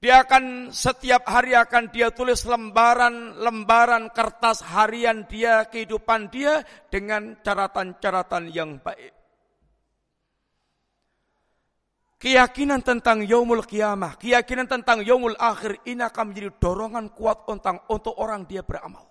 Dia 0.00 0.24
akan 0.24 0.72
setiap 0.72 1.28
hari 1.28 1.52
akan 1.58 1.92
dia 1.92 2.08
tulis 2.14 2.46
lembaran-lembaran 2.46 4.14
kertas 4.14 4.62
harian 4.62 5.26
dia, 5.26 5.66
kehidupan 5.66 6.32
dia 6.32 6.64
dengan 6.88 7.36
catatan-catatan 7.42 8.48
yang 8.48 8.80
baik. 8.80 9.19
Keyakinan 12.20 12.84
tentang 12.84 13.24
yaumul 13.24 13.64
kiamah, 13.64 14.20
keyakinan 14.20 14.68
tentang 14.68 15.00
yaumul 15.00 15.40
akhir 15.40 15.80
ini 15.88 16.04
akan 16.04 16.24
menjadi 16.28 16.52
dorongan 16.60 17.16
kuat 17.16 17.48
untuk, 17.48 17.88
untuk 17.88 18.12
orang 18.20 18.44
dia 18.44 18.60
beramal. 18.60 19.08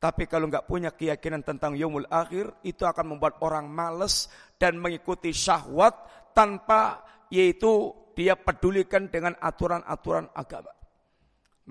Tapi 0.00 0.26
kalau 0.26 0.50
nggak 0.50 0.66
punya 0.66 0.90
keyakinan 0.90 1.46
tentang 1.46 1.78
yaumul 1.78 2.10
akhir, 2.10 2.66
itu 2.66 2.82
akan 2.82 3.14
membuat 3.14 3.38
orang 3.46 3.70
males 3.70 4.26
dan 4.58 4.74
mengikuti 4.82 5.30
syahwat 5.30 5.94
tanpa 6.34 7.06
yaitu 7.30 7.94
dia 8.18 8.34
pedulikan 8.34 9.06
dengan 9.06 9.38
aturan-aturan 9.38 10.34
agama. 10.34 10.79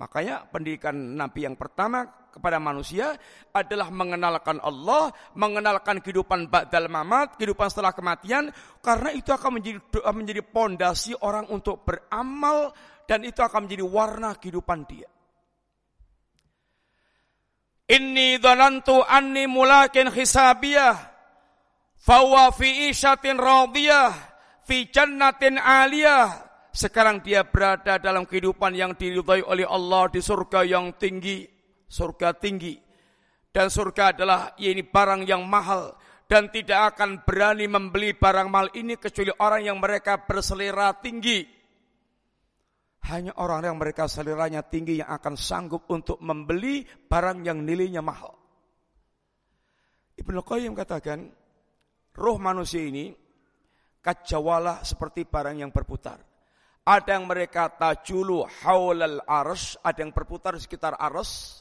Makanya 0.00 0.48
pendidikan 0.48 0.96
Nabi 0.96 1.44
yang 1.44 1.60
pertama 1.60 2.08
kepada 2.32 2.56
manusia 2.56 3.12
adalah 3.52 3.92
mengenalkan 3.92 4.56
Allah, 4.64 5.12
mengenalkan 5.36 6.00
kehidupan 6.00 6.48
ba'dal 6.48 6.88
mamat, 6.88 7.36
kehidupan 7.36 7.68
setelah 7.68 7.92
kematian, 7.92 8.48
karena 8.80 9.12
itu 9.12 9.28
akan 9.28 9.60
menjadi 9.60 9.76
menjadi 10.08 10.40
pondasi 10.40 11.12
orang 11.20 11.52
untuk 11.52 11.84
beramal 11.84 12.72
dan 13.04 13.28
itu 13.28 13.44
akan 13.44 13.68
menjadi 13.68 13.84
warna 13.84 14.32
kehidupan 14.40 14.88
dia. 14.88 15.10
Inni 17.92 18.40
dhanantu 18.40 19.04
anni 19.04 19.44
mulakin 19.44 20.08
hisabiyah 20.08 20.96
fawa 22.00 22.48
fi 22.56 22.88
isyatin 22.88 23.36
radiyah 23.36 24.16
fi 24.64 24.88
jannatin 24.88 25.60
aliyah 25.60 26.49
sekarang 26.70 27.18
dia 27.22 27.42
berada 27.42 27.98
dalam 27.98 28.22
kehidupan 28.22 28.70
yang 28.74 28.94
diridhai 28.94 29.42
oleh 29.42 29.66
Allah 29.66 30.06
di 30.06 30.22
surga 30.22 30.62
yang 30.62 30.94
tinggi, 30.94 31.46
surga 31.90 32.38
tinggi. 32.38 32.78
Dan 33.50 33.66
surga 33.66 34.14
adalah 34.14 34.54
ini 34.62 34.86
barang 34.86 35.26
yang 35.26 35.42
mahal 35.42 35.98
dan 36.30 36.46
tidak 36.54 36.94
akan 36.94 37.26
berani 37.26 37.66
membeli 37.66 38.14
barang 38.14 38.46
mahal 38.46 38.70
ini 38.78 38.94
kecuali 38.94 39.34
orang 39.42 39.66
yang 39.66 39.82
mereka 39.82 40.22
berselera 40.22 40.94
tinggi. 41.02 41.42
Hanya 43.10 43.34
orang 43.42 43.66
yang 43.66 43.74
mereka 43.74 44.06
seleranya 44.06 44.62
tinggi 44.62 45.02
yang 45.02 45.10
akan 45.10 45.34
sanggup 45.34 45.90
untuk 45.90 46.22
membeli 46.22 46.86
barang 46.86 47.42
yang 47.42 47.66
nilainya 47.66 47.98
mahal. 47.98 48.38
Ibnu 50.14 50.46
Qayyim 50.46 50.76
katakan, 50.78 51.26
roh 52.14 52.38
manusia 52.38 52.86
ini 52.86 53.10
kacawalah 53.98 54.86
seperti 54.86 55.26
barang 55.26 55.58
yang 55.58 55.74
berputar. 55.74 56.29
Ada 56.80 57.20
yang 57.20 57.28
mereka 57.28 57.68
tajulu 57.68 58.48
haulal 58.64 59.20
ars, 59.28 59.76
ada 59.84 60.00
yang 60.00 60.16
berputar 60.16 60.56
di 60.56 60.64
sekitar 60.64 60.96
ars. 60.96 61.60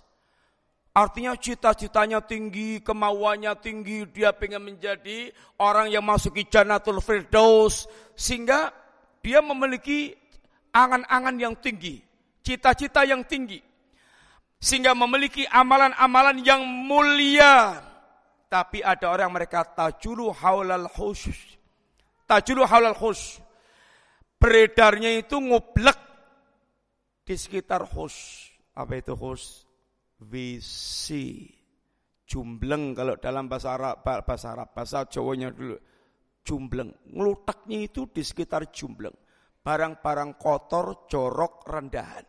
Artinya 0.95 1.36
cita-citanya 1.36 2.24
tinggi, 2.24 2.80
kemauannya 2.80 3.53
tinggi, 3.59 4.07
dia 4.09 4.32
pengen 4.32 4.74
menjadi 4.74 5.30
orang 5.59 5.91
yang 5.91 6.01
masuk 6.01 6.39
ke 6.39 6.47
Janatul 6.47 7.03
Firdaus. 7.03 7.86
Sehingga 8.15 8.72
dia 9.20 9.43
memiliki 9.43 10.15
angan-angan 10.72 11.36
yang 11.36 11.55
tinggi, 11.59 11.99
cita-cita 12.39 13.03
yang 13.03 13.22
tinggi. 13.28 13.59
Sehingga 14.59 14.95
memiliki 14.95 15.47
amalan-amalan 15.47 16.43
yang 16.43 16.63
mulia. 16.63 17.80
Tapi 18.49 18.82
ada 18.82 19.13
orang 19.13 19.32
mereka 19.32 19.61
tajulu 19.63 20.32
haulal 20.36 20.89
khusus. 20.89 21.38
Tajulu 22.26 22.65
haulal 22.65 22.97
khusus 22.97 23.39
beredarnya 24.39 25.11
itu 25.19 25.37
ngublek 25.37 25.99
di 27.27 27.35
sekitar 27.35 27.85
hos. 27.85 28.47
Apa 28.73 28.97
itu 28.97 29.13
hos? 29.13 29.67
WC. 30.23 31.05
Jumbleng 32.29 32.93
kalau 32.93 33.17
dalam 33.17 33.49
bahasa 33.49 33.75
Arab, 33.75 34.05
bahasa 34.05 34.53
Arab, 34.53 34.69
bahasa 34.71 35.05
Jawanya 35.05 35.51
dulu. 35.51 35.77
Jumbleng. 36.41 36.89
Ngelutaknya 37.11 37.85
itu 37.85 38.07
di 38.09 38.23
sekitar 38.23 38.71
jumbleng. 38.71 39.13
Barang-barang 39.59 40.39
kotor, 40.39 41.05
jorok, 41.11 41.67
rendahan. 41.67 42.25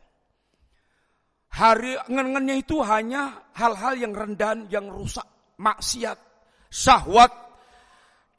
Hari 1.51 1.99
ngengennya 2.07 2.57
itu 2.63 2.79
hanya 2.83 3.51
hal-hal 3.59 3.95
yang 3.99 4.15
rendahan, 4.15 4.71
yang 4.71 4.87
rusak, 4.87 5.27
maksiat, 5.59 6.19
syahwat, 6.71 7.50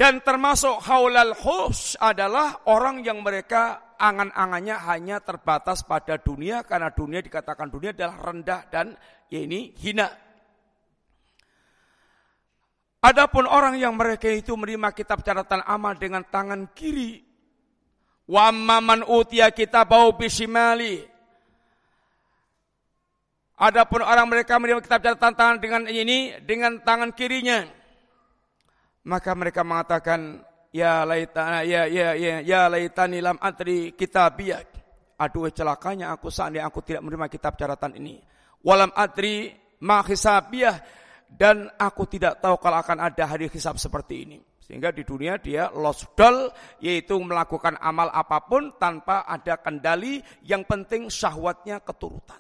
Dan 0.01 0.25
termasuk 0.25 0.81
haulal 0.89 1.37
hus 1.45 1.93
adalah 2.01 2.65
orang 2.65 3.05
yang 3.05 3.21
mereka 3.21 3.93
angan-angannya 4.01 4.73
hanya 4.89 5.21
terbatas 5.21 5.85
pada 5.85 6.17
dunia 6.17 6.65
karena 6.65 6.89
dunia 6.89 7.21
dikatakan 7.21 7.69
dunia 7.69 7.93
adalah 7.93 8.17
rendah 8.17 8.65
dan 8.73 8.97
ya 9.29 9.45
ini 9.45 9.77
hina. 9.77 10.09
Adapun 13.05 13.45
orang 13.45 13.77
yang 13.77 13.93
mereka 13.93 14.25
itu 14.25 14.57
menerima 14.57 14.89
kitab 14.97 15.21
catatan 15.21 15.61
amal 15.69 15.93
dengan 15.93 16.25
tangan 16.25 16.73
kiri. 16.73 17.21
Wa 18.25 18.49
man 18.49 19.05
utia 19.05 19.53
kitabau 19.53 20.17
bisimali. 20.17 20.97
Adapun 23.61 24.01
orang 24.01 24.25
mereka 24.25 24.57
menerima 24.57 24.81
kitab 24.81 25.05
catatan 25.05 25.37
tangan 25.37 25.57
dengan 25.61 25.85
ini 25.85 26.41
dengan 26.41 26.81
tangan 26.81 27.13
kirinya 27.13 27.80
maka 29.05 29.31
mereka 29.33 29.65
mengatakan, 29.65 30.45
Ya 30.71 31.03
laitana, 31.03 31.67
ya 31.67 31.83
ya 31.83 32.15
ya 32.15 32.39
ya 32.39 32.71
laitani 32.71 33.19
lam 33.19 33.35
adri 33.43 33.91
kitabiyah. 33.91 34.63
Aduh 35.19 35.51
celakanya 35.51 36.15
aku 36.15 36.31
seandainya 36.31 36.71
aku 36.71 36.79
tidak 36.79 37.03
menerima 37.03 37.27
kitab 37.27 37.59
catatan 37.59 37.99
ini. 37.99 38.23
Walam 38.63 38.95
adri 38.95 39.51
ma 39.83 39.99
hisabiyah 39.99 40.79
dan 41.27 41.67
aku 41.75 42.07
tidak 42.07 42.39
tahu 42.39 42.55
kalau 42.63 42.79
akan 42.79 43.03
ada 43.03 43.23
hari 43.27 43.51
hisab 43.51 43.75
seperti 43.75 44.15
ini. 44.23 44.37
Sehingga 44.63 44.95
di 44.95 45.03
dunia 45.03 45.35
dia 45.43 45.67
losdol 45.75 46.47
yaitu 46.79 47.19
melakukan 47.19 47.75
amal 47.83 48.07
apa 48.07 48.39
pun 48.47 48.71
tanpa 48.79 49.27
ada 49.27 49.59
kendali 49.59 50.23
yang 50.47 50.63
penting 50.63 51.11
syahwatnya 51.11 51.83
keturutan. 51.83 52.39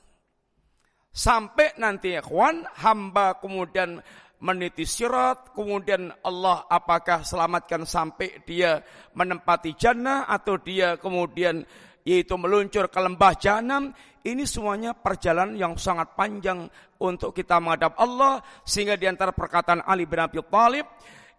Sampai 1.11 1.75
nanti 1.75 2.15
ikhwan 2.15 2.63
hamba 2.79 3.35
kemudian 3.43 3.99
meniti 4.41 4.83
sirat, 4.89 5.53
kemudian 5.53 6.09
Allah 6.25 6.65
apakah 6.65 7.21
selamatkan 7.21 7.85
sampai 7.85 8.41
dia 8.41 8.81
menempati 9.13 9.77
jannah 9.77 10.25
atau 10.25 10.57
dia 10.57 10.97
kemudian 10.97 11.61
yaitu 12.01 12.33
meluncur 12.33 12.89
ke 12.89 12.97
lembah 12.97 13.37
jahanam, 13.37 13.93
ini 14.25 14.45
semuanya 14.49 14.97
perjalanan 14.97 15.53
yang 15.53 15.73
sangat 15.77 16.17
panjang 16.17 16.65
untuk 16.97 17.33
kita 17.33 17.61
menghadap 17.61 17.93
Allah. 18.01 18.41
Sehingga 18.65 18.97
di 18.97 19.05
antara 19.05 19.29
perkataan 19.33 19.85
Ali 19.85 20.09
bin 20.09 20.17
Abi 20.17 20.41
Thalib 20.41 20.85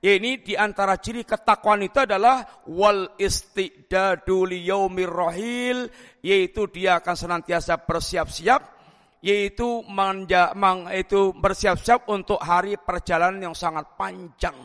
ini 0.02 0.42
di 0.42 0.58
antara 0.58 0.98
ciri 0.98 1.22
ketakwaan 1.22 1.86
itu 1.86 2.02
adalah 2.02 2.66
wal 2.66 3.14
istidadu 3.22 4.50
liyaumir 4.50 5.06
rahil 5.06 5.86
yaitu 6.18 6.66
dia 6.74 6.98
akan 6.98 7.14
senantiasa 7.14 7.78
bersiap-siap 7.86 8.81
yaitu 9.22 9.86
manja, 9.86 10.50
mang, 10.58 10.90
itu 10.90 11.30
bersiap-siap 11.30 12.10
untuk 12.10 12.42
hari 12.42 12.74
perjalanan 12.74 13.50
yang 13.50 13.56
sangat 13.56 13.94
panjang. 13.94 14.58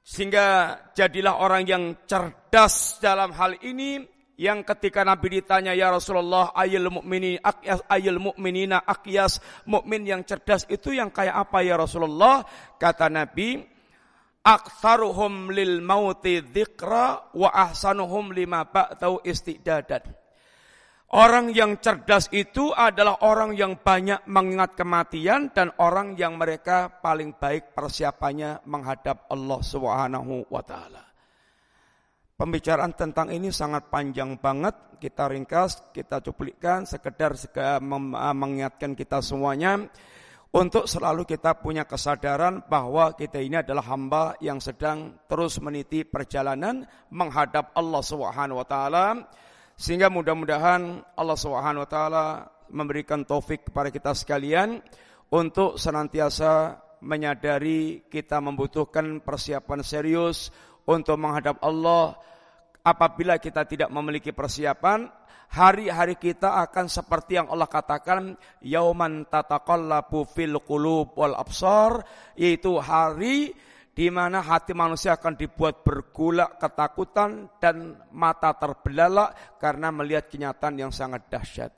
Sehingga 0.00 0.46
jadilah 0.96 1.44
orang 1.44 1.62
yang 1.68 1.84
cerdas 2.08 2.96
dalam 2.96 3.36
hal 3.36 3.60
ini 3.60 4.00
yang 4.40 4.64
ketika 4.64 5.04
Nabi 5.04 5.40
ditanya 5.40 5.72
ya 5.72 5.92
Rasulullah 5.92 6.52
ayil 6.52 6.92
mukmini 6.92 7.40
akyas 7.40 7.80
ayil 7.88 8.20
mukminina 8.20 8.84
akyas 8.84 9.40
mukmin 9.64 10.04
yang 10.04 10.22
cerdas 10.28 10.68
itu 10.68 10.92
yang 10.92 11.08
kayak 11.08 11.48
apa 11.48 11.64
ya 11.64 11.80
Rasulullah 11.80 12.44
kata 12.76 13.08
Nabi 13.08 13.64
aktsaruhum 14.44 15.50
lil 15.50 15.80
mauti 15.80 16.44
dzikra 16.44 17.32
wa 17.32 17.48
ahsanuhum 17.48 18.30
lima 18.36 18.68
ba'tau 18.68 19.24
istidadat 19.24 20.25
Orang 21.06 21.54
yang 21.54 21.78
cerdas 21.78 22.26
itu 22.34 22.74
adalah 22.74 23.22
orang 23.22 23.54
yang 23.54 23.78
banyak 23.78 24.26
mengingat 24.26 24.74
kematian 24.74 25.54
dan 25.54 25.70
orang 25.78 26.18
yang 26.18 26.34
mereka 26.34 26.98
paling 26.98 27.38
baik 27.38 27.78
persiapannya 27.78 28.66
menghadap 28.66 29.30
Allah 29.30 29.60
Subhanahu 29.62 30.50
wa 30.50 30.62
taala. 30.66 31.06
Pembicaraan 32.34 32.92
tentang 32.98 33.30
ini 33.30 33.54
sangat 33.54 33.86
panjang 33.86 34.34
banget, 34.42 34.98
kita 34.98 35.30
ringkas, 35.30 35.94
kita 35.94 36.18
cuplikkan 36.20 36.82
sekedar 36.84 37.38
mengingatkan 38.34 38.98
kita 38.98 39.22
semuanya. 39.22 39.86
Untuk 40.50 40.90
selalu 40.90 41.22
kita 41.22 41.54
punya 41.62 41.86
kesadaran 41.86 42.66
bahwa 42.66 43.14
kita 43.14 43.38
ini 43.38 43.62
adalah 43.62 43.84
hamba 43.92 44.24
yang 44.42 44.58
sedang 44.58 45.22
terus 45.30 45.62
meniti 45.62 46.02
perjalanan 46.02 46.82
menghadap 47.14 47.76
Allah 47.76 48.02
Subhanahu 48.02 48.58
wa 48.58 48.66
taala 48.66 49.06
sehingga 49.76 50.08
mudah-mudahan 50.08 51.04
Allah 51.12 51.38
Subhanahu 51.38 51.84
wa 51.84 51.90
taala 51.90 52.26
memberikan 52.72 53.22
taufik 53.28 53.68
kepada 53.68 53.92
kita 53.92 54.16
sekalian 54.16 54.80
untuk 55.28 55.76
senantiasa 55.76 56.80
menyadari 57.04 58.08
kita 58.08 58.40
membutuhkan 58.40 59.20
persiapan 59.20 59.80
serius 59.84 60.48
untuk 60.88 61.20
menghadap 61.20 61.60
Allah. 61.60 62.16
Apabila 62.86 63.36
kita 63.36 63.66
tidak 63.66 63.90
memiliki 63.90 64.30
persiapan, 64.30 65.10
hari-hari 65.50 66.16
kita 66.16 66.62
akan 66.66 66.86
seperti 66.86 67.36
yang 67.36 67.50
Allah 67.50 67.68
katakan 67.68 68.38
yauman 68.62 69.26
tataqallabu 69.28 70.24
fil 70.30 70.56
qulub 70.62 71.12
wal 71.18 71.34
absar 71.36 72.06
yaitu 72.38 72.78
hari 72.78 73.52
di 73.96 74.12
mana 74.12 74.44
hati 74.44 74.76
manusia 74.76 75.16
akan 75.16 75.40
dibuat 75.40 75.80
bergulak 75.80 76.60
ketakutan 76.60 77.48
dan 77.56 77.96
mata 78.12 78.52
terbelalak 78.52 79.56
karena 79.56 79.88
melihat 79.88 80.28
kenyataan 80.28 80.76
yang 80.76 80.92
sangat 80.92 81.24
dahsyat. 81.32 81.72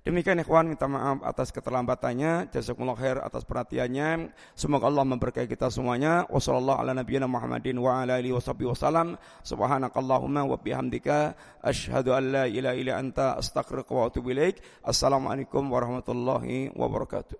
Demikian 0.00 0.40
ikhwan 0.40 0.64
minta 0.64 0.88
maaf 0.88 1.20
atas 1.22 1.52
keterlambatannya. 1.52 2.48
Jazakumullah 2.50 2.96
khair 2.96 3.20
atas 3.20 3.44
perhatiannya. 3.44 4.32
Semoga 4.56 4.88
Allah 4.88 5.04
memberkahi 5.04 5.44
kita 5.44 5.68
semuanya. 5.68 6.24
Wassallallahu 6.32 6.80
ala 6.80 6.96
nabiyyina 6.96 7.28
Muhammadin 7.28 7.76
wa 7.76 8.00
ala 8.00 8.16
alihi 8.16 8.32
wasallam. 8.32 9.20
Subhanakallahumma 9.44 10.48
wa 10.48 10.56
bihamdika 10.56 11.36
asyhadu 11.60 12.16
an 12.16 12.32
la 12.32 12.44
ilaha 12.48 12.74
illa 12.80 12.96
anta 12.96 13.36
astaghfiruka 13.36 13.92
wa 13.92 14.08
atubu 14.08 14.32
ilaik. 14.32 14.64
Assalamualaikum 14.80 15.68
warahmatullahi 15.68 16.72
wabarakatuh. 16.72 17.36